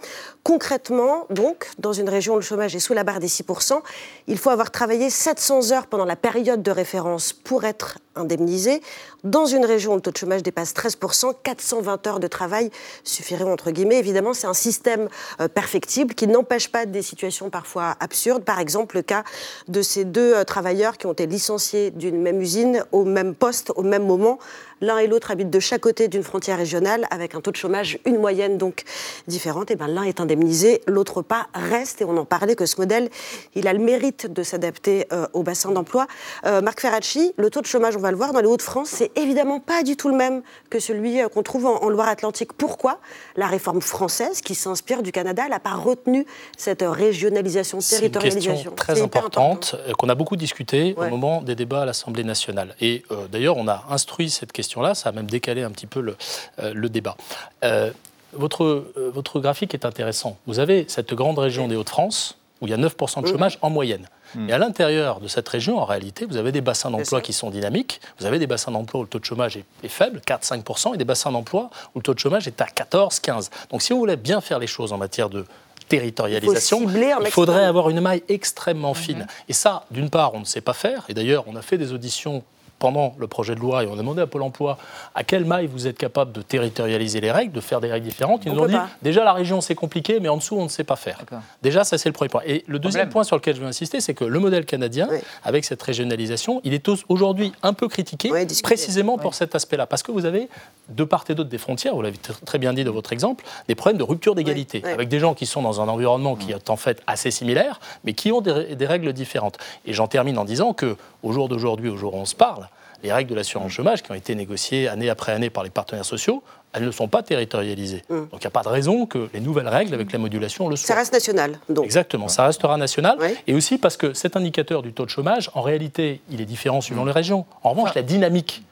Concrètement, 0.46 1.26
donc, 1.28 1.66
dans 1.80 1.92
une 1.92 2.08
région 2.08 2.34
où 2.34 2.36
le 2.36 2.42
chômage 2.42 2.76
est 2.76 2.78
sous 2.78 2.94
la 2.94 3.02
barre 3.02 3.18
des 3.18 3.26
6%, 3.26 3.80
il 4.28 4.38
faut 4.38 4.50
avoir 4.50 4.70
travaillé 4.70 5.10
700 5.10 5.72
heures 5.72 5.88
pendant 5.88 6.04
la 6.04 6.14
période 6.14 6.62
de 6.62 6.70
référence 6.70 7.32
pour 7.32 7.64
être 7.64 7.98
indemnisé. 8.14 8.80
Dans 9.24 9.46
une 9.46 9.64
région 9.64 9.92
où 9.92 9.94
le 9.96 10.02
taux 10.02 10.10
de 10.10 10.16
chômage 10.16 10.42
dépasse 10.42 10.74
13%, 10.74 11.32
420 11.42 12.06
heures 12.06 12.20
de 12.20 12.26
travail 12.26 12.70
suffiraient 13.02 13.44
entre 13.44 13.70
guillemets. 13.70 13.98
Évidemment, 13.98 14.34
c'est 14.34 14.46
un 14.46 14.54
système 14.54 15.08
euh, 15.40 15.48
perfectible 15.48 16.14
qui 16.14 16.26
n'empêche 16.26 16.70
pas 16.70 16.84
des 16.84 17.02
situations 17.02 17.48
parfois 17.48 17.96
absurdes. 18.00 18.44
Par 18.44 18.60
exemple, 18.60 18.96
le 18.96 19.02
cas 19.02 19.24
de 19.68 19.80
ces 19.80 20.04
deux 20.04 20.34
euh, 20.34 20.44
travailleurs 20.44 20.98
qui 20.98 21.06
ont 21.06 21.12
été 21.12 21.26
licenciés 21.26 21.90
d'une 21.90 22.20
même 22.20 22.40
usine 22.42 22.84
au 22.92 23.04
même 23.04 23.34
poste 23.34 23.72
au 23.74 23.82
même 23.82 24.04
moment. 24.04 24.38
L'un 24.82 24.98
et 24.98 25.06
l'autre 25.06 25.30
habitent 25.30 25.48
de 25.48 25.60
chaque 25.60 25.80
côté 25.80 26.08
d'une 26.08 26.22
frontière 26.22 26.58
régionale 26.58 27.06
avec 27.10 27.34
un 27.34 27.40
taux 27.40 27.50
de 27.50 27.56
chômage, 27.56 27.98
une 28.04 28.18
moyenne 28.18 28.58
donc 28.58 28.84
différente. 29.26 29.70
Et 29.70 29.76
ben 29.76 29.86
l'un 29.86 30.02
est 30.02 30.20
indemnisé, 30.20 30.82
l'autre 30.86 31.22
pas, 31.22 31.46
reste. 31.54 32.02
Et 32.02 32.04
on 32.04 32.18
en 32.18 32.26
parlait 32.26 32.54
que 32.54 32.66
ce 32.66 32.78
modèle, 32.78 33.08
il 33.54 33.66
a 33.68 33.72
le 33.72 33.78
mérite 33.78 34.30
de 34.30 34.42
s'adapter 34.42 35.06
euh, 35.14 35.26
au 35.32 35.42
bassin 35.42 35.72
d'emploi. 35.72 36.06
Marc 36.44 36.80
Ferracci, 36.80 37.32
le 37.38 37.48
taux 37.48 37.60
de 37.60 37.66
chômage, 37.66 37.96
on 37.96 38.00
va 38.00 38.10
le 38.10 38.16
voir, 38.16 38.32
dans 38.32 38.40
les 38.40 38.46
Hauts-de-France, 38.46 38.90
c'est 38.90 39.05
évidemment 39.14 39.60
pas 39.60 39.82
du 39.82 39.96
tout 39.96 40.08
le 40.08 40.16
même 40.16 40.42
que 40.70 40.80
celui 40.80 41.20
euh, 41.20 41.28
qu'on 41.28 41.42
trouve 41.42 41.66
en, 41.66 41.82
en 41.82 41.88
Loire-Atlantique. 41.88 42.52
Pourquoi? 42.52 42.98
La 43.36 43.46
réforme 43.46 43.80
française, 43.80 44.40
qui 44.40 44.54
s'inspire 44.54 45.02
du 45.02 45.12
Canada, 45.12 45.42
elle 45.44 45.50
n'a 45.50 45.60
pas 45.60 45.74
retenu 45.74 46.26
cette 46.56 46.82
régionalisation, 46.86 47.80
C'est 47.80 47.96
une 47.96 48.00
territorialisation. 48.12 48.52
question 48.52 48.72
très 48.74 49.02
importante 49.02 49.74
euh, 49.88 49.92
qu'on 49.92 50.08
a 50.08 50.14
beaucoup 50.14 50.36
discuté 50.36 50.94
Ouais. 50.96 51.06
au 51.06 51.10
moment 51.10 51.42
des 51.42 51.54
débats 51.54 51.82
à 51.82 51.84
l'Assemblée 51.84 52.24
nationale. 52.24 52.74
Et 52.80 53.02
euh, 53.10 53.26
d'ailleurs, 53.28 53.56
on 53.56 53.68
a 53.68 53.84
instruit 53.90 54.30
cette 54.30 54.52
question-là, 54.52 54.94
ça 54.94 55.08
a 55.10 55.12
même 55.12 55.26
décalé 55.26 55.62
un 55.62 55.70
petit 55.70 55.86
peu 55.86 56.00
le, 56.00 56.16
euh, 56.58 56.72
le 56.74 56.88
débat. 56.88 57.16
Euh, 57.64 57.90
votre, 58.32 58.84
votre 58.96 59.40
graphique 59.40 59.72
est 59.72 59.84
intéressant. 59.86 60.36
Vous 60.46 60.58
avez 60.58 60.84
cette 60.88 61.14
grande 61.14 61.38
région 61.38 61.68
des 61.68 61.76
Hauts-de-France 61.76 62.36
où 62.60 62.66
il 62.66 62.70
y 62.70 62.74
a 62.74 62.76
9% 62.76 63.22
de 63.22 63.26
chômage 63.28 63.58
en 63.62 63.70
moyenne. 63.70 64.08
Et 64.48 64.52
à 64.52 64.58
l'intérieur 64.58 65.20
de 65.20 65.28
cette 65.28 65.48
région, 65.48 65.78
en 65.78 65.84
réalité, 65.84 66.26
vous 66.26 66.36
avez 66.36 66.52
des 66.52 66.60
bassins 66.60 66.90
d'emploi 66.90 67.20
qui 67.20 67.32
sont 67.32 67.50
dynamiques. 67.50 68.00
Vous 68.18 68.26
avez 68.26 68.38
des 68.38 68.46
bassins 68.46 68.70
d'emploi 68.72 69.00
où 69.00 69.02
le 69.04 69.08
taux 69.08 69.18
de 69.18 69.24
chômage 69.24 69.56
est, 69.56 69.64
est 69.82 69.88
faible, 69.88 70.20
4-5%, 70.26 70.94
et 70.94 70.96
des 70.96 71.04
bassins 71.04 71.32
d'emploi 71.32 71.70
où 71.94 71.98
le 71.98 72.02
taux 72.02 72.14
de 72.14 72.18
chômage 72.18 72.46
est 72.46 72.60
à 72.60 72.66
14-15%. 72.66 73.50
Donc 73.70 73.82
si 73.82 73.92
vous 73.92 73.98
voulez 73.98 74.16
bien 74.16 74.40
faire 74.40 74.58
les 74.58 74.66
choses 74.66 74.92
en 74.92 74.98
matière 74.98 75.30
de 75.30 75.44
territorialisation, 75.88 76.80
Il 76.82 76.88
cibler 76.88 77.14
faudrait 77.30 77.64
avoir 77.64 77.90
une 77.90 78.00
maille 78.00 78.22
extrêmement 78.28 78.94
fine. 78.94 79.26
Et 79.48 79.52
ça, 79.52 79.84
d'une 79.90 80.10
part, 80.10 80.34
on 80.34 80.40
ne 80.40 80.44
sait 80.44 80.60
pas 80.60 80.72
faire. 80.72 81.04
Et 81.08 81.14
d'ailleurs, 81.14 81.44
on 81.46 81.56
a 81.56 81.62
fait 81.62 81.78
des 81.78 81.92
auditions 81.92 82.42
pendant 82.78 83.14
le 83.18 83.26
projet 83.26 83.54
de 83.54 83.60
loi 83.60 83.84
et 83.84 83.86
on 83.86 83.94
a 83.94 83.96
demandé 83.96 84.20
à 84.20 84.26
Pôle 84.26 84.42
emploi 84.42 84.76
à 85.14 85.24
quelle 85.24 85.44
maille 85.44 85.66
vous 85.66 85.86
êtes 85.86 85.96
capable 85.96 86.32
de 86.32 86.42
territorialiser 86.42 87.20
les 87.20 87.32
règles, 87.32 87.52
de 87.52 87.60
faire 87.60 87.80
des 87.80 87.90
règles 87.90 88.06
différentes. 88.06 88.44
Ils 88.44 88.50
On 88.52 88.54
nous 88.56 88.60
ont 88.62 88.66
dit 88.66 88.74
pas. 88.74 88.88
déjà 89.02 89.24
la 89.24 89.32
région 89.32 89.60
c'est 89.60 89.74
compliqué, 89.74 90.20
mais 90.20 90.28
en 90.28 90.36
dessous 90.36 90.56
on 90.56 90.64
ne 90.64 90.68
sait 90.68 90.84
pas 90.84 90.96
faire. 90.96 91.20
Déjà, 91.62 91.84
ça 91.84 91.96
c'est 91.98 92.08
le 92.08 92.12
premier 92.12 92.28
point. 92.28 92.42
Et 92.46 92.64
le 92.66 92.78
deuxième 92.78 93.02
Problème. 93.06 93.12
point 93.12 93.24
sur 93.24 93.36
lequel 93.36 93.56
je 93.56 93.60
veux 93.60 93.66
insister, 93.66 94.00
c'est 94.00 94.14
que 94.14 94.24
le 94.24 94.38
modèle 94.38 94.66
canadien, 94.66 95.08
avec 95.44 95.64
cette 95.64 95.82
régionalisation, 95.82 96.60
il 96.64 96.74
est 96.74 96.88
au- 96.88 96.96
aujourd'hui 97.08 97.52
un 97.62 97.72
peu 97.72 97.88
critiqué 97.88 98.30
précisément 98.62 99.16
pour 99.18 99.34
cet 99.34 99.54
aspect-là. 99.54 99.86
Parce 99.86 100.02
que 100.02 100.12
vous 100.12 100.24
avez, 100.26 100.48
de 100.88 101.04
part 101.04 101.24
et 101.28 101.34
d'autre 101.34 101.48
des 101.50 101.58
frontières, 101.58 101.94
vous 101.94 102.02
l'avez 102.02 102.16
tr- 102.18 102.44
très 102.44 102.58
bien 102.58 102.72
dit 102.74 102.84
dans 102.84 102.92
votre 102.92 103.12
exemple, 103.12 103.44
des 103.68 103.74
problèmes 103.74 103.98
de 103.98 104.02
rupture 104.04 104.34
d'égalité, 104.34 104.82
avec 104.84 105.08
des 105.08 105.18
gens 105.18 105.34
qui 105.34 105.46
sont 105.46 105.62
dans 105.62 105.80
un 105.80 105.88
environnement 105.88 106.36
qui 106.36 106.52
est 106.52 106.70
en 106.70 106.76
fait 106.76 107.02
assez 107.06 107.30
similaire, 107.30 107.80
mais 108.04 108.12
qui 108.12 108.32
ont 108.32 108.40
des, 108.42 108.74
des 108.76 108.86
règles 108.86 109.12
différentes. 109.12 109.56
Et 109.86 109.92
j'en 109.92 110.06
termine 110.08 110.36
en 110.38 110.44
disant 110.44 110.72
que 110.72 110.96
au 111.22 111.32
jour 111.32 111.48
d'aujourd'hui, 111.48 111.88
au 111.88 111.96
jour 111.96 112.14
où 112.14 112.18
on 112.18 112.24
se 112.24 112.34
parle, 112.36 112.68
les 113.02 113.12
règles 113.12 113.30
de 113.30 113.34
l'assurance 113.34 113.72
chômage 113.72 114.02
qui 114.02 114.10
ont 114.10 114.14
été 114.14 114.34
négociées 114.34 114.88
année 114.88 115.10
après 115.10 115.32
année 115.32 115.50
par 115.50 115.64
les 115.64 115.70
partenaires 115.70 116.04
sociaux, 116.04 116.42
elles 116.72 116.84
ne 116.84 116.90
sont 116.90 117.08
pas 117.08 117.22
territorialisées. 117.22 118.02
Donc 118.10 118.28
il 118.32 118.40
n'y 118.40 118.46
a 118.46 118.50
pas 118.50 118.62
de 118.62 118.68
raison 118.68 119.06
que 119.06 119.28
les 119.32 119.40
nouvelles 119.40 119.68
règles 119.68 119.94
avec 119.94 120.12
la 120.12 120.18
modulation 120.18 120.68
le 120.68 120.76
soient. 120.76 120.88
Ça 120.88 120.94
reste 120.94 121.12
national. 121.12 121.58
Donc. 121.68 121.84
Exactement, 121.84 122.28
ça 122.28 122.46
restera 122.46 122.76
national. 122.76 123.18
Et 123.46 123.54
aussi 123.54 123.78
parce 123.78 123.96
que 123.96 124.12
cet 124.12 124.36
indicateur 124.36 124.82
du 124.82 124.92
taux 124.92 125.04
de 125.04 125.10
chômage, 125.10 125.50
en 125.54 125.62
réalité, 125.62 126.20
il 126.30 126.40
est 126.40 126.44
différent 126.44 126.80
suivant 126.80 127.04
les 127.04 127.12
régions. 127.12 127.46
En 127.62 127.70
revanche, 127.70 127.94
la 127.94 128.02
dynamique, 128.02 128.62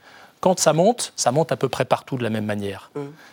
quand 0.45 0.61
ça 0.61 0.75
monte, 0.75 1.15
ça 1.17 1.33
monte 1.33 1.53
à 1.53 1.57
peu 1.57 1.71
près 1.71 1.87
partout 1.87 2.19
de 2.19 2.23
la 2.23 2.29
même 2.29 2.45
manière. 2.45 2.91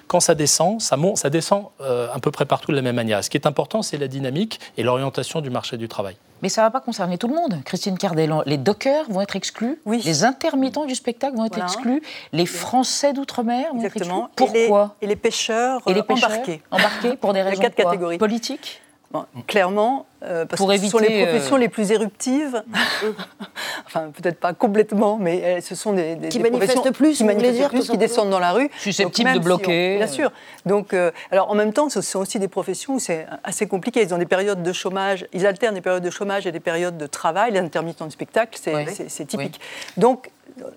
Quand 0.07 0.21
ça 0.21 0.33
descend, 0.33 0.79
ça, 0.79 0.95
monte, 0.95 1.17
ça 1.17 1.29
descend 1.29 1.65
euh, 1.81 2.07
à 2.13 2.19
peu 2.19 2.31
près 2.31 2.45
partout 2.45 2.71
de 2.71 2.77
la 2.77 2.81
même 2.81 2.95
manière. 2.95 3.21
Ce 3.21 3.29
qui 3.29 3.35
est 3.35 3.45
important, 3.45 3.81
c'est 3.81 3.97
la 3.97 4.07
dynamique 4.07 4.61
et 4.77 4.83
l'orientation 4.83 5.41
du 5.41 5.49
marché 5.49 5.75
du 5.75 5.89
travail. 5.89 6.15
Mais 6.41 6.47
ça 6.47 6.61
ne 6.61 6.67
va 6.67 6.71
pas 6.71 6.79
concerner 6.79 7.17
tout 7.17 7.27
le 7.27 7.35
monde. 7.35 7.57
Christine 7.65 7.97
Cardellan, 7.97 8.43
les 8.45 8.55
dockers 8.55 9.09
vont 9.09 9.19
être 9.19 9.35
exclus, 9.35 9.77
les 9.85 10.23
intermittents 10.23 10.85
du 10.85 10.95
spectacle 10.95 11.35
vont 11.35 11.43
être 11.43 11.55
Voilà. 11.55 11.65
exclus, 11.69 12.01
les 12.31 12.45
Français 12.45 13.11
d'outre-mer 13.11 13.73
vont 13.73 13.81
Exactement. 13.83 14.29
être 14.37 14.43
exclus. 14.43 14.67
Pourquoi 14.67 14.95
et 15.01 15.05
les, 15.07 15.11
et 15.11 15.13
les 15.13 15.15
pêcheurs, 15.17 15.81
Et 15.87 15.93
les 15.93 15.99
euh, 15.99 16.03
pêcheurs 16.03 16.29
embarqués. 16.31 16.61
embarqués 16.71 17.17
pour 17.17 17.33
des 17.33 17.41
raisons 17.43 17.61
quatre 17.61 17.75
quoi 17.75 17.83
catégories. 17.91 18.19
Politiques 18.19 18.81
Bon, 19.11 19.25
Clairement, 19.47 20.05
euh, 20.23 20.45
parce 20.45 20.57
Pour 20.61 20.69
que 20.69 20.77
ce 20.77 20.87
sont 20.87 20.97
les 20.99 21.23
professions 21.25 21.55
euh, 21.55 21.59
les 21.59 21.67
plus 21.69 21.91
éruptives. 21.91 22.63
enfin, 23.85 24.11
peut-être 24.11 24.39
pas 24.39 24.53
complètement, 24.53 25.17
mais 25.19 25.41
euh, 25.43 25.61
ce 25.61 25.75
sont 25.75 25.93
des, 25.93 26.15
des- 26.15 26.29
Qui 26.29 26.37
des 26.37 26.43
manifestent 26.49 26.75
professions 26.75 26.93
plus, 26.93 27.17
qui 27.17 27.23
manifestent 27.23 27.53
dire, 27.55 27.69
plus, 27.69 27.89
qui 27.89 27.97
descendent 27.97 28.29
dans 28.29 28.39
la 28.39 28.51
rue. 28.53 28.69
Susceptibles 28.77 29.33
de 29.33 29.39
bloquer. 29.39 29.65
si 29.65 29.95
on- 29.95 29.97
bien 29.97 30.07
sûr. 30.07 30.31
Donc, 30.65 30.93
euh, 30.93 31.11
alors 31.31 31.49
en 31.51 31.55
même 31.55 31.73
temps, 31.73 31.89
ce 31.89 32.01
sont 32.01 32.19
aussi 32.19 32.39
des 32.39 32.47
professions 32.47 32.93
où 32.95 32.99
c'est 32.99 33.25
assez 33.43 33.67
compliqué. 33.67 34.01
Ils 34.01 34.13
ont 34.13 34.17
des 34.17 34.25
périodes 34.25 34.63
de 34.63 34.73
chômage, 34.73 35.25
ils 35.33 35.45
alternent 35.45 35.75
des 35.75 35.81
périodes 35.81 36.03
de 36.03 36.09
chômage 36.09 36.47
et 36.47 36.51
des 36.51 36.59
périodes 36.59 36.97
de 36.97 37.07
travail. 37.07 37.51
Les 37.51 37.59
intermittents 37.59 38.05
du 38.05 38.11
spectacle, 38.11 38.57
c'est 38.61 38.75
Oui. 38.75 38.85
c'est- 38.93 39.09
c'est 39.09 39.25
typique. 39.25 39.59
Donc, 39.97 40.29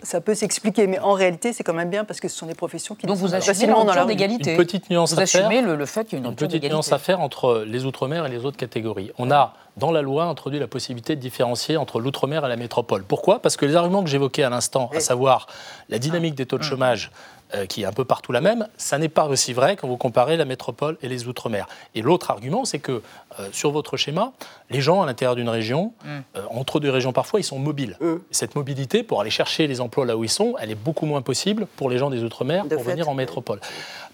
ça 0.02 0.20
peut 0.20 0.34
s'expliquer, 0.34 0.86
mais 0.86 0.98
en 0.98 1.12
réalité, 1.12 1.52
c'est 1.52 1.62
quand 1.64 1.74
même 1.74 1.90
bien 1.90 2.04
parce 2.04 2.20
que 2.20 2.28
ce 2.28 2.36
sont 2.36 2.46
des 2.46 2.54
professions 2.54 2.94
qui 2.94 3.06
Donc 3.06 3.16
vous 3.16 3.34
assumez 3.34 3.54
facilement 3.54 3.78
la 3.80 3.84
dans 3.84 3.94
la 3.94 4.02
rupture 4.02 4.06
d'égalité. 4.06 4.50
Une 4.52 4.56
petite 4.56 4.90
nuance 4.90 5.12
Vous 5.12 5.20
à 5.20 5.26
faire. 5.26 5.50
le, 5.50 5.76
le 5.76 5.86
fait 5.86 6.04
qu'il 6.04 6.18
y 6.18 6.22
a 6.22 6.26
une 6.26 6.34
petite 6.34 6.64
nuance 6.64 6.92
à 6.92 6.98
faire 6.98 7.20
entre 7.20 7.64
les 7.66 7.84
Outre-mer 7.84 8.26
et 8.26 8.28
les 8.28 8.44
autres 8.44 8.56
catégories. 8.56 9.12
On 9.18 9.30
a, 9.30 9.54
dans 9.76 9.90
la 9.92 10.02
loi, 10.02 10.24
introduit 10.24 10.58
la 10.58 10.66
possibilité 10.66 11.16
de 11.16 11.20
différencier 11.20 11.76
entre 11.76 12.00
l'Outre-mer 12.00 12.44
et 12.44 12.48
la 12.48 12.56
métropole. 12.56 13.04
Pourquoi? 13.04 13.40
Parce 13.40 13.56
que 13.56 13.66
les 13.66 13.76
arguments 13.76 14.02
que 14.02 14.10
j'évoquais 14.10 14.42
à 14.42 14.50
l'instant, 14.50 14.90
à 14.94 15.00
savoir 15.00 15.46
la 15.88 15.98
dynamique 15.98 16.34
des 16.34 16.46
taux 16.46 16.58
de 16.58 16.62
chômage, 16.62 17.10
euh, 17.10 17.43
qui 17.68 17.82
est 17.82 17.86
un 17.86 17.92
peu 17.92 18.04
partout 18.04 18.32
la 18.32 18.40
même, 18.40 18.68
ça 18.76 18.98
n'est 18.98 19.08
pas 19.08 19.26
aussi 19.26 19.52
vrai 19.52 19.76
quand 19.76 19.88
vous 19.88 19.96
comparez 19.96 20.36
la 20.36 20.44
métropole 20.44 20.96
et 21.02 21.08
les 21.08 21.26
Outre-mer. 21.26 21.66
Et 21.94 22.02
l'autre 22.02 22.30
argument, 22.30 22.64
c'est 22.64 22.78
que 22.78 23.02
euh, 23.40 23.48
sur 23.52 23.70
votre 23.70 23.96
schéma, 23.96 24.32
les 24.70 24.80
gens 24.80 25.02
à 25.02 25.06
l'intérieur 25.06 25.34
d'une 25.34 25.48
région, 25.48 25.92
euh, 26.06 26.20
entre 26.50 26.80
deux 26.80 26.90
régions 26.90 27.12
parfois, 27.12 27.40
ils 27.40 27.44
sont 27.44 27.58
mobiles. 27.58 27.96
Et 28.00 28.16
Cette 28.30 28.54
mobilité, 28.54 29.02
pour 29.02 29.20
aller 29.20 29.30
chercher 29.30 29.66
les 29.66 29.80
emplois 29.80 30.06
là 30.06 30.16
où 30.16 30.24
ils 30.24 30.30
sont, 30.30 30.54
elle 30.60 30.70
est 30.70 30.76
beaucoup 30.76 31.06
moins 31.06 31.22
possible 31.22 31.66
pour 31.76 31.90
les 31.90 31.98
gens 31.98 32.10
des 32.10 32.22
Outre-mer 32.22 32.64
De 32.64 32.76
pour 32.76 32.84
fait, 32.84 32.92
venir 32.92 33.08
en 33.08 33.14
métropole. 33.14 33.60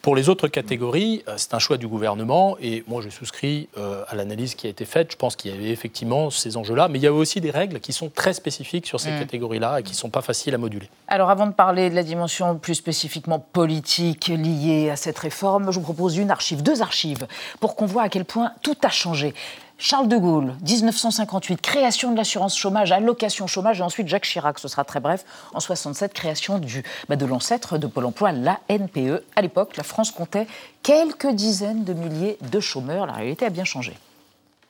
Pour 0.02 0.16
les 0.16 0.30
autres 0.30 0.48
catégories, 0.48 1.22
euh, 1.28 1.34
c'est 1.36 1.52
un 1.52 1.58
choix 1.58 1.76
du 1.76 1.86
gouvernement 1.86 2.56
et 2.58 2.84
moi 2.88 3.02
je 3.02 3.10
souscris 3.10 3.68
euh, 3.76 4.02
à 4.08 4.14
l'analyse 4.14 4.54
qui 4.54 4.66
a 4.66 4.70
été 4.70 4.86
faite. 4.86 5.12
Je 5.12 5.16
pense 5.16 5.36
qu'il 5.36 5.50
y 5.50 5.54
avait 5.54 5.68
effectivement 5.68 6.30
ces 6.30 6.56
enjeux-là, 6.56 6.88
mais 6.88 6.98
il 6.98 7.02
y 7.02 7.06
a 7.06 7.12
aussi 7.12 7.42
des 7.42 7.50
règles 7.50 7.80
qui 7.80 7.92
sont 7.92 8.08
très 8.08 8.32
spécifiques 8.32 8.86
sur 8.86 8.98
ces 8.98 9.10
Mm. 9.10 9.18
catégories-là 9.18 9.80
et 9.80 9.82
qui 9.82 9.92
ne 9.92 9.96
sont 9.96 10.08
pas 10.08 10.22
faciles 10.22 10.54
à 10.54 10.58
moduler. 10.58 10.88
Alors 11.06 11.28
avant 11.28 11.46
de 11.46 11.52
parler 11.52 11.90
de 11.90 11.94
la 11.94 12.02
dimension 12.02 12.56
plus 12.56 12.76
spécifiquement 12.76 13.38
politique 13.40 14.28
liée 14.28 14.88
à 14.88 14.96
cette 14.96 15.18
réforme, 15.18 15.70
je 15.70 15.78
vous 15.78 15.84
propose 15.84 16.16
une 16.16 16.30
archive, 16.30 16.62
deux 16.62 16.80
archives, 16.80 17.26
pour 17.60 17.76
qu'on 17.76 17.86
voit 17.86 18.02
à 18.04 18.08
quel 18.08 18.24
point 18.24 18.52
tout 18.62 18.76
a 18.82 18.88
changé. 18.90 19.34
Charles 19.82 20.08
de 20.08 20.18
Gaulle, 20.18 20.52
1958, 20.60 21.62
création 21.62 22.12
de 22.12 22.16
l'assurance 22.18 22.54
chômage, 22.54 22.92
allocation 22.92 23.46
chômage, 23.46 23.80
et 23.80 23.82
ensuite 23.82 24.08
Jacques 24.08 24.26
Chirac, 24.26 24.58
ce 24.58 24.68
sera 24.68 24.84
très 24.84 25.00
bref, 25.00 25.24
en 25.54 25.60
67, 25.60 26.12
création 26.12 26.60
bah, 27.08 27.16
de 27.16 27.24
l'ancêtre 27.24 27.78
de 27.78 27.86
Pôle 27.86 28.04
emploi, 28.04 28.30
l'ANPE. 28.32 29.24
À 29.36 29.40
l'époque, 29.40 29.78
la 29.78 29.82
France 29.82 30.10
comptait 30.10 30.46
quelques 30.82 31.30
dizaines 31.30 31.84
de 31.84 31.94
milliers 31.94 32.36
de 32.52 32.60
chômeurs. 32.60 33.06
La 33.06 33.14
réalité 33.14 33.46
a 33.46 33.48
bien 33.48 33.64
changé. 33.64 33.94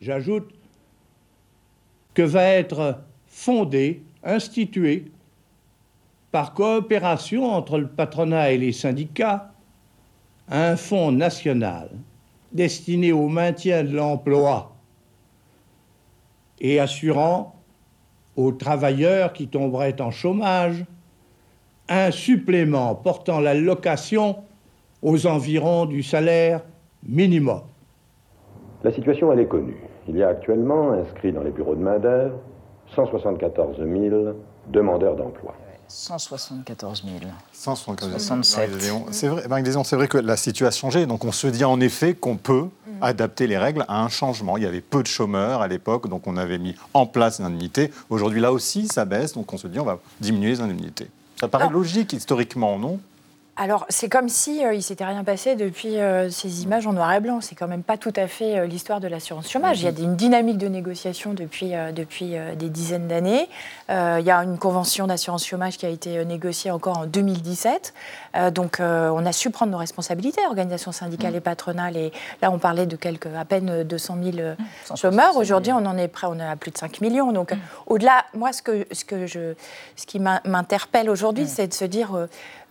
J'ajoute 0.01 0.49
que 2.15 2.23
va 2.23 2.45
être 2.45 3.01
fondé, 3.27 4.05
institué, 4.23 5.11
par 6.31 6.55
coopération 6.55 7.53
entre 7.53 7.79
le 7.79 7.89
patronat 7.89 8.53
et 8.53 8.59
les 8.59 8.73
syndicats, 8.73 9.51
un 10.49 10.77
fonds 10.77 11.11
national 11.11 11.91
destiné 12.53 13.11
au 13.11 13.27
maintien 13.27 13.83
de 13.83 13.97
l'emploi 13.97 14.77
et 16.61 16.81
assurant 16.81 17.55
aux 18.37 18.53
travailleurs 18.53 19.33
qui 19.33 19.49
tomberaient 19.49 20.01
en 20.01 20.11
chômage 20.11 20.85
un 21.89 22.11
supplément 22.11 22.95
portant 22.95 23.41
l'allocation 23.41 24.37
aux 25.03 25.27
environs 25.27 25.87
du 25.87 26.03
salaire 26.03 26.63
minimum. 27.07 27.63
La 28.85 28.93
situation, 28.93 29.33
elle 29.33 29.41
est 29.41 29.47
connue. 29.47 29.77
Il 30.09 30.17
y 30.17 30.23
a 30.23 30.29
actuellement 30.29 30.93
inscrit 30.93 31.33
dans 31.33 31.43
les 31.43 31.51
bureaux 31.51 31.75
de 31.75 31.83
main-d'œuvre 31.83 32.37
174 32.95 33.79
000 33.79 34.35
demandeurs 34.69 35.17
d'emploi. 35.17 35.55
174 35.91 37.03
000. 37.05 37.33
174 37.53 38.11
000. 38.11 38.43
67. 38.43 38.71
C'est 39.11 39.27
vrai, 39.29 39.45
c'est 39.85 39.97
vrai 39.97 40.09
que 40.09 40.19
la 40.19 40.37
situation 40.37 40.89
a 40.89 40.91
changé. 40.93 41.07
Donc 41.07 41.25
on 41.25 41.33
se 41.33 41.47
dit 41.49 41.65
en 41.65 41.81
effet 41.81 42.15
qu'on 42.15 42.37
peut 42.37 42.69
adapter 43.01 43.47
les 43.47 43.59
règles 43.59 43.85
à 43.89 44.03
un 44.03 44.09
changement. 44.09 44.57
Il 44.57 44.63
y 44.63 44.67
avait 44.67 44.81
peu 44.81 45.03
de 45.03 45.09
chômeurs 45.09 45.63
à 45.63 45.69
l'époque, 45.69 46.09
donc 46.09 46.27
on 46.27 46.37
avait 46.37 46.59
mis 46.59 46.75
en 46.95 47.07
place 47.07 47.39
les 47.39 47.45
indemnités. 47.45 47.91
Aujourd'hui, 48.09 48.41
là 48.41 48.53
aussi, 48.53 48.87
ça 48.89 49.05
baisse, 49.05 49.33
donc 49.33 49.53
on 49.53 49.59
se 49.59 49.67
dit 49.67 49.81
on 49.81 49.85
va 49.85 49.99
diminuer 50.21 50.51
les 50.51 50.61
indemnités. 50.61 51.09
Ça 51.41 51.49
paraît 51.49 51.71
logique 51.71 52.13
historiquement, 52.13 52.79
non? 52.79 53.01
Alors, 53.63 53.85
c'est 53.91 54.09
comme 54.09 54.31
si 54.31 54.65
euh, 54.65 54.73
il 54.73 54.83
s'était 54.83 55.05
rien 55.05 55.23
passé 55.23 55.55
depuis 55.55 55.99
euh, 55.99 56.31
ces 56.31 56.63
images 56.63 56.87
en 56.87 56.95
noir 56.95 57.13
et 57.13 57.21
blanc. 57.21 57.43
C'est 57.43 57.55
quand 57.55 57.69
même 57.69 57.83
pas 57.83 57.99
tout 57.99 58.13
à 58.17 58.27
fait 58.27 58.59
euh, 58.59 58.65
l'histoire 58.67 59.01
de 59.01 59.07
l'assurance 59.07 59.51
chômage. 59.51 59.83
Il 59.83 59.85
y 59.85 59.89
a 59.89 60.03
une 60.03 60.17
dynamique 60.17 60.57
de 60.57 60.67
négociation 60.67 61.35
depuis, 61.35 61.75
euh, 61.75 61.93
depuis 61.93 62.37
des 62.57 62.71
dizaines 62.71 63.07
d'années. 63.07 63.51
Il 63.91 64.25
y 64.25 64.31
a 64.31 64.39
une 64.45 64.57
convention 64.57 65.07
d'assurance 65.07 65.47
chômage 65.47 65.77
qui 65.77 65.85
a 65.85 65.91
été 65.91 66.25
négociée 66.25 66.71
encore 66.71 66.97
en 67.01 67.07
2017. 67.07 67.93
Euh, 68.37 68.51
donc, 68.51 68.79
on 68.81 69.27
a 69.27 69.33
su 69.33 69.51
prendre 69.51 69.73
nos 69.73 69.79
responsabilités, 69.79 70.41
organisations 70.47 70.93
syndicales 70.93 71.35
et 71.37 71.41
patronales. 71.41 71.99
Et 71.99 72.13
là, 72.41 72.51
on 72.51 72.59
parlait 72.59 72.87
de 72.87 72.97
quelques, 72.97 73.27
à 73.27 73.45
peine 73.45 73.83
200 73.83 74.17
000 74.23 74.39
euh, 74.39 74.55
chômeurs. 74.95 75.37
Aujourd'hui, 75.37 75.73
on 75.75 75.85
en 75.85 75.99
est 75.99 76.09
prêt, 76.09 76.29
on 76.31 76.39
est 76.39 76.47
à 76.49 76.57
plus 76.57 76.71
de 76.71 76.79
5 76.79 77.03
millions. 77.03 77.31
Donc, 77.33 77.53
euh, 77.53 77.57
au-delà, 77.89 78.25
moi, 78.33 78.55
ce, 78.55 78.63
que, 78.63 78.87
ce, 78.93 79.05
que 79.05 79.27
je, 79.27 79.55
ce 79.97 80.07
qui 80.07 80.19
m'in- 80.19 80.41
m'interpelle 80.47 81.11
aujourd'hui, 81.11 81.47
c'est 81.47 81.67
de 81.67 81.75
se 81.75 81.85
dire, 81.85 82.11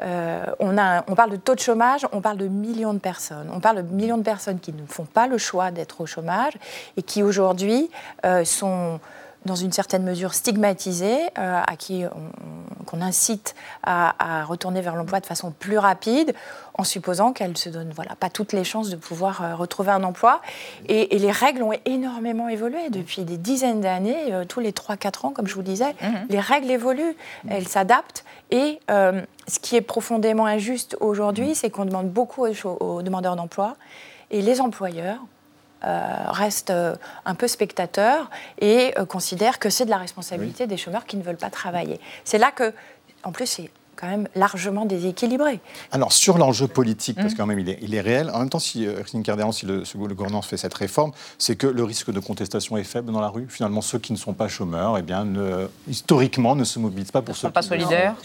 euh, 0.01 0.45
on 0.59 1.15
parle 1.15 1.31
de 1.31 1.35
taux 1.35 1.55
de 1.55 1.59
chômage, 1.59 2.07
on 2.11 2.21
parle 2.21 2.37
de 2.37 2.47
millions 2.47 2.93
de 2.93 2.99
personnes. 2.99 3.49
On 3.53 3.59
parle 3.59 3.77
de 3.77 3.93
millions 3.93 4.17
de 4.17 4.23
personnes 4.23 4.59
qui 4.59 4.73
ne 4.73 4.85
font 4.85 5.05
pas 5.05 5.27
le 5.27 5.37
choix 5.37 5.71
d'être 5.71 6.01
au 6.01 6.05
chômage 6.05 6.53
et 6.97 7.01
qui 7.01 7.23
aujourd'hui 7.23 7.89
euh, 8.25 8.45
sont 8.45 8.99
dans 9.45 9.55
une 9.55 9.71
certaine 9.71 10.03
mesure 10.03 10.33
stigmatisées, 10.33 11.21
euh, 11.37 11.61
à 11.65 11.75
qui 11.77 12.03
on- 12.05 12.83
qu'on 12.85 13.01
incite 13.01 13.53
à, 13.83 14.15
à 14.41 14.45
retourner 14.45 14.81
vers 14.81 14.95
l'emploi 14.95 15.19
de 15.19 15.25
façon 15.27 15.51
plus 15.51 15.77
rapide, 15.77 16.33
en 16.73 16.83
supposant 16.83 17.33
qu'elles 17.33 17.55
se 17.57 17.69
donnent 17.69 17.91
voilà, 17.95 18.15
pas 18.15 18.29
toutes 18.29 18.51
les 18.51 18.63
chances 18.63 18.89
de 18.89 18.95
pouvoir 18.95 19.43
euh, 19.43 19.55
retrouver 19.55 19.91
un 19.91 20.03
emploi. 20.03 20.41
Et, 20.87 21.15
et 21.15 21.19
les 21.19 21.31
règles 21.31 21.61
ont 21.61 21.73
énormément 21.85 22.49
évolué 22.49 22.89
depuis 22.89 23.23
des 23.25 23.37
dizaines 23.37 23.81
d'années, 23.81 24.33
euh, 24.33 24.43
tous 24.45 24.59
les 24.59 24.71
3-4 24.71 25.27
ans, 25.27 25.31
comme 25.31 25.45
je 25.47 25.53
vous 25.53 25.59
le 25.61 25.65
disais. 25.65 25.95
Les 26.29 26.39
règles 26.39 26.71
évoluent, 26.71 27.15
elles 27.47 27.67
s'adaptent. 27.67 28.25
Et 28.51 28.79
ce 28.87 29.59
qui 29.61 29.75
est 29.75 29.81
profondément 29.81 30.45
injuste 30.47 30.97
aujourd'hui, 30.99 31.53
c'est 31.53 31.69
qu'on 31.69 31.85
demande 31.85 32.09
beaucoup 32.09 32.45
aux, 32.47 33.01
demandeurs 33.03 33.35
d'emploi. 33.35 33.75
Et 34.31 34.41
les 34.41 34.61
employeurs 34.61 35.19
restent 35.83 36.69
euh, 36.71 36.95
un 37.25 37.35
peu 37.35 37.47
spectateurs 37.47 38.29
et 38.59 38.93
euh, 38.97 39.05
considèrent 39.05 39.59
que 39.59 39.69
c'est 39.69 39.85
de 39.85 39.89
la 39.89 39.97
responsabilité 39.97 40.67
des 40.67 40.77
chômeurs 40.77 41.05
qui 41.05 41.17
ne 41.17 41.23
veulent 41.23 41.37
pas 41.37 41.49
travailler. 41.49 41.99
C'est 42.25 42.37
là 42.37 42.51
que, 42.51 42.73
en 43.23 43.31
plus, 43.31 43.45
c'est 43.47 43.69
quand 43.95 44.07
même 44.07 44.29
largement 44.33 44.85
déséquilibré. 44.85 45.59
Alors, 45.91 46.13
sur 46.13 46.37
l'enjeu 46.37 46.67
politique, 46.69 47.17
parce 47.17 47.29
Mm. 47.29 47.31
que 47.33 47.37
quand 47.37 47.45
même, 47.45 47.59
il 47.59 47.67
est, 47.69 47.79
il 47.81 47.93
est 47.93 47.99
réel, 47.99 48.29
en 48.33 48.39
même 48.39 48.49
temps, 48.49 48.57
si 48.59 48.87
euh, 48.87 48.93
Christine 49.01 49.23
Carderon, 49.23 49.51
si 49.51 49.65
le, 49.65 49.83
le 49.83 50.15
gouvernement 50.15 50.41
fait 50.41 50.55
cette 50.55 50.73
réforme, 50.73 51.11
c'est 51.37 51.57
que 51.57 51.67
le 51.67 51.83
risque 51.83 52.09
de 52.09 52.19
contestation 52.21 52.77
est 52.77 52.85
faible 52.85 53.11
dans 53.11 53.19
la 53.19 53.27
rue. 53.27 53.47
Finalement, 53.49 53.81
ceux 53.81 53.99
qui 53.99 54.13
ne 54.13 54.17
sont 54.17 54.31
pas 54.33 54.47
chômeurs, 54.47 54.97
eh 54.97 55.01
bien, 55.01 55.25
ne- 55.25 55.67
historiquement, 55.89 56.55
ne 56.55 56.63
se 56.63 56.79
mobilisent 56.79 57.11
pas 57.11 57.21
pour 57.21 57.35
ceux 57.35 57.49
pas 57.49 57.59
qui 57.61 57.69
le 57.71 57.79
solidaires. 57.79 58.15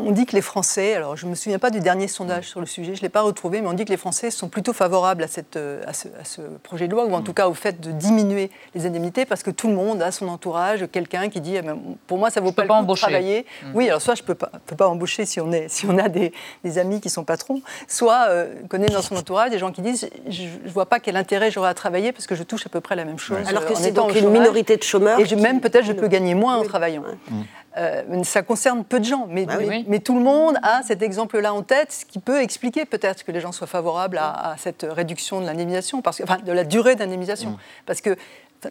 On 0.00 0.12
dit 0.12 0.26
que 0.26 0.36
les 0.36 0.42
Français, 0.42 0.94
alors 0.94 1.16
je 1.16 1.26
ne 1.26 1.30
me 1.30 1.34
souviens 1.34 1.58
pas 1.58 1.70
du 1.70 1.80
dernier 1.80 2.06
sondage 2.06 2.44
sur 2.46 2.60
le 2.60 2.66
sujet, 2.66 2.94
je 2.94 3.00
ne 3.00 3.02
l'ai 3.02 3.08
pas 3.08 3.22
retrouvé, 3.22 3.60
mais 3.60 3.66
on 3.68 3.72
dit 3.72 3.84
que 3.84 3.90
les 3.90 3.96
Français 3.96 4.30
sont 4.30 4.48
plutôt 4.48 4.72
favorables 4.72 5.24
à, 5.24 5.26
cette, 5.26 5.56
euh, 5.56 5.82
à, 5.86 5.92
ce, 5.92 6.06
à 6.20 6.24
ce 6.24 6.40
projet 6.62 6.86
de 6.86 6.92
loi, 6.92 7.04
ou 7.04 7.14
en 7.14 7.20
tout 7.20 7.32
cas 7.32 7.48
au 7.48 7.54
fait 7.54 7.80
de 7.80 7.90
diminuer 7.90 8.50
les 8.76 8.86
indemnités, 8.86 9.24
parce 9.26 9.42
que 9.42 9.50
tout 9.50 9.66
le 9.66 9.74
monde 9.74 10.00
a 10.00 10.12
son 10.12 10.28
entourage, 10.28 10.86
quelqu'un 10.92 11.28
qui 11.28 11.40
dit 11.40 11.56
eh 11.56 11.62
ben, 11.62 11.76
pour 12.06 12.16
moi 12.18 12.30
ça 12.30 12.40
vaut 12.40 12.52
pas 12.52 12.62
le 12.62 12.68
pas 12.68 12.80
coup 12.80 12.86
de 12.86 12.94
travailler. 12.94 13.44
Mm. 13.64 13.66
Oui, 13.74 13.88
alors 13.88 14.00
soit 14.00 14.14
je 14.14 14.22
ne 14.22 14.26
peux 14.26 14.36
pas, 14.36 14.52
peux 14.66 14.76
pas 14.76 14.86
embaucher 14.86 15.26
si 15.26 15.40
on, 15.40 15.50
est, 15.50 15.68
si 15.68 15.84
on 15.86 15.98
a 15.98 16.08
des, 16.08 16.32
des 16.62 16.78
amis 16.78 17.00
qui 17.00 17.10
sont 17.10 17.24
patrons, 17.24 17.60
soit 17.88 18.26
euh, 18.28 18.54
on 18.62 18.68
connaît 18.68 18.86
dans 18.86 19.02
son 19.02 19.16
entourage 19.16 19.50
des 19.50 19.58
gens 19.58 19.72
qui 19.72 19.82
disent 19.82 20.08
je 20.28 20.42
ne 20.44 20.68
vois 20.70 20.86
pas 20.86 21.00
quel 21.00 21.16
intérêt 21.16 21.50
j'aurais 21.50 21.70
à 21.70 21.74
travailler 21.74 22.12
parce 22.12 22.28
que 22.28 22.36
je 22.36 22.44
touche 22.44 22.64
à 22.66 22.68
peu 22.68 22.80
près 22.80 22.94
la 22.94 23.04
même 23.04 23.18
chose. 23.18 23.38
Alors 23.48 23.66
que 23.66 23.72
euh, 23.72 23.76
en 23.76 23.78
c'est 23.80 23.90
donc 23.90 24.14
une 24.14 24.30
minorité 24.30 24.76
de 24.76 24.82
chômeurs 24.84 25.18
Et 25.18 25.26
je- 25.26 25.34
même 25.34 25.60
peut-être 25.60 25.84
je 25.84 25.92
peux 25.92 26.06
gagner 26.08 26.34
moins 26.34 26.56
en 26.56 26.62
travaillant. 26.62 27.02
Mm. 27.30 27.40
Euh, 27.76 28.24
ça 28.24 28.42
concerne 28.42 28.82
peu 28.82 28.98
de 28.98 29.04
gens, 29.04 29.26
mais, 29.28 29.44
Bah 29.46 29.54
oui. 29.58 29.66
mais, 29.68 29.76
Oui. 29.78 29.84
mais 29.88 29.98
tout 30.00 30.14
le 30.16 30.22
monde 30.24 30.56
a 30.62 30.82
cet 30.82 31.02
exemple-là 31.02 31.52
en 31.52 31.62
tête, 31.62 31.92
ce 31.92 32.04
qui 32.04 32.18
peut 32.18 32.40
expliquer 32.40 32.86
peut-être 32.86 33.24
que 33.24 33.30
les 33.30 33.40
gens 33.40 33.52
soient 33.52 33.66
favorables 33.66 34.18
à, 34.18 34.50
à 34.52 34.56
cette 34.56 34.86
réduction 34.88 35.40
de 35.40 35.46
l'indemnisation, 35.46 36.00
parce 36.02 36.18
que, 36.18 36.22
enfin, 36.24 36.38
de 36.44 36.52
la 36.52 36.64
durée 36.64 36.96
d'indemnisation. 36.96 37.56
Parce 37.86 38.00
que 38.00 38.16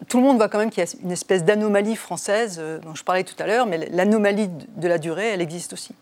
tout 0.08 0.18
le 0.18 0.24
monde 0.24 0.36
voit 0.36 0.48
quand 0.48 0.58
même 0.58 0.70
qu'il 0.70 0.84
y 0.84 0.86
a 0.86 0.90
une 1.02 1.12
espèce 1.12 1.44
d'anomalie 1.44 1.96
française, 1.96 2.58
euh, 2.60 2.78
dont 2.80 2.94
je 2.94 3.04
parlais 3.04 3.24
tout 3.24 3.36
à 3.38 3.46
l'heure, 3.46 3.64
mais 3.66 3.88
l'anomalie 3.92 4.48
de 4.76 4.88
la 4.88 4.98
durée, 4.98 5.28
elle 5.28 5.40
existe 5.40 5.72
aussi. 5.72 5.94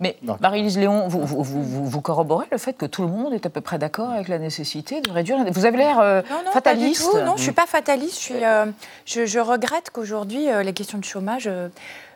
Mais 0.00 0.16
Marie-Lise 0.40 0.76
Léon, 0.78 1.06
vous, 1.06 1.20
vous, 1.24 1.44
vous- 1.44 1.62
vous- 1.62 1.86
vous 1.86 2.00
corroborez 2.00 2.46
le 2.50 2.58
fait 2.58 2.72
que 2.72 2.86
tout 2.86 3.02
le 3.02 3.08
monde 3.08 3.32
est 3.34 3.46
à 3.46 3.50
peu 3.50 3.60
près 3.60 3.78
d'accord 3.78 4.10
avec 4.10 4.26
la 4.26 4.40
nécessité 4.40 5.00
de 5.00 5.08
réduire. 5.12 5.38
Vous 5.52 5.64
avez 5.64 5.76
l'air 5.76 6.00
euh, 6.00 6.22
Non, 6.28 6.38
non, 6.46 6.50
fataliste. 6.50 7.04
Pas 7.04 7.12
du 7.18 7.20
tout. 7.20 7.24
Non, 7.24 7.36
je 7.36 7.42
suis 7.44 7.52
pas 7.52 7.66
fataliste. 7.66 8.14
Je, 8.16 8.18
suis, 8.20 8.44
euh, 8.44 8.66
je, 9.06 9.26
je 9.26 9.38
regrette 9.38 9.90
qu'aujourd'hui, 9.90 10.50
euh, 10.50 10.64
les 10.64 10.72
questions 10.72 10.98
de 10.98 11.04
chômage 11.04 11.48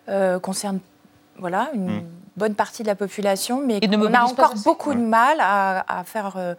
euh, 0.08 0.38
concernent 0.38 0.80
voilà, 1.38 1.70
une 1.74 2.02
bonne 2.36 2.54
partie 2.54 2.82
de 2.82 2.88
la 2.88 2.94
population, 2.94 3.60
mais 3.64 3.78
on 4.08 4.14
a 4.14 4.22
encore 4.32 4.50
beaucoup 4.64 4.94
de 4.94 5.00
mal 5.00 5.38
à, 5.40 5.84
à 6.00 6.04
faire 6.04 6.34
euh, 6.36 6.54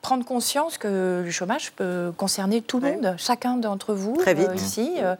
prendre 0.00 0.24
conscience 0.24 0.78
que 0.78 1.22
le 1.24 1.30
chômage 1.32 1.72
peut 1.72 2.12
concerner 2.16 2.62
tout 2.62 2.78
le 2.78 2.92
monde, 2.92 3.14
chacun 3.18 3.56
d'entre 3.56 3.94
vous 3.94 4.16
Très 4.16 4.32
vite. 4.32 4.48
euh, 4.48 4.54
ici, 4.54 4.92
euh, 4.98 5.16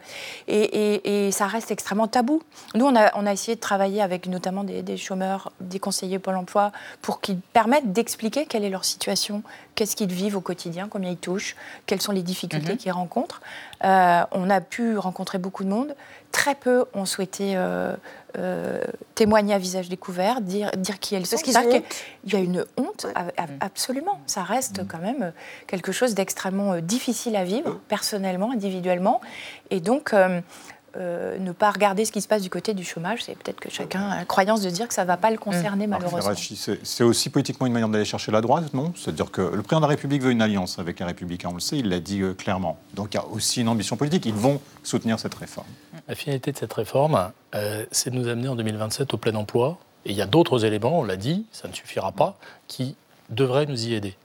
et, 0.47 0.61
et- 0.61 1.27
et 1.27 1.31
ça 1.33 1.47
reste 1.47 1.69
extrêmement 1.69 2.07
tabou. 2.07 2.41
Nous, 2.75 2.85
on 2.85 2.95
a, 2.95 3.11
on 3.17 3.25
a 3.25 3.33
essayé 3.33 3.55
de 3.55 3.59
travailler 3.59 4.01
avec 4.01 4.25
notamment 4.27 4.63
des, 4.63 4.81
des 4.81 4.95
chômeurs, 4.95 5.51
des 5.59 5.79
conseillers 5.79 6.17
Pôle 6.17 6.37
Emploi, 6.37 6.71
pour 7.01 7.19
qu'ils 7.19 7.39
permettent 7.39 7.91
d'expliquer 7.91 8.45
quelle 8.45 8.63
est 8.63 8.69
leur 8.69 8.85
situation, 8.85 9.43
qu'est-ce 9.75 9.97
qu'ils 9.97 10.13
vivent 10.13 10.37
au 10.37 10.41
quotidien, 10.41 10.87
combien 10.89 11.09
ils 11.11 11.17
touchent, 11.17 11.57
quelles 11.85 12.01
sont 12.01 12.13
les 12.13 12.23
difficultés 12.23 12.77
qu'ils 12.77 12.93
rencontrent. 12.93 13.41
Euh, 13.83 14.21
on 14.31 14.49
a 14.49 14.59
pu 14.61 14.97
rencontrer 14.97 15.37
beaucoup 15.37 15.63
de 15.63 15.69
monde. 15.69 15.95
Très 16.31 16.53
peu 16.55 16.85
ont 16.93 17.05
souhaité 17.05 17.53
euh, 17.55 17.95
euh, 18.37 18.81
témoigner 19.15 19.53
à 19.53 19.57
visage 19.57 19.89
découvert, 19.89 20.41
dire, 20.41 20.69
dire 20.77 20.99
qui 20.99 21.15
elles 21.15 21.25
sont. 21.25 21.37
Parce 21.37 21.43
qu'ils 21.43 21.81
qu'il 22.23 22.33
y 22.33 22.35
a 22.35 22.39
une 22.39 22.65
honte, 22.77 23.07
a- 23.15 23.41
a- 23.41 23.47
absolument. 23.61 24.19
Ça 24.27 24.43
reste 24.43 24.81
quand 24.87 24.99
même 24.99 25.31
quelque 25.65 25.91
chose 25.91 26.13
d'extrêmement 26.13 26.77
difficile 26.81 27.35
à 27.35 27.43
vivre, 27.45 27.79
personnellement, 27.87 28.51
individuellement. 28.51 29.21
Et 29.71 29.79
donc, 29.79 30.13
euh, 30.97 31.37
ne 31.37 31.51
pas 31.51 31.71
regarder 31.71 32.05
ce 32.05 32.11
qui 32.11 32.21
se 32.21 32.27
passe 32.27 32.41
du 32.41 32.49
côté 32.49 32.73
du 32.73 32.83
chômage, 32.83 33.23
c'est 33.23 33.37
peut-être 33.37 33.59
que 33.59 33.69
chacun 33.69 34.09
a 34.09 34.17
la 34.17 34.25
croyance 34.25 34.61
de 34.61 34.69
dire 34.69 34.87
que 34.87 34.93
ça 34.93 35.03
ne 35.03 35.07
va 35.07 35.17
pas 35.17 35.31
le 35.31 35.37
concerner, 35.37 35.87
malheureusement. 35.87 36.21
Ferracci, 36.21 36.55
C'est 36.55 36.79
c'est 36.83 37.03
aussi 37.03 37.29
politiquement 37.29 37.67
une 37.67 37.73
manière 37.73 37.89
d'aller 37.89 38.05
chercher 38.05 38.31
la 38.31 38.41
droite, 38.41 38.73
non? 38.73 38.93
C'est-à-dire 38.95 39.31
que 39.31 39.41
le 39.41 39.61
président 39.61 39.77
de 39.77 39.85
la 39.85 39.89
République 39.89 40.21
veut 40.21 40.31
une 40.31 40.41
alliance 40.41 40.79
avec 40.79 40.99
les 40.99 41.05
Républicains, 41.05 41.49
on 41.49 41.55
le 41.55 41.59
sait, 41.59 41.77
il 41.77 41.89
l'a 41.89 41.99
dit 41.99 42.21
euh, 42.21 42.33
clairement. 42.33 42.77
Donc 42.93 43.13
il 43.13 43.17
y 43.17 43.19
a 43.19 43.25
aussi 43.27 43.61
une 43.61 43.69
ambition 43.69 43.97
politique, 43.97 44.25
ils 44.25 44.33
vont 44.33 44.59
soutenir 44.83 45.19
cette 45.19 45.35
réforme. 45.35 45.67
La 46.07 46.15
finalité 46.15 46.51
de 46.51 46.57
cette 46.57 46.73
réforme, 46.73 47.31
euh, 47.55 47.85
c'est 47.91 48.09
de 48.09 48.15
nous 48.15 48.27
amener 48.27 48.47
en 48.47 48.55
2027 48.55 49.13
au 49.13 49.17
plein 49.17 49.35
emploi. 49.35 49.77
Et 50.05 50.11
il 50.11 50.15
y 50.15 50.21
a 50.21 50.25
d'autres 50.25 50.65
éléments, 50.65 50.99
on 50.99 51.03
l'a 51.03 51.17
dit, 51.17 51.45
ça 51.51 51.67
ne 51.67 51.73
suffira 51.73 52.11
pas, 52.11 52.37
qui 52.67 52.95
devraient 53.29 53.65
nous 53.65 53.87
y 53.87 53.93
aider. 53.93 54.15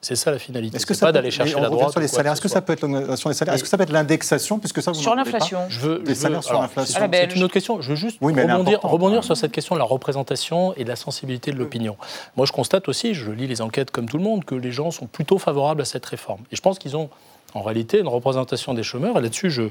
C'est 0.00 0.14
ça 0.14 0.30
la 0.30 0.38
finalité. 0.38 0.76
Est-ce 0.76 0.86
que 0.86 0.94
C'est 0.94 1.00
ça 1.00 1.06
pas 1.06 1.12
peut- 1.12 1.14
d'aller 1.14 1.32
chercher 1.32 1.56
on 1.56 1.60
la 1.60 1.66
revient 1.66 1.78
droite. 1.78 1.90
sur 1.90 2.00
les 2.00 2.06
salaires 2.06 2.32
Est-ce 2.32 2.40
que 2.40 2.46
ça 2.48 2.60
peut 2.62 2.72
être 2.72 2.82
l'augmentation 2.82 3.30
des 3.30 3.34
salaires? 3.34 3.54
Est-ce 3.54 3.64
que 3.64 3.68
ça 3.68 3.76
peut 3.76 3.82
être 3.82 3.90
l'indexation? 3.92 4.60
Puisque 4.60 4.80
ça 4.80 4.92
vous 4.92 5.00
Sur 5.00 5.16
l'inflation. 5.16 5.58
Je 5.68 5.80
veux, 5.80 5.98
Des 5.98 6.14
salaires 6.14 6.44
sur 6.44 6.60
l'inflation. 6.60 7.00
c'est- 7.12 7.34
une 7.34 7.42
autre 7.42 7.52
question. 7.52 7.80
Je 7.80 7.90
veux 7.90 7.96
juste 7.96 8.18
Oui, 8.20 8.32
rebondir, 8.32 8.78
rebondir 8.82 9.24
sur 9.24 9.36
cette 9.36 9.50
question 9.50 9.74
de 9.74 9.80
la 9.80 9.84
représentation 9.84 10.72
et 10.76 10.84
de 10.84 10.88
la 10.88 10.94
sensibilité 10.96 11.50
de 11.50 11.56
l'opinion. 11.58 11.96
Moi, 12.36 12.46
je 12.46 12.52
constate 12.52 12.88
aussi, 12.88 13.12
je 13.14 13.30
lis 13.32 13.48
les 13.48 13.60
enquêtes 13.60 13.90
comme 13.90 14.08
tout 14.08 14.18
le 14.18 14.22
monde, 14.22 14.44
que 14.44 14.54
les 14.54 14.70
gens 14.70 14.92
sont 14.92 15.06
plutôt 15.06 15.38
favorables 15.38 15.82
à 15.82 15.84
cette 15.84 16.06
réforme. 16.06 16.42
Et 16.52 16.56
je 16.56 16.60
pense 16.62 16.78
qu'ils 16.78 16.96
ont 16.96 17.10
en 17.54 17.62
réalité 17.62 17.98
une 17.98 18.08
représentation 18.08 18.74
des 18.74 18.82
chômeurs, 18.82 19.18
et 19.18 19.22
là-dessus 19.22 19.50
je, 19.50 19.70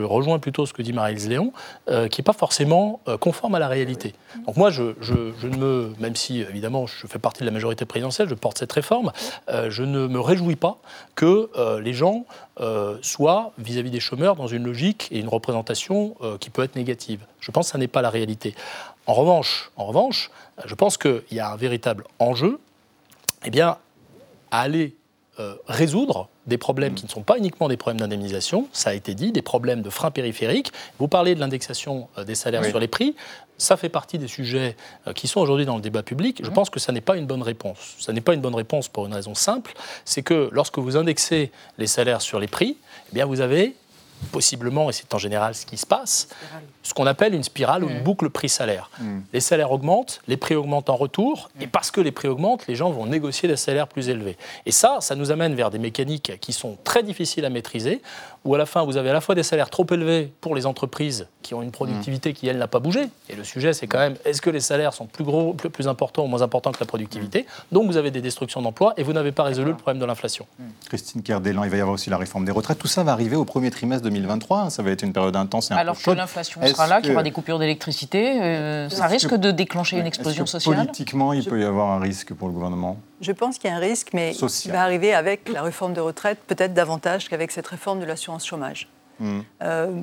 rejoins 0.00 0.38
plutôt 0.38 0.66
ce 0.66 0.72
que 0.72 0.82
dit 0.82 0.92
Marie-Lise 0.92 1.28
Léon, 1.28 1.52
euh, 1.88 2.08
qui 2.08 2.20
n'est 2.20 2.24
pas 2.24 2.32
forcément 2.32 3.00
euh, 3.08 3.18
conforme 3.18 3.54
à 3.54 3.58
la 3.58 3.68
réalité. 3.68 4.14
Donc 4.46 4.56
moi, 4.56 4.70
je, 4.70 4.94
je, 5.00 5.46
ne 5.46 5.56
me, 5.56 5.92
même 5.98 6.16
si 6.16 6.40
évidemment 6.40 6.86
je 6.86 7.06
fais 7.06 7.18
partie 7.18 7.40
de 7.40 7.46
la 7.46 7.50
majorité 7.50 7.84
présidentielle, 7.84 8.28
je 8.28 8.34
porte 8.34 8.58
cette 8.58 8.72
réforme, 8.72 9.12
euh, 9.48 9.70
je 9.70 9.82
ne 9.82 10.06
me 10.06 10.20
réjouis 10.20 10.56
pas 10.56 10.78
que 11.14 11.50
les 11.80 11.94
gens 11.94 12.24
soient 13.02 13.52
vis-à-vis 13.58 13.90
des 13.90 14.00
chômeurs 14.00 14.36
dans 14.36 14.46
une 14.46 14.64
logique 14.64 15.08
et 15.10 15.18
une 15.18 15.28
représentation 15.28 16.16
qui 16.40 16.50
peut 16.50 16.62
être 16.62 16.76
négative. 16.76 17.20
Je 17.40 17.50
pense 17.50 17.66
que 17.66 17.72
ça 17.72 17.78
n'est 17.78 17.88
pas 17.88 18.02
la 18.02 18.10
réalité. 18.10 18.54
En 19.06 19.14
revanche, 19.14 19.70
en 19.76 19.86
revanche 19.86 20.30
je 20.64 20.74
pense 20.74 20.96
qu'il 20.96 21.22
y 21.30 21.40
a 21.40 21.50
un 21.50 21.56
véritable 21.56 22.04
enjeu 22.18 22.60
eh 23.44 23.50
bien, 23.50 23.78
à 24.50 24.60
aller 24.60 24.96
résoudre 25.66 26.28
des 26.48 26.58
problèmes 26.58 26.94
qui 26.94 27.04
ne 27.04 27.10
sont 27.10 27.22
pas 27.22 27.38
uniquement 27.38 27.68
des 27.68 27.76
problèmes 27.76 28.00
d'indemnisation, 28.00 28.68
ça 28.72 28.90
a 28.90 28.94
été 28.94 29.14
dit, 29.14 29.32
des 29.32 29.42
problèmes 29.42 29.82
de 29.82 29.90
freins 29.90 30.10
périphériques. 30.10 30.72
Vous 30.98 31.08
parlez 31.08 31.34
de 31.34 31.40
l'indexation 31.40 32.08
euh, 32.16 32.24
des 32.24 32.34
salaires 32.34 32.64
sur 32.64 32.80
les 32.80 32.88
prix, 32.88 33.14
ça 33.58 33.76
fait 33.76 33.88
partie 33.88 34.18
des 34.18 34.28
sujets 34.28 34.76
euh, 35.06 35.12
qui 35.12 35.28
sont 35.28 35.40
aujourd'hui 35.40 35.66
dans 35.66 35.76
le 35.76 35.82
débat 35.82 36.02
public. 36.02 36.40
Je 36.42 36.50
mmh. 36.50 36.54
pense 36.54 36.70
que 36.70 36.80
ça 36.80 36.92
n'est 36.92 37.00
pas 37.00 37.16
une 37.16 37.26
bonne 37.26 37.42
réponse. 37.42 37.96
Ça 37.98 38.12
n'est 38.12 38.20
pas 38.20 38.34
une 38.34 38.40
bonne 38.40 38.54
réponse 38.54 38.88
pour 38.88 39.06
une 39.06 39.14
raison 39.14 39.34
simple, 39.34 39.74
c'est 40.04 40.22
que 40.22 40.48
lorsque 40.52 40.78
vous 40.78 40.96
indexez 40.96 41.52
les 41.76 41.86
salaires 41.86 42.22
sur 42.22 42.40
les 42.40 42.48
prix, 42.48 42.76
eh 43.10 43.14
bien 43.14 43.26
vous 43.26 43.40
avez 43.40 43.76
possiblement, 44.32 44.90
et 44.90 44.92
c'est 44.92 45.14
en 45.14 45.18
général 45.18 45.54
ce 45.54 45.64
qui 45.64 45.76
se 45.76 45.86
passe, 45.86 46.28
ce 46.88 46.94
qu'on 46.94 47.06
appelle 47.06 47.34
une 47.34 47.42
spirale 47.42 47.84
ou 47.84 47.90
une 47.90 48.00
mm. 48.00 48.02
boucle 48.02 48.30
prix-salaire. 48.30 48.88
Mm. 48.98 49.18
Les 49.34 49.40
salaires 49.40 49.72
augmentent, 49.72 50.22
les 50.26 50.38
prix 50.38 50.54
augmentent 50.54 50.88
en 50.88 50.96
retour, 50.96 51.50
et 51.60 51.66
parce 51.66 51.90
que 51.90 52.00
les 52.00 52.12
prix 52.12 52.28
augmentent, 52.28 52.66
les 52.66 52.74
gens 52.74 52.90
vont 52.90 53.04
négocier 53.04 53.46
des 53.46 53.56
salaires 53.56 53.88
plus 53.88 54.08
élevés. 54.08 54.38
Et 54.64 54.72
ça, 54.72 54.96
ça 55.00 55.14
nous 55.14 55.30
amène 55.30 55.54
vers 55.54 55.68
des 55.68 55.78
mécaniques 55.78 56.40
qui 56.40 56.54
sont 56.54 56.78
très 56.84 57.02
difficiles 57.02 57.44
à 57.44 57.50
maîtriser, 57.50 58.00
où 58.46 58.54
à 58.54 58.58
la 58.58 58.64
fin, 58.64 58.84
vous 58.84 58.96
avez 58.96 59.10
à 59.10 59.12
la 59.12 59.20
fois 59.20 59.34
des 59.34 59.42
salaires 59.42 59.68
trop 59.68 59.86
élevés 59.90 60.32
pour 60.40 60.54
les 60.54 60.64
entreprises 60.64 61.26
qui 61.42 61.54
ont 61.54 61.62
une 61.62 61.70
productivité 61.70 62.32
qui, 62.32 62.46
elle, 62.48 62.58
n'a 62.58 62.68
pas 62.68 62.78
bougé. 62.78 63.08
Et 63.28 63.34
le 63.34 63.44
sujet, 63.44 63.72
c'est 63.72 63.86
quand 63.86 63.98
même, 63.98 64.16
est-ce 64.24 64.40
que 64.40 64.50
les 64.50 64.60
salaires 64.60 64.94
sont 64.94 65.06
plus 65.06 65.24
gros, 65.24 65.52
plus, 65.52 65.70
plus, 65.70 65.88
importants 65.88 66.24
ou 66.24 66.26
moins 66.26 66.42
importants 66.42 66.72
que 66.72 66.80
la 66.80 66.86
productivité 66.86 67.46
Donc 67.72 67.86
vous 67.86 67.96
avez 67.96 68.10
des 68.10 68.20
destructions 68.20 68.62
d'emplois 68.62 68.94
et 68.96 69.02
vous 69.02 69.12
n'avez 69.12 69.32
pas 69.32 69.42
résolu 69.42 69.70
le 69.70 69.76
problème 69.76 69.98
de 69.98 70.04
l'inflation. 70.06 70.46
Christine 70.86 71.22
Kerdelan, 71.22 71.64
il 71.64 71.70
va 71.70 71.76
y 71.76 71.80
avoir 71.80 71.94
aussi 71.94 72.10
la 72.10 72.16
réforme 72.16 72.44
des 72.44 72.52
retraites. 72.52 72.78
Tout 72.78 72.88
ça 72.88 73.02
va 73.02 73.12
arriver 73.12 73.36
au 73.36 73.44
premier 73.44 73.70
trimestre 73.70 74.04
2023. 74.04 74.70
Ça 74.70 74.82
va 74.82 74.90
être 74.90 75.02
une 75.02 75.12
période 75.12 75.36
intense 75.36 75.70
et 75.70 75.74
un 75.74 75.78
Alors 75.78 75.96
peu 75.96 76.02
chaude. 76.02 76.14
que 76.14 76.20
l'inflation 76.20 76.66
sera 76.66 76.77
là, 76.86 77.00
qu'il 77.00 77.10
y 77.10 77.14
aura 77.14 77.22
des 77.22 77.32
coupures 77.32 77.58
d'électricité, 77.58 78.40
euh, 78.40 78.88
ça 78.88 79.06
risque 79.06 79.34
de 79.34 79.50
déclencher 79.50 79.98
une 79.98 80.06
explosion 80.06 80.46
sociale 80.46 80.76
Politiquement, 80.76 81.32
il 81.32 81.44
peut 81.44 81.60
y 81.60 81.64
avoir 81.64 81.90
un 81.90 82.00
risque 82.00 82.34
pour 82.34 82.48
le 82.48 82.54
gouvernement 82.54 82.98
je 83.20 83.32
pense 83.32 83.58
qu'il 83.58 83.70
y 83.70 83.72
a 83.72 83.76
un 83.76 83.80
risque, 83.80 84.10
mais 84.12 84.34
il 84.34 84.70
va 84.70 84.82
arriver 84.82 85.14
avec 85.14 85.48
la 85.48 85.62
réforme 85.62 85.92
de 85.92 86.00
retraite, 86.00 86.38
peut-être 86.46 86.74
davantage 86.74 87.28
qu'avec 87.28 87.50
cette 87.50 87.66
réforme 87.66 88.00
de 88.00 88.04
l'assurance 88.04 88.46
chômage. 88.46 88.88
Hmm. 89.18 89.40
Euh, 89.62 90.00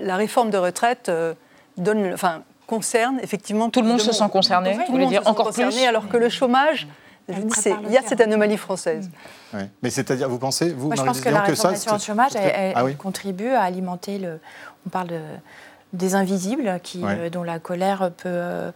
la, 0.00 0.16
réforme 0.16 0.50
de 0.50 0.58
retraite 0.58 1.08
euh, 1.08 1.34
donne, 1.76 2.12
enfin, 2.14 2.42
concerne 2.68 3.18
effectivement. 3.22 3.70
Tout 3.70 3.82
le 3.82 3.88
monde 3.88 4.00
se 4.00 4.12
sent 4.12 4.28
concerné, 4.30 4.78
tout 4.86 4.92
le 4.92 5.00
monde 5.00 5.08
dire 5.08 5.26
encore 5.26 5.46
concerné, 5.46 5.86
alors 5.86 6.08
que 6.08 6.16
le 6.16 6.28
chômage, 6.28 6.86
je 7.28 7.34
dis, 7.34 7.54
il 7.86 7.92
y 7.92 7.96
a 7.96 8.02
cette 8.02 8.20
anomalie 8.20 8.56
française. 8.56 9.10
Mais 9.82 9.90
c'est-à-dire, 9.90 10.28
vous 10.28 10.38
pensez, 10.38 10.72
vous, 10.72 10.86
Moi, 10.86 10.96
je 10.96 11.02
pense 11.02 11.20
que 11.20 11.28
la 11.28 11.40
réforme 11.40 11.70
de 11.70 11.74
l'assurance 11.74 12.06
chômage, 12.06 12.32
elle, 12.36 12.72
ah 12.76 12.84
contribue 12.96 13.48
à 13.48 13.62
alimenter 13.62 14.18
le. 14.18 14.38
On 14.86 14.90
parle 14.90 15.08
de, 15.08 15.20
des 15.92 16.14
invisibles 16.14 16.80
qui, 16.82 17.02
euh, 17.04 17.30
dont 17.30 17.42
la 17.42 17.58
colère 17.58 18.10
peut 18.16 18.70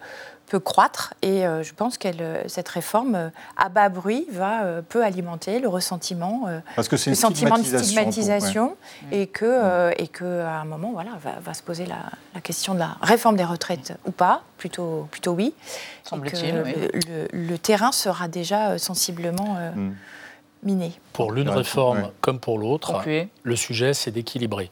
peut 0.46 0.60
croître 0.60 1.14
et 1.22 1.46
euh, 1.46 1.62
je 1.62 1.72
pense 1.72 1.96
que 1.96 2.08
euh, 2.08 2.42
cette 2.46 2.68
réforme 2.68 3.14
euh, 3.14 3.28
à 3.56 3.68
bas 3.68 3.88
bruit 3.88 4.26
va 4.30 4.82
peut 4.88 5.02
alimenter 5.02 5.58
le 5.58 5.68
ressentiment, 5.68 6.46
Parce 6.76 6.88
que 6.88 6.96
le 7.08 7.14
sentiment 7.14 7.58
de 7.58 7.64
stigmatisation 7.64 8.76
et 9.10 9.26
que 9.26 9.92
et 10.00 10.08
que 10.08 10.42
à 10.42 10.60
un 10.60 10.64
moment 10.64 10.92
voilà 10.92 11.12
va, 11.42 11.54
se 11.54 11.62
poser 11.62 11.86
la, 11.86 11.98
la, 12.34 12.40
question 12.40 12.74
de 12.74 12.80
la 12.80 12.96
réforme 13.00 13.36
des 13.36 13.44
retraites 13.44 13.94
ou 14.06 14.10
pas 14.10 14.42
plutôt 14.58 15.08
plutôt 15.10 15.32
oui. 15.32 15.54
Semble-t-il. 16.02 16.54
Le, 16.54 17.28
le, 17.32 17.58
terrain 17.58 17.92
sera 17.92 18.28
déjà 18.28 18.78
sensiblement 18.78 19.56
mm. 19.74 19.92
miné. 20.62 20.92
Pour 21.12 21.32
l'une 21.32 21.48
réforme 21.48 22.10
comme 22.20 22.38
pour 22.38 22.58
l'autre, 22.58 23.02
le 23.42 23.56
sujet 23.56 23.94
c'est 23.94 24.10
d'équilibrer. 24.10 24.70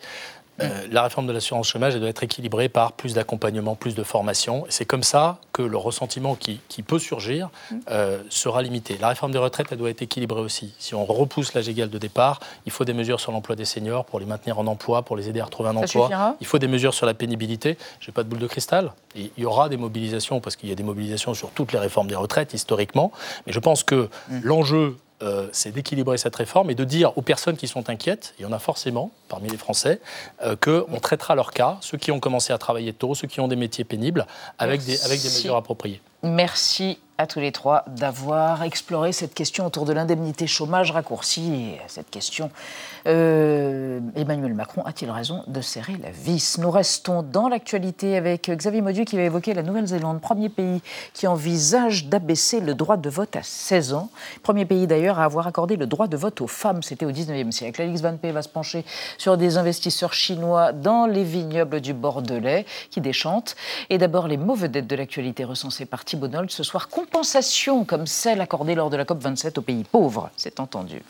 Euh, 0.60 0.86
la 0.90 1.02
réforme 1.02 1.26
de 1.26 1.32
l'assurance 1.32 1.68
chômage 1.68 1.94
elle 1.94 2.00
doit 2.00 2.10
être 2.10 2.22
équilibrée 2.22 2.68
par 2.68 2.92
plus 2.92 3.14
d'accompagnement, 3.14 3.74
plus 3.74 3.94
de 3.94 4.02
formation. 4.02 4.64
C'est 4.68 4.84
comme 4.84 5.02
ça 5.02 5.38
que 5.52 5.62
le 5.62 5.76
ressentiment 5.76 6.34
qui, 6.34 6.60
peut 6.86 6.98
surgir 6.98 7.50
euh, 7.90 8.22
sera 8.28 8.62
limité. 8.62 8.98
La 9.00 9.08
réforme 9.08 9.32
des 9.32 9.38
retraites, 9.38 9.68
elle 9.70 9.78
doit 9.78 9.90
être 9.90 10.02
équilibrée 10.02 10.40
aussi. 10.40 10.74
Si 10.78 10.94
on 10.94 11.04
repousse 11.04 11.54
l'âge 11.54 11.68
égal 11.68 11.90
de 11.90 11.98
départ, 11.98 12.40
il 12.66 12.72
faut 12.72 12.84
des 12.84 12.92
mesures 12.92 13.20
sur 13.20 13.32
l'emploi 13.32 13.56
des 13.56 13.64
seniors 13.64 14.04
pour 14.04 14.20
les 14.20 14.26
maintenir 14.26 14.58
en 14.58 14.66
emploi, 14.66 15.02
pour 15.02 15.16
les 15.16 15.28
aider 15.28 15.40
à 15.40 15.44
retrouver 15.44 15.70
un 15.70 15.76
emploi. 15.76 16.36
Il 16.40 16.46
faut 16.46 16.58
des 16.58 16.68
mesures 16.68 16.94
sur 16.94 17.06
la 17.06 17.14
pénibilité. 17.14 17.78
Je 18.00 18.10
n'ai 18.10 18.12
pas 18.12 18.24
de 18.24 18.28
boule 18.28 18.40
de 18.40 18.46
cristal. 18.46 18.92
il 19.14 19.30
y 19.38 19.44
aura 19.44 19.68
des 19.68 19.76
mobilisations, 19.76 20.40
parce 20.40 20.56
qu'il 20.56 20.68
y 20.68 20.72
a 20.72 20.74
des 20.74 20.82
mobilisations 20.82 21.34
sur 21.34 21.50
toutes 21.50 21.72
les 21.72 21.78
réformes 21.78 22.08
des 22.08 22.16
retraites 22.16 22.52
historiquement. 22.52 23.12
Mais 23.46 23.52
je 23.52 23.60
pense 23.60 23.84
que 23.84 24.08
mmh. 24.28 24.40
l'enjeu 24.42 24.96
euh, 25.22 25.48
c'est 25.52 25.72
d'équilibrer 25.72 26.18
cette 26.18 26.36
réforme 26.36 26.70
et 26.70 26.74
de 26.74 26.84
dire 26.84 27.16
aux 27.16 27.22
personnes 27.22 27.56
qui 27.56 27.68
sont 27.68 27.88
inquiètes, 27.88 28.34
il 28.38 28.42
y 28.42 28.46
en 28.46 28.52
a 28.52 28.58
forcément 28.58 29.10
parmi 29.28 29.48
les 29.48 29.56
Français, 29.56 30.00
euh, 30.44 30.56
qu'on 30.56 31.00
traitera 31.00 31.34
leur 31.34 31.52
cas, 31.52 31.78
ceux 31.80 31.96
qui 31.96 32.10
ont 32.10 32.20
commencé 32.20 32.52
à 32.52 32.58
travailler 32.58 32.92
tôt, 32.92 33.14
ceux 33.14 33.28
qui 33.28 33.40
ont 33.40 33.48
des 33.48 33.56
métiers 33.56 33.84
pénibles, 33.84 34.26
avec, 34.58 34.84
des, 34.84 35.02
avec 35.04 35.20
des 35.20 35.28
mesures 35.28 35.56
appropriées. 35.56 36.00
Merci 36.22 36.98
tous 37.26 37.40
les 37.40 37.52
trois 37.52 37.84
d'avoir 37.86 38.62
exploré 38.62 39.12
cette 39.12 39.34
question 39.34 39.66
autour 39.66 39.84
de 39.84 39.92
l'indemnité 39.92 40.46
chômage 40.46 40.90
raccourcie. 40.90 41.52
Et 41.54 41.80
cette 41.86 42.10
question, 42.10 42.50
euh, 43.06 44.00
Emmanuel 44.16 44.54
Macron 44.54 44.82
a-t-il 44.84 45.10
raison 45.10 45.44
de 45.46 45.60
serrer 45.60 45.96
la 46.02 46.10
vis? 46.10 46.58
Nous 46.58 46.70
restons 46.70 47.22
dans 47.22 47.48
l'actualité 47.48 48.16
avec 48.16 48.50
Xavier 48.50 48.80
Maudu 48.80 49.04
qui 49.04 49.16
va 49.16 49.22
évoquer 49.22 49.54
la 49.54 49.62
Nouvelle-Zélande, 49.62 50.20
premier 50.20 50.48
pays 50.48 50.80
qui 51.12 51.26
envisage 51.26 52.06
d'abaisser 52.06 52.60
le 52.60 52.74
droit 52.74 52.96
de 52.96 53.10
vote 53.10 53.36
à 53.36 53.42
16 53.42 53.92
ans. 53.94 54.10
Premier 54.42 54.64
pays 54.64 54.86
d'ailleurs 54.86 55.18
à 55.18 55.24
avoir 55.24 55.46
accordé 55.46 55.76
le 55.76 55.86
droit 55.86 56.08
de 56.08 56.16
vote 56.16 56.40
aux 56.40 56.46
femmes, 56.46 56.82
c'était 56.82 57.06
au 57.06 57.12
19e 57.12 57.50
siècle. 57.52 57.82
Alix 57.82 58.00
Van 58.00 58.16
P 58.16 58.32
va 58.32 58.42
se 58.42 58.48
pencher 58.48 58.84
sur 59.18 59.36
des 59.36 59.58
investisseurs 59.58 60.14
chinois 60.14 60.72
dans 60.72 61.06
les 61.06 61.24
vignobles 61.24 61.80
du 61.80 61.92
Bordelais 61.92 62.66
qui 62.90 63.00
déchantent. 63.00 63.54
Et 63.90 63.98
d'abord 63.98 64.28
les 64.28 64.36
mauvaises 64.36 64.70
dettes 64.70 64.86
de 64.86 64.96
l'actualité 64.96 65.44
recensées 65.44 65.86
par 65.86 66.04
Thibault 66.04 66.22
ce 66.48 66.62
soir 66.62 66.88
compensation 67.12 67.84
comme 67.84 68.06
celle 68.06 68.40
accordée 68.40 68.74
lors 68.74 68.88
de 68.88 68.96
la 68.96 69.04
COP27 69.04 69.58
aux 69.58 69.62
pays 69.62 69.84
pauvres, 69.84 70.30
c'est 70.36 70.60
entendu. 70.60 71.02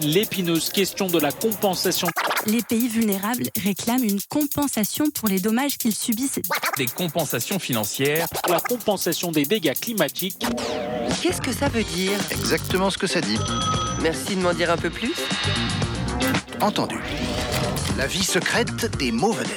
L'épineuse 0.00 0.68
question 0.68 1.06
de 1.06 1.18
la 1.18 1.32
compensation. 1.32 2.08
Les 2.46 2.60
pays 2.60 2.86
vulnérables 2.86 3.48
réclament 3.64 4.04
une 4.04 4.20
compensation 4.28 5.10
pour 5.10 5.28
les 5.28 5.40
dommages 5.40 5.78
qu'ils 5.78 5.94
subissent. 5.94 6.38
Des 6.76 6.84
compensations 6.84 7.58
financières. 7.58 8.28
La 8.46 8.60
compensation 8.60 9.32
des 9.32 9.46
dégâts 9.46 9.74
climatiques. 9.74 10.44
Qu'est-ce 11.22 11.40
que 11.40 11.52
ça 11.52 11.68
veut 11.70 11.84
dire 11.84 12.18
Exactement 12.30 12.90
ce 12.90 12.98
que 12.98 13.06
ça 13.06 13.22
dit. 13.22 13.38
Merci 14.02 14.36
de 14.36 14.42
m'en 14.42 14.52
dire 14.52 14.70
un 14.70 14.76
peu 14.76 14.90
plus. 14.90 15.14
Entendu. 16.60 16.98
La 17.96 18.06
vie 18.06 18.24
secrète 18.24 18.98
des 18.98 19.12
mauvaises 19.12 19.48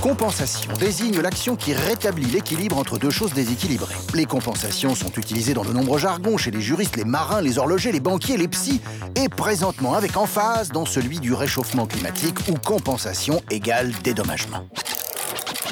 Compensation 0.00 0.72
désigne 0.78 1.20
l'action 1.20 1.56
qui 1.56 1.74
rétablit 1.74 2.24
l'équilibre 2.24 2.78
entre 2.78 2.98
deux 2.98 3.10
choses 3.10 3.34
déséquilibrées. 3.34 3.94
Les 4.14 4.24
compensations 4.24 4.94
sont 4.94 5.12
utilisées 5.12 5.52
dans 5.52 5.64
de 5.64 5.74
nombreux 5.74 5.98
jargons 5.98 6.38
chez 6.38 6.50
les 6.50 6.62
juristes, 6.62 6.96
les 6.96 7.04
marins, 7.04 7.42
les 7.42 7.58
horlogers, 7.58 7.92
les 7.92 8.00
banquiers, 8.00 8.38
les 8.38 8.48
psys, 8.48 8.80
et 9.14 9.28
présentement 9.28 9.92
avec 9.92 10.16
emphase 10.16 10.70
dans 10.70 10.86
celui 10.86 11.20
du 11.20 11.34
réchauffement 11.34 11.86
climatique 11.86 12.38
où 12.48 12.54
compensation 12.54 13.42
égale 13.50 13.92
dédommagement. 14.02 14.66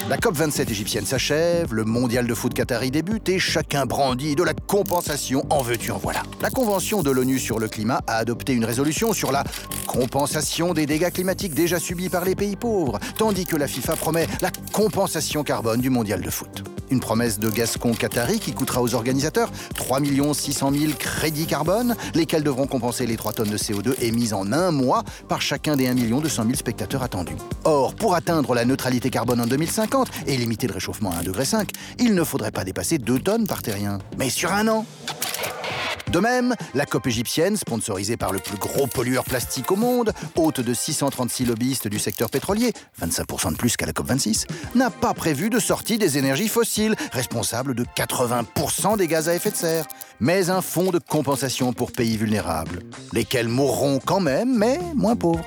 La 0.07 0.17
COP27 0.17 0.71
égyptienne 0.71 1.05
s'achève, 1.05 1.75
le 1.75 1.85
mondial 1.85 2.27
de 2.27 2.33
foot 2.33 2.55
qatari 2.55 2.91
débute 2.91 3.29
et 3.29 3.39
chacun 3.39 3.85
brandit 3.85 4.37
de 4.37 4.43
la 4.43 4.55
compensation 4.55 5.45
en 5.51 5.61
veux-tu 5.61 5.91
en 5.91 5.99
voilà. 5.99 6.23
La 6.41 6.49
Convention 6.49 7.03
de 7.03 7.11
l'ONU 7.11 7.39
sur 7.39 7.59
le 7.59 7.69
climat 7.69 8.01
a 8.07 8.17
adopté 8.17 8.55
une 8.55 8.65
résolution 8.65 9.13
sur 9.13 9.33
la 9.33 9.45
compensation 9.87 10.73
des 10.73 10.87
dégâts 10.87 11.11
climatiques 11.11 11.53
déjà 11.53 11.79
subis 11.79 12.09
par 12.09 12.25
les 12.25 12.35
pays 12.35 12.57
pauvres, 12.57 12.99
tandis 13.19 13.45
que 13.45 13.57
la 13.57 13.69
FIFA 13.69 13.97
promet 13.97 14.27
la 14.41 14.51
compensation 14.73 15.43
carbone 15.43 15.81
du 15.81 15.91
mondial 15.91 16.23
de 16.23 16.31
foot. 16.31 16.68
Une 16.91 17.01
promesse 17.01 17.39
de 17.39 17.51
Gascon 17.51 17.93
Qatari 17.93 18.39
qui 18.39 18.53
coûtera 18.53 18.83
aux 18.83 18.95
organisateurs 18.95 19.51
3 19.75 20.01
600 20.35 20.73
000 20.73 20.93
crédits 20.99 21.47
carbone, 21.47 21.97
lesquels 22.15 22.43
devront 22.43 22.67
compenser 22.67 23.07
les 23.07 23.17
3 23.17 23.33
tonnes 23.33 23.51
de 23.51 23.59
CO2 23.59 23.95
émises 24.03 24.33
en 24.33 24.53
un 24.53 24.71
mois 24.71 25.05
par 25.29 25.43
chacun 25.43 25.77
des 25.77 25.89
1 25.89 25.95
200 25.95 26.45
000 26.45 26.55
spectateurs 26.55 27.03
attendus. 27.03 27.37
Or, 27.65 27.95
pour 27.95 28.15
atteindre 28.15 28.55
la 28.55 28.65
neutralité 28.65 29.11
carbone 29.11 29.41
en 29.41 29.47
2050 29.47 30.09
et 30.27 30.37
limiter 30.37 30.67
le 30.67 30.75
réchauffement 30.75 31.11
à 31.11 31.23
1,5 31.23 31.25
degré, 31.25 31.45
il 31.99 32.15
ne 32.15 32.25
faudrait 32.25 32.51
pas 32.53 32.65
dépasser 32.65 32.99
2 32.99 33.19
tonnes 33.21 33.47
par 33.47 33.63
terrien. 33.63 33.99
Mais 34.19 34.31
sur 34.31 34.53
un 34.53 34.69
an 34.69 34.87
De 36.13 36.21
même, 36.21 36.55
la 36.75 36.87
COP 36.87 37.07
égyptienne, 37.07 37.57
sponsorisée 37.57 38.17
par 38.17 38.33
le 38.33 38.39
plus 38.39 38.57
gros 38.57 38.87
pollueur 38.87 39.25
plastique 39.25 39.71
au 39.71 39.77
monde, 39.77 40.13
hôte 40.37 40.61
de 40.61 40.73
636 40.73 41.45
lobbyistes 41.45 41.89
du 41.89 41.99
secteur 41.99 42.31
pétrolier, 42.31 42.73
25% 43.03 43.53
de 43.53 43.57
plus 43.57 43.77
qu'à 43.77 43.85
la 43.85 43.93
COP 43.93 44.07
26, 44.07 44.47
n'a 44.75 44.91
pas 44.91 45.13
prévu 45.13 45.51
de 45.51 45.59
sortie 45.59 45.99
des 45.99 46.17
énergies 46.17 46.49
fossiles, 46.49 46.97
responsables 47.13 47.75
de 47.75 47.85
80% 47.85 48.97
des 48.97 49.07
gaz 49.07 49.29
à 49.29 49.35
effet 49.35 49.51
de 49.51 49.57
serre, 49.57 49.87
mais 50.19 50.49
un 50.49 50.63
fonds 50.63 50.91
de 50.91 50.99
compensation 50.99 51.75
pour 51.75 51.93
pays 51.93 52.17
vulnérables, 52.17 52.81
lesquels 53.13 53.49
mourront 53.49 54.01
quand 54.05 54.21
même, 54.21 54.57
mais 54.57 54.81
moins 54.95 55.17
pauvres. 55.17 55.45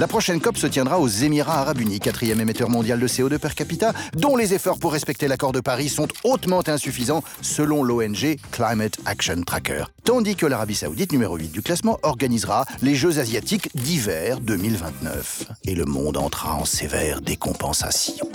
La 0.00 0.08
prochaine 0.08 0.40
COP 0.40 0.56
se 0.56 0.66
tiendra 0.66 0.98
aux 0.98 1.08
Émirats 1.08 1.60
arabes 1.60 1.82
unis, 1.82 2.00
quatrième 2.00 2.40
émetteur 2.40 2.70
mondial 2.70 2.98
de 2.98 3.06
CO2 3.06 3.36
per 3.36 3.50
capita, 3.54 3.92
dont 4.14 4.34
les 4.34 4.54
efforts 4.54 4.78
pour 4.78 4.94
respecter 4.94 5.28
l'accord 5.28 5.52
de 5.52 5.60
Paris 5.60 5.90
sont 5.90 6.08
hautement 6.24 6.66
insuffisants 6.66 7.22
selon 7.42 7.82
l'ONG 7.82 8.38
Climate 8.50 8.96
Action 9.04 9.42
Tracker. 9.42 9.84
Tandis 10.04 10.36
que 10.36 10.46
l'Arabie 10.46 10.74
saoudite, 10.74 11.12
numéro 11.12 11.36
8 11.36 11.52
du 11.52 11.60
classement, 11.60 11.98
organisera 12.02 12.64
les 12.80 12.94
Jeux 12.94 13.18
asiatiques 13.18 13.68
d'hiver 13.74 14.40
2029. 14.40 15.44
Et 15.64 15.74
le 15.74 15.84
monde 15.84 16.16
entra 16.16 16.54
en 16.54 16.64
sévère 16.64 17.20
décompensation. 17.20 18.26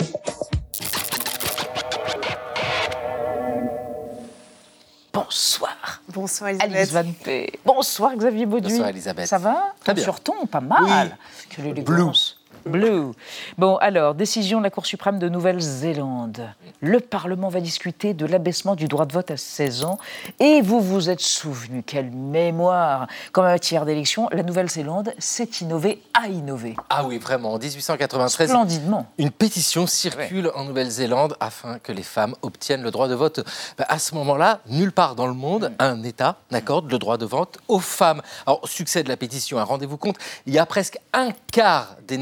Bonsoir. 5.16 6.02
Bonsoir 6.12 6.50
Alice 6.60 6.92
Van 6.92 7.10
P. 7.24 7.58
Bonsoir 7.64 8.14
Xavier 8.16 8.44
Bauduit. 8.44 8.68
Bonsoir 8.70 8.90
Elisabeth. 8.90 9.26
Ça 9.26 9.38
va? 9.38 9.72
Très 9.80 9.94
bien. 9.94 10.04
Sur 10.04 10.20
ton, 10.20 10.44
pas 10.44 10.60
mal. 10.60 11.16
Quelle 11.48 11.68
élégance. 11.68 12.35
Blue. 12.66 13.12
Bon, 13.58 13.76
alors, 13.76 14.14
décision 14.16 14.58
de 14.58 14.64
la 14.64 14.70
Cour 14.70 14.86
suprême 14.86 15.20
de 15.20 15.28
Nouvelle-Zélande. 15.28 16.48
Le 16.80 16.98
Parlement 16.98 17.48
va 17.48 17.60
discuter 17.60 18.12
de 18.12 18.26
l'abaissement 18.26 18.74
du 18.74 18.88
droit 18.88 19.06
de 19.06 19.12
vote 19.12 19.30
à 19.30 19.36
16 19.36 19.84
ans. 19.84 19.98
Et 20.40 20.62
vous 20.62 20.80
vous 20.80 21.08
êtes 21.08 21.20
souvenu, 21.20 21.84
quelle 21.84 22.10
mémoire 22.10 23.06
Comme 23.30 23.44
en 23.44 23.48
matière 23.48 23.84
d'élection, 23.84 24.28
la 24.32 24.42
Nouvelle-Zélande 24.42 25.12
s'est 25.18 25.48
innovée 25.60 26.02
à 26.12 26.26
innover. 26.26 26.74
Ah 26.90 27.04
oui, 27.04 27.18
vraiment. 27.18 27.52
En 27.54 27.58
1893, 27.58 28.48
Splendidement. 28.48 29.06
une 29.18 29.30
pétition 29.30 29.86
circule 29.86 30.50
en 30.56 30.64
Nouvelle-Zélande 30.64 31.36
afin 31.38 31.78
que 31.78 31.92
les 31.92 32.02
femmes 32.02 32.34
obtiennent 32.42 32.82
le 32.82 32.90
droit 32.90 33.06
de 33.06 33.14
vote. 33.14 33.46
Bah, 33.78 33.86
à 33.88 34.00
ce 34.00 34.14
moment-là, 34.16 34.58
nulle 34.68 34.92
part 34.92 35.14
dans 35.14 35.28
le 35.28 35.34
monde, 35.34 35.72
un 35.78 36.02
État 36.02 36.36
n'accorde 36.50 36.90
le 36.90 36.98
droit 36.98 37.16
de 37.16 37.26
vote 37.26 37.58
aux 37.68 37.78
femmes. 37.78 38.22
Alors, 38.44 38.66
succès 38.68 39.04
de 39.04 39.08
la 39.08 39.16
pétition, 39.16 39.58
hein, 39.60 39.64
rendez-vous 39.64 39.98
compte, 39.98 40.16
il 40.46 40.52
y 40.52 40.58
a 40.58 40.66
presque 40.66 40.98
un 41.12 41.30
quart 41.52 41.96
des 42.08 42.18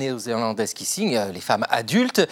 Qui 0.74 0.84
signent, 0.84 1.16
euh, 1.16 1.32
les 1.32 1.40
femmes 1.40 1.64
adultes. 1.70 2.26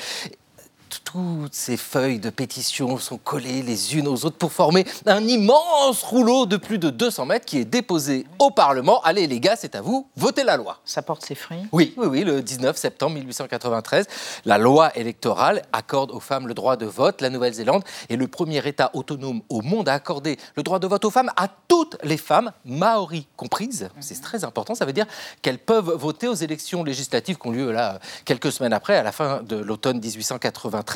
Toutes 1.04 1.54
ces 1.54 1.76
feuilles 1.76 2.18
de 2.18 2.30
pétition 2.30 2.96
sont 2.96 3.18
collées 3.18 3.62
les 3.62 3.96
unes 3.96 4.08
aux 4.08 4.24
autres 4.24 4.38
pour 4.38 4.52
former 4.52 4.86
un 5.04 5.22
immense 5.26 6.02
rouleau 6.02 6.46
de 6.46 6.56
plus 6.56 6.78
de 6.78 6.88
200 6.88 7.26
mètres 7.26 7.44
qui 7.44 7.58
est 7.58 7.64
déposé 7.64 8.26
au 8.38 8.50
Parlement. 8.50 9.02
Allez 9.02 9.26
les 9.26 9.40
gars, 9.40 9.56
c'est 9.56 9.74
à 9.74 9.82
vous, 9.82 10.08
votez 10.16 10.42
la 10.42 10.56
loi. 10.56 10.78
Ça 10.84 11.02
porte 11.02 11.24
ses 11.24 11.34
fruits? 11.34 11.58
Oui, 11.72 11.92
oui, 11.98 12.06
oui, 12.06 12.24
le 12.24 12.40
19 12.40 12.76
septembre 12.76 13.16
1893, 13.16 14.06
la 14.46 14.56
loi 14.56 14.96
électorale 14.96 15.62
accorde 15.72 16.12
aux 16.12 16.20
femmes 16.20 16.46
le 16.46 16.54
droit 16.54 16.76
de 16.76 16.86
vote. 16.86 17.20
La 17.20 17.30
Nouvelle-Zélande 17.30 17.82
est 18.08 18.16
le 18.16 18.28
premier 18.28 18.66
État 18.66 18.90
autonome 18.94 19.42
au 19.48 19.60
monde 19.60 19.88
à 19.88 19.94
accorder 19.94 20.38
le 20.56 20.62
droit 20.62 20.78
de 20.78 20.86
vote 20.86 21.04
aux 21.04 21.10
femmes, 21.10 21.30
à 21.36 21.48
toutes 21.68 21.96
les 22.04 22.16
femmes, 22.16 22.52
maoris 22.64 23.26
comprises. 23.36 23.88
C'est 24.00 24.20
très 24.22 24.44
important, 24.44 24.74
ça 24.74 24.86
veut 24.86 24.92
dire 24.92 25.06
qu'elles 25.42 25.58
peuvent 25.58 25.92
voter 25.92 26.28
aux 26.28 26.34
élections 26.34 26.84
législatives 26.84 27.38
qui 27.38 27.48
ont 27.48 27.50
lieu 27.50 27.72
là 27.72 27.98
quelques 28.24 28.52
semaines 28.52 28.72
après, 28.72 28.96
à 28.96 29.02
la 29.02 29.12
fin 29.12 29.42
de 29.42 29.56
l'automne 29.56 29.98
1893. 29.98 30.91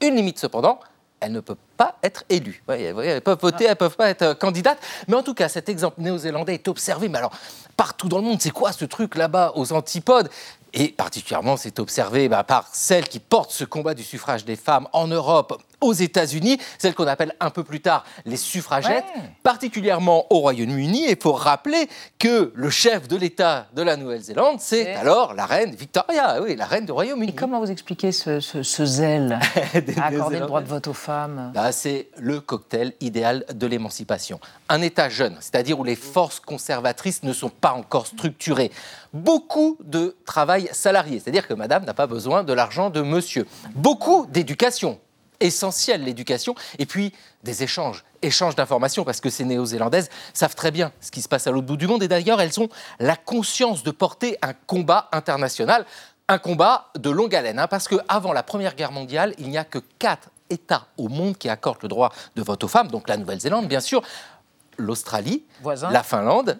Une 0.00 0.16
limite 0.16 0.38
cependant, 0.38 0.80
elles 1.20 1.32
ne 1.32 1.40
peuvent 1.40 1.56
pas 1.76 1.96
être. 2.02 2.24
Ouais, 2.30 2.92
ouais, 2.92 3.06
elles 3.06 3.22
peuvent 3.22 3.40
voter, 3.40 3.64
elles 3.64 3.70
ne 3.70 3.74
peuvent 3.74 3.96
pas 3.96 4.10
être 4.10 4.22
euh, 4.22 4.34
candidates. 4.34 4.78
Mais 5.08 5.14
en 5.14 5.22
tout 5.22 5.34
cas, 5.34 5.48
cet 5.48 5.68
exemple 5.68 6.00
néo-zélandais 6.00 6.54
est 6.54 6.68
observé. 6.68 7.08
Mais 7.08 7.18
alors, 7.18 7.32
partout 7.76 8.08
dans 8.08 8.18
le 8.18 8.24
monde, 8.24 8.40
c'est 8.40 8.50
quoi 8.50 8.72
ce 8.72 8.84
truc 8.84 9.14
là-bas 9.14 9.52
aux 9.54 9.72
antipodes? 9.72 10.28
Et 10.72 10.88
particulièrement, 10.88 11.56
c'est 11.56 11.78
observé 11.78 12.28
bah, 12.28 12.44
par 12.44 12.68
celles 12.72 13.08
qui 13.08 13.18
portent 13.18 13.50
ce 13.50 13.64
combat 13.64 13.94
du 13.94 14.02
suffrage 14.02 14.44
des 14.44 14.56
femmes 14.56 14.88
en 14.92 15.06
Europe, 15.06 15.62
aux 15.80 15.92
États-Unis, 15.92 16.58
celles 16.78 16.94
qu'on 16.94 17.06
appelle 17.06 17.34
un 17.40 17.50
peu 17.50 17.62
plus 17.64 17.80
tard 17.80 18.04
les 18.24 18.36
suffragettes, 18.36 19.04
particulièrement 19.42 20.26
au 20.30 20.38
Royaume-Uni. 20.40 21.04
Et 21.06 21.10
il 21.12 21.22
faut 21.22 21.32
rappeler 21.32 21.88
que 22.18 22.52
le 22.54 22.70
chef 22.70 23.08
de 23.08 23.16
l'État 23.16 23.66
de 23.74 23.82
la 23.82 23.96
Nouvelle-Zélande, 23.96 24.58
c'est 24.60 24.94
alors 24.94 25.34
la 25.34 25.46
reine 25.46 25.74
Victoria, 25.74 26.42
oui, 26.42 26.56
la 26.56 26.66
reine 26.66 26.86
du 26.86 26.92
Royaume-Uni. 26.92 27.34
Comment 27.34 27.60
vous 27.60 27.70
expliquez 27.70 28.12
ce, 28.12 28.40
ce- 28.40 28.62
ce 28.62 28.84
zèle 28.84 29.38
à 29.98 30.06
accorder 30.06 30.40
le 30.40 30.46
droit 30.46 30.60
de 30.62 30.68
vote 30.68 30.88
aux 30.88 30.92
femmes? 30.94 31.52
Bah, 31.54 31.72
c'est 31.72 32.08
le 32.18 32.40
cocktail 32.40 32.92
idéal 33.00 33.44
de 33.54 33.66
l'émancipation. 33.66 34.40
Un 34.68 34.82
État 34.82 35.08
jeune, 35.08 35.36
c'est-à-dire 35.40 35.78
où 35.78 35.84
les 35.84 35.96
forces 35.96 36.40
conservatrices 36.40 37.22
ne 37.22 37.32
sont 37.32 37.50
pas 37.50 37.72
encore 37.72 38.06
structurées. 38.06 38.70
Beaucoup 39.12 39.78
de 39.84 40.16
travail 40.26 40.68
salarié, 40.72 41.20
c'est-à-dire 41.20 41.46
que 41.46 41.54
madame 41.54 41.84
n'a 41.84 41.94
pas 41.94 42.06
besoin 42.06 42.44
de 42.44 42.52
l'argent 42.52 42.90
de 42.90 43.00
monsieur. 43.02 43.46
Beaucoup 43.74 44.26
d'éducation, 44.26 44.98
essentielle 45.40 46.04
l'éducation, 46.04 46.54
et 46.78 46.86
puis 46.86 47.12
des 47.42 47.62
échanges, 47.62 48.04
échanges 48.22 48.56
d'informations, 48.56 49.04
parce 49.04 49.20
que 49.20 49.30
ces 49.30 49.44
néo-zélandaises 49.44 50.08
savent 50.34 50.54
très 50.54 50.70
bien 50.70 50.92
ce 51.00 51.10
qui 51.10 51.22
se 51.22 51.28
passe 51.28 51.46
à 51.46 51.50
l'autre 51.50 51.66
bout 51.66 51.76
du 51.76 51.86
monde, 51.86 52.02
et 52.02 52.08
d'ailleurs 52.08 52.40
elles 52.40 52.58
ont 52.60 52.68
la 52.98 53.16
conscience 53.16 53.82
de 53.82 53.90
porter 53.90 54.38
un 54.42 54.52
combat 54.52 55.08
international, 55.12 55.86
un 56.28 56.38
combat 56.38 56.90
de 56.98 57.10
longue 57.10 57.34
haleine, 57.34 57.58
hein, 57.58 57.68
parce 57.68 57.88
qu'avant 57.88 58.32
la 58.32 58.42
Première 58.42 58.74
Guerre 58.74 58.92
mondiale, 58.92 59.34
il 59.38 59.48
n'y 59.48 59.58
a 59.58 59.64
que 59.64 59.78
quatre 59.98 60.30
États 60.50 60.86
au 60.96 61.08
monde 61.08 61.36
qui 61.38 61.48
accordent 61.48 61.82
le 61.82 61.88
droit 61.88 62.12
de 62.34 62.42
vote 62.42 62.64
aux 62.64 62.68
femmes, 62.68 62.88
donc 62.88 63.08
la 63.08 63.16
Nouvelle-Zélande 63.16 63.68
bien 63.68 63.80
sûr, 63.80 64.02
l'Australie, 64.78 65.44
la 65.90 66.02
Finlande 66.02 66.58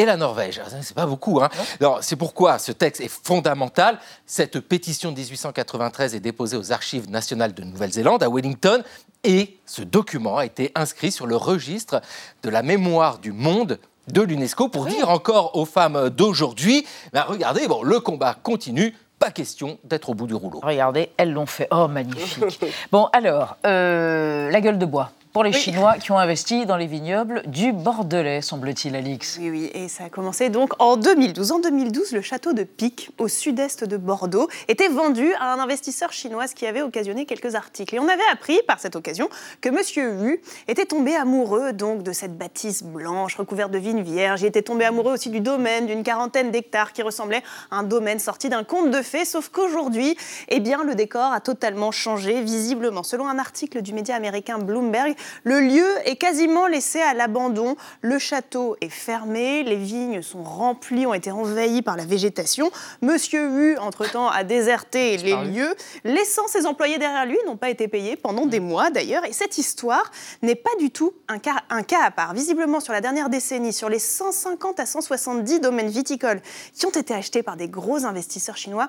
et 0.00 0.04
la 0.06 0.16
Norvège. 0.16 0.60
Ah, 0.64 0.68
C'est 0.82 0.94
pas 0.94 1.06
beaucoup. 1.06 1.40
Hein. 1.42 1.48
Alors, 1.80 2.02
C'est 2.02 2.16
pourquoi 2.16 2.58
ce 2.58 2.72
texte 2.72 3.00
est 3.00 3.08
fondamental. 3.08 3.98
Cette 4.26 4.60
pétition 4.60 5.10
de 5.12 5.16
1893 5.16 6.14
est 6.14 6.20
déposée 6.20 6.56
aux 6.56 6.72
Archives 6.72 7.10
nationales 7.10 7.54
de 7.54 7.62
Nouvelle-Zélande 7.62 8.22
à 8.22 8.28
Wellington 8.28 8.82
et 9.24 9.58
ce 9.66 9.82
document 9.82 10.38
a 10.38 10.46
été 10.46 10.72
inscrit 10.74 11.12
sur 11.12 11.26
le 11.26 11.36
registre 11.36 12.00
de 12.42 12.48
la 12.48 12.62
mémoire 12.62 13.18
du 13.18 13.32
monde 13.32 13.78
de 14.08 14.22
l'UNESCO 14.22 14.68
pour 14.68 14.86
dire 14.86 15.10
encore 15.10 15.56
aux 15.56 15.66
femmes 15.66 16.08
d'aujourd'hui, 16.08 16.86
ben, 17.12 17.24
regardez, 17.28 17.68
bon, 17.68 17.82
le 17.82 18.00
combat 18.00 18.34
continue, 18.42 18.96
pas 19.18 19.30
question 19.30 19.78
d'être 19.84 20.08
au 20.08 20.14
bout 20.14 20.26
du 20.26 20.34
rouleau. 20.34 20.60
Regardez, 20.62 21.10
elles 21.18 21.32
l'ont 21.32 21.46
fait. 21.46 21.68
Oh, 21.70 21.86
magnifique. 21.86 22.64
bon, 22.90 23.08
alors, 23.12 23.56
euh, 23.66 24.50
la 24.50 24.60
gueule 24.62 24.78
de 24.78 24.86
bois. 24.86 25.12
Pour 25.32 25.44
les 25.44 25.52
Chinois 25.52 25.94
qui 26.00 26.10
ont 26.10 26.18
investi 26.18 26.66
dans 26.66 26.76
les 26.76 26.88
vignobles 26.88 27.42
du 27.46 27.70
Bordelais, 27.72 28.42
semble-t-il, 28.42 28.96
Alix. 28.96 29.38
Oui, 29.40 29.50
oui, 29.50 29.70
et 29.74 29.86
ça 29.86 30.04
a 30.04 30.08
commencé 30.08 30.48
donc 30.48 30.72
en 30.80 30.96
2012. 30.96 31.52
En 31.52 31.60
2012, 31.60 32.10
le 32.10 32.20
château 32.20 32.52
de 32.52 32.64
Pic, 32.64 33.10
au 33.16 33.28
sud-est 33.28 33.84
de 33.84 33.96
Bordeaux, 33.96 34.48
était 34.66 34.88
vendu 34.88 35.32
à 35.34 35.52
un 35.52 35.60
investisseur 35.60 36.12
chinois, 36.12 36.48
ce 36.48 36.56
qui 36.56 36.66
avait 36.66 36.82
occasionné 36.82 37.26
quelques 37.26 37.54
articles. 37.54 37.94
Et 37.94 38.00
on 38.00 38.08
avait 38.08 38.26
appris 38.32 38.58
par 38.66 38.80
cette 38.80 38.96
occasion 38.96 39.28
que 39.60 39.68
Monsieur 39.68 40.10
Wu 40.10 40.42
était 40.66 40.84
tombé 40.84 41.14
amoureux 41.14 41.72
donc 41.74 42.02
de 42.02 42.10
cette 42.10 42.36
bâtisse 42.36 42.82
blanche 42.82 43.36
recouverte 43.36 43.70
de 43.70 43.78
vignes 43.78 44.02
vierges. 44.02 44.42
Il 44.42 44.46
était 44.46 44.62
tombé 44.62 44.84
amoureux 44.84 45.12
aussi 45.12 45.30
du 45.30 45.38
domaine 45.38 45.86
d'une 45.86 46.02
quarantaine 46.02 46.50
d'hectares 46.50 46.92
qui 46.92 47.02
ressemblait 47.02 47.44
à 47.70 47.76
un 47.76 47.82
domaine 47.84 48.18
sorti 48.18 48.48
d'un 48.48 48.64
conte 48.64 48.90
de 48.90 49.00
fées. 49.00 49.24
Sauf 49.24 49.48
qu'aujourd'hui, 49.50 50.16
eh 50.48 50.58
bien, 50.58 50.82
le 50.82 50.96
décor 50.96 51.32
a 51.32 51.38
totalement 51.38 51.92
changé, 51.92 52.42
visiblement. 52.42 53.04
Selon 53.04 53.28
un 53.28 53.38
article 53.38 53.80
du 53.80 53.92
média 53.92 54.16
américain 54.16 54.58
Bloomberg, 54.58 55.14
le 55.44 55.60
lieu 55.60 55.86
est 56.04 56.16
quasiment 56.16 56.66
laissé 56.66 57.00
à 57.00 57.14
l'abandon. 57.14 57.76
Le 58.02 58.18
château 58.18 58.76
est 58.80 58.88
fermé, 58.88 59.62
les 59.62 59.76
vignes 59.76 60.22
sont 60.22 60.42
remplies, 60.42 61.06
ont 61.06 61.14
été 61.14 61.30
envahies 61.30 61.82
par 61.82 61.96
la 61.96 62.04
végétation. 62.04 62.70
Monsieur 63.02 63.48
Wu, 63.48 63.78
entre-temps, 63.78 64.28
a 64.28 64.44
déserté 64.44 65.16
les 65.18 65.36
lieux, 65.44 65.74
laissant 66.04 66.46
ses 66.46 66.66
employés 66.66 66.98
derrière 66.98 67.26
lui, 67.26 67.38
n'ont 67.46 67.56
pas 67.56 67.70
été 67.70 67.88
payés 67.88 68.16
pendant 68.16 68.46
des 68.46 68.60
mois 68.60 68.90
d'ailleurs. 68.90 69.24
Et 69.24 69.32
cette 69.32 69.58
histoire 69.58 70.10
n'est 70.42 70.54
pas 70.54 70.70
du 70.78 70.90
tout 70.90 71.12
un 71.28 71.38
cas, 71.38 71.56
un 71.70 71.82
cas 71.82 72.02
à 72.02 72.10
part. 72.10 72.34
Visiblement, 72.34 72.80
sur 72.80 72.92
la 72.92 73.00
dernière 73.00 73.28
décennie, 73.28 73.72
sur 73.72 73.88
les 73.88 73.98
150 73.98 74.80
à 74.80 74.86
170 74.86 75.60
domaines 75.60 75.88
viticoles 75.88 76.40
qui 76.74 76.86
ont 76.86 76.90
été 76.90 77.14
achetés 77.14 77.42
par 77.42 77.56
des 77.56 77.68
gros 77.68 78.04
investisseurs 78.04 78.56
chinois, 78.56 78.88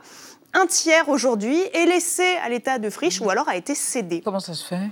un 0.54 0.66
tiers 0.66 1.10
aujourd'hui 1.10 1.60
est 1.74 1.86
laissé 1.86 2.36
à 2.43 2.49
l'état 2.49 2.80
de 2.80 2.89
friche 2.89 3.22
ou 3.22 3.30
alors 3.30 3.47
a 3.47 3.56
été 3.56 3.76
cédé. 3.76 4.22
Comment 4.24 4.39
ça 4.39 4.54
se 4.54 4.66
fait? 4.66 4.89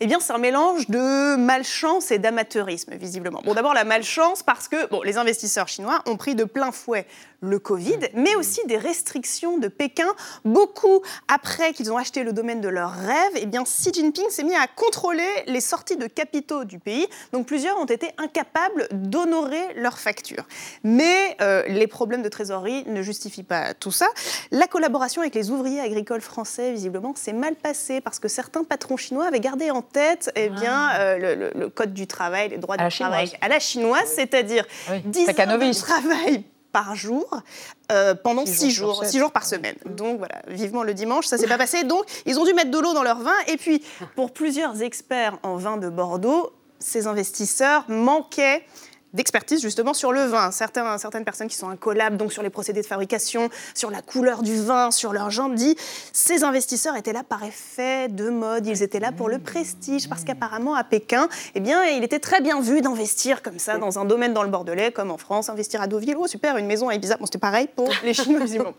Eh 0.00 0.06
bien, 0.06 0.18
c'est 0.20 0.32
un 0.32 0.38
mélange 0.38 0.88
de 0.88 1.36
malchance 1.36 2.10
et 2.10 2.18
d'amateurisme, 2.18 2.94
visiblement. 2.96 3.40
Bon, 3.44 3.54
d'abord, 3.54 3.74
la 3.74 3.84
malchance, 3.84 4.42
parce 4.42 4.66
que 4.66 4.88
bon, 4.88 5.02
les 5.02 5.16
investisseurs 5.16 5.68
chinois 5.68 6.02
ont 6.06 6.16
pris 6.16 6.34
de 6.34 6.44
plein 6.44 6.72
fouet 6.72 7.06
le 7.40 7.58
Covid, 7.58 7.98
mais 8.14 8.34
aussi 8.36 8.60
des 8.66 8.76
restrictions 8.76 9.58
de 9.58 9.68
Pékin. 9.68 10.06
Beaucoup 10.44 11.02
après 11.28 11.72
qu'ils 11.72 11.92
ont 11.92 11.96
acheté 11.96 12.22
le 12.22 12.32
domaine 12.32 12.60
de 12.60 12.68
leur 12.68 12.92
rêve, 12.92 13.32
eh 13.36 13.46
bien, 13.46 13.64
Xi 13.64 13.92
Jinping 13.92 14.28
s'est 14.30 14.44
mis 14.44 14.54
à 14.54 14.66
contrôler 14.66 15.28
les 15.46 15.60
sorties 15.60 15.96
de 15.96 16.06
capitaux 16.06 16.64
du 16.64 16.78
pays. 16.78 17.06
Donc, 17.32 17.46
plusieurs 17.46 17.76
ont 17.78 17.86
été 17.86 18.10
incapables 18.18 18.88
d'honorer 18.92 19.74
leurs 19.76 19.98
factures. 19.98 20.46
Mais 20.82 21.36
euh, 21.40 21.64
les 21.68 21.86
problèmes 21.86 22.22
de 22.22 22.28
trésorerie 22.28 22.84
ne 22.86 23.02
justifient 23.02 23.42
pas 23.42 23.74
tout 23.74 23.92
ça. 23.92 24.06
La 24.50 24.66
collaboration 24.66 24.91
collaboration 24.92 25.22
avec 25.22 25.34
les 25.34 25.50
ouvriers 25.50 25.80
agricoles 25.80 26.20
français, 26.20 26.70
visiblement, 26.72 27.14
s'est 27.16 27.32
mal 27.32 27.54
passée 27.54 28.02
parce 28.02 28.18
que 28.18 28.28
certains 28.28 28.62
patrons 28.62 28.98
chinois 28.98 29.26
avaient 29.26 29.40
gardé 29.40 29.70
en 29.70 29.80
tête 29.80 30.30
eh 30.36 30.50
bien, 30.50 30.90
euh, 30.98 31.16
le, 31.18 31.34
le- 31.34 31.52
le 31.58 31.68
code 31.70 31.94
du 31.94 32.06
travail, 32.06 32.50
les 32.50 32.58
droits 32.58 32.76
À 32.78 32.88
du 32.88 32.94
travail 32.94 33.26
chinoise. 33.28 33.40
à 33.40 33.48
la 33.48 33.58
chinoise, 33.58 34.06
c'est-à-dire 34.14 34.66
10 35.06 35.28
heures 35.30 35.34
de 35.58 35.72
travail 35.80 36.44
par 36.72 36.94
jour 36.94 37.40
euh, 37.90 38.14
pendant 38.14 38.44
Six 38.44 38.54
6 38.66 38.70
jours 38.70 39.02
jours 39.14 39.32
par 39.32 39.46
semaine. 39.46 39.76
Donc 39.86 40.18
voilà, 40.18 40.42
vivement 40.48 40.82
le 40.82 40.92
dimanche, 40.92 41.26
ça 41.26 41.38
s'est 41.38 41.46
pas 41.48 41.58
passé. 41.58 41.84
Donc 41.84 42.04
ils 42.26 42.38
ont 42.38 42.44
dû 42.44 42.52
mettre 42.52 42.70
de 42.70 42.78
l'eau 42.78 42.92
dans 42.92 43.02
leur 43.02 43.18
vin. 43.20 43.32
Et 43.48 43.56
puis 43.56 43.82
pour 44.14 44.32
plusieurs 44.32 44.82
experts 44.82 45.38
en 45.42 45.56
vin 45.56 45.78
de 45.78 45.88
Bordeaux, 45.88 46.52
ces 46.78 47.06
investisseurs 47.06 47.84
manquaient 47.88 48.62
d'expertise 49.14 49.60
justement 49.60 49.94
sur 49.94 50.12
le 50.12 50.24
vin. 50.24 50.50
Certains, 50.50 50.98
certaines 50.98 51.24
personnes 51.24 51.48
qui 51.48 51.56
sont 51.56 51.68
incollables 51.68 52.16
donc 52.16 52.32
sur 52.32 52.42
les 52.42 52.50
procédés 52.50 52.82
de 52.82 52.86
fabrication, 52.86 53.48
sur 53.74 53.90
la 53.90 54.02
couleur 54.02 54.42
du 54.42 54.56
vin, 54.56 54.90
sur 54.90 55.12
leur 55.12 55.30
jambe, 55.30 55.54
dit 55.54 55.76
ces 56.12 56.44
investisseurs 56.44 56.96
étaient 56.96 57.12
là 57.12 57.22
par 57.22 57.44
effet 57.44 58.08
de 58.08 58.30
mode, 58.30 58.66
ils 58.66 58.82
étaient 58.82 59.00
là 59.00 59.12
pour 59.12 59.28
le 59.28 59.38
prestige 59.38 60.08
parce 60.08 60.24
qu'apparemment 60.24 60.74
à 60.74 60.84
Pékin, 60.84 61.28
eh 61.54 61.60
bien, 61.60 61.84
il 61.84 62.04
était 62.04 62.18
très 62.18 62.40
bien 62.40 62.60
vu 62.60 62.80
d'investir 62.80 63.42
comme 63.42 63.58
ça 63.58 63.78
dans 63.78 63.98
un 63.98 64.04
domaine 64.04 64.32
dans 64.32 64.42
le 64.42 64.48
Bordelais 64.48 64.92
comme 64.92 65.10
en 65.10 65.18
France, 65.18 65.48
investir 65.48 65.80
à 65.82 65.86
Deauville, 65.86 66.16
oh 66.18 66.26
super, 66.26 66.56
une 66.56 66.66
maison 66.66 66.88
à 66.88 66.94
Ibiza, 66.94 67.16
bon 67.16 67.26
c'était 67.26 67.38
pareil 67.38 67.68
pour 67.74 67.88
les 68.04 68.14
Chinois 68.14 68.40
visiblement. 68.44 68.72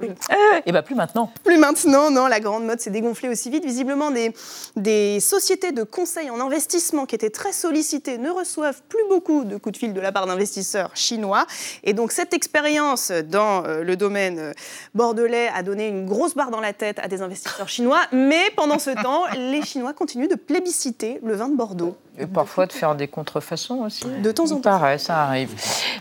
Et 0.65 0.71
bien 0.71 0.81
plus 0.81 0.95
maintenant. 0.95 1.31
Plus 1.43 1.57
maintenant, 1.57 2.11
non, 2.11 2.27
la 2.27 2.39
grande 2.39 2.65
mode 2.65 2.79
s'est 2.79 2.89
dégonflée 2.89 3.29
aussi 3.29 3.49
vite. 3.49 3.65
Visiblement, 3.65 4.11
des, 4.11 4.34
des 4.75 5.19
sociétés 5.19 5.71
de 5.71 5.84
conseil 5.84 6.29
en 6.29 6.39
investissement 6.39 7.05
qui 7.05 7.15
étaient 7.15 7.29
très 7.29 7.51
sollicitées 7.51 8.17
ne 8.17 8.29
reçoivent 8.29 8.81
plus 8.89 9.03
beaucoup 9.09 9.43
de 9.43 9.57
coups 9.57 9.73
de 9.73 9.77
fil 9.77 9.93
de 9.93 10.01
la 10.01 10.11
part 10.11 10.22
d'investisseurs 10.26 10.91
chinois. 10.95 11.45
Et 11.84 11.93
donc, 11.93 12.11
cette 12.11 12.34
expérience 12.34 13.11
dans 13.11 13.65
euh, 13.65 13.84
le 13.84 13.95
domaine 13.95 14.39
euh, 14.39 14.53
bordelais 14.93 15.49
a 15.53 15.63
donné 15.63 15.88
une 15.88 16.05
grosse 16.05 16.36
barre 16.36 16.51
dans 16.51 16.61
la 16.61 16.74
tête 16.74 16.99
à 16.99 17.07
des 17.07 17.21
investisseurs 17.21 17.69
chinois. 17.69 18.01
Mais 18.11 18.51
pendant 18.55 18.80
ce 18.80 18.91
temps, 18.91 19.24
les 19.38 19.61
Chinois 19.63 19.93
continuent 19.93 20.28
de 20.28 20.36
plébisciter 20.36 21.19
le 21.24 21.36
vin 21.36 21.49
de 21.49 21.55
Bordeaux. 21.55 21.97
Et 22.19 22.28
parfois 22.28 22.67
de 22.67 22.74
faire 22.74 22.93
des 22.93 23.07
contrefaçons 23.07 23.80
aussi. 23.80 24.05
De 24.05 24.32
temps 24.32 24.51
en 24.51 24.57
temps. 24.57 24.61
Pareil, 24.61 24.99
ça 24.99 25.24
arrive. 25.24 25.49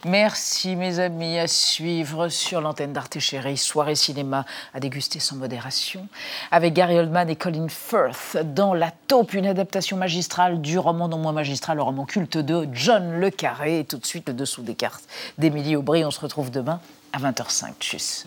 Merci 0.04 0.76
mes 0.76 0.98
amis, 0.98 1.38
à 1.38 1.46
suivre 1.48 2.28
sur 2.28 2.60
l'antenne 2.60 2.92
d'Arte 2.92 3.18
Chérie, 3.18 3.56
soirée 3.56 3.94
cinéma 3.94 4.44
à 4.74 4.80
déguster 4.80 5.20
sans 5.20 5.36
modération, 5.36 6.06
avec 6.50 6.74
Gary 6.74 6.98
Oldman 6.98 7.30
et 7.30 7.36
Colin 7.36 7.68
Firth 7.68 8.36
dans 8.54 8.74
La 8.74 8.90
Taupe, 9.08 9.32
une 9.32 9.46
adaptation 9.46 9.96
magistrale 9.96 10.60
du 10.60 10.78
roman 10.78 11.08
non 11.08 11.16
moins 11.16 11.32
magistral, 11.32 11.78
le 11.78 11.82
roman 11.82 12.04
culte 12.04 12.36
de 12.36 12.68
John 12.72 13.18
Le 13.18 13.30
Carré. 13.30 13.78
Et 13.78 13.84
tout 13.84 13.96
de 13.96 14.04
suite, 14.12 14.28
le 14.28 14.34
dessous 14.34 14.62
des 14.62 14.74
cartes 14.74 15.04
d'Émilie 15.38 15.74
Aubry. 15.74 16.04
On 16.04 16.10
se 16.10 16.20
retrouve 16.20 16.50
demain 16.50 16.80
à 17.14 17.18
20h05. 17.18 17.72
Tchuss. 17.80 18.26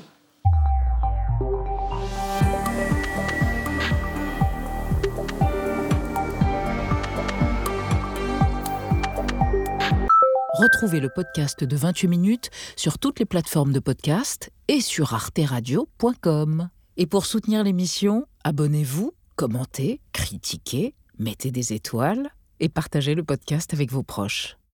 Retrouvez 10.54 11.00
le 11.00 11.10
podcast 11.10 11.64
de 11.64 11.76
28 11.76 12.08
minutes 12.08 12.50
sur 12.76 12.98
toutes 12.98 13.20
les 13.20 13.26
plateformes 13.26 13.72
de 13.72 13.80
podcast 13.80 14.50
et 14.68 14.82
sur 14.82 15.14
arteradio.com. 15.14 16.70
Et 16.98 17.06
pour 17.06 17.28
soutenir 17.28 17.64
l'émission, 17.64 18.26
abonnez-vous, 18.44 19.14
commentez, 19.36 20.02
critiquez, 20.14 20.96
mettez 21.20 21.52
des 21.52 21.74
étoiles 21.74 22.32
et 22.60 22.70
partagez 22.70 23.14
le 23.14 23.24
podcast 23.24 23.72
avec 23.76 23.92
vos 23.92 24.02
proches. 24.02 24.58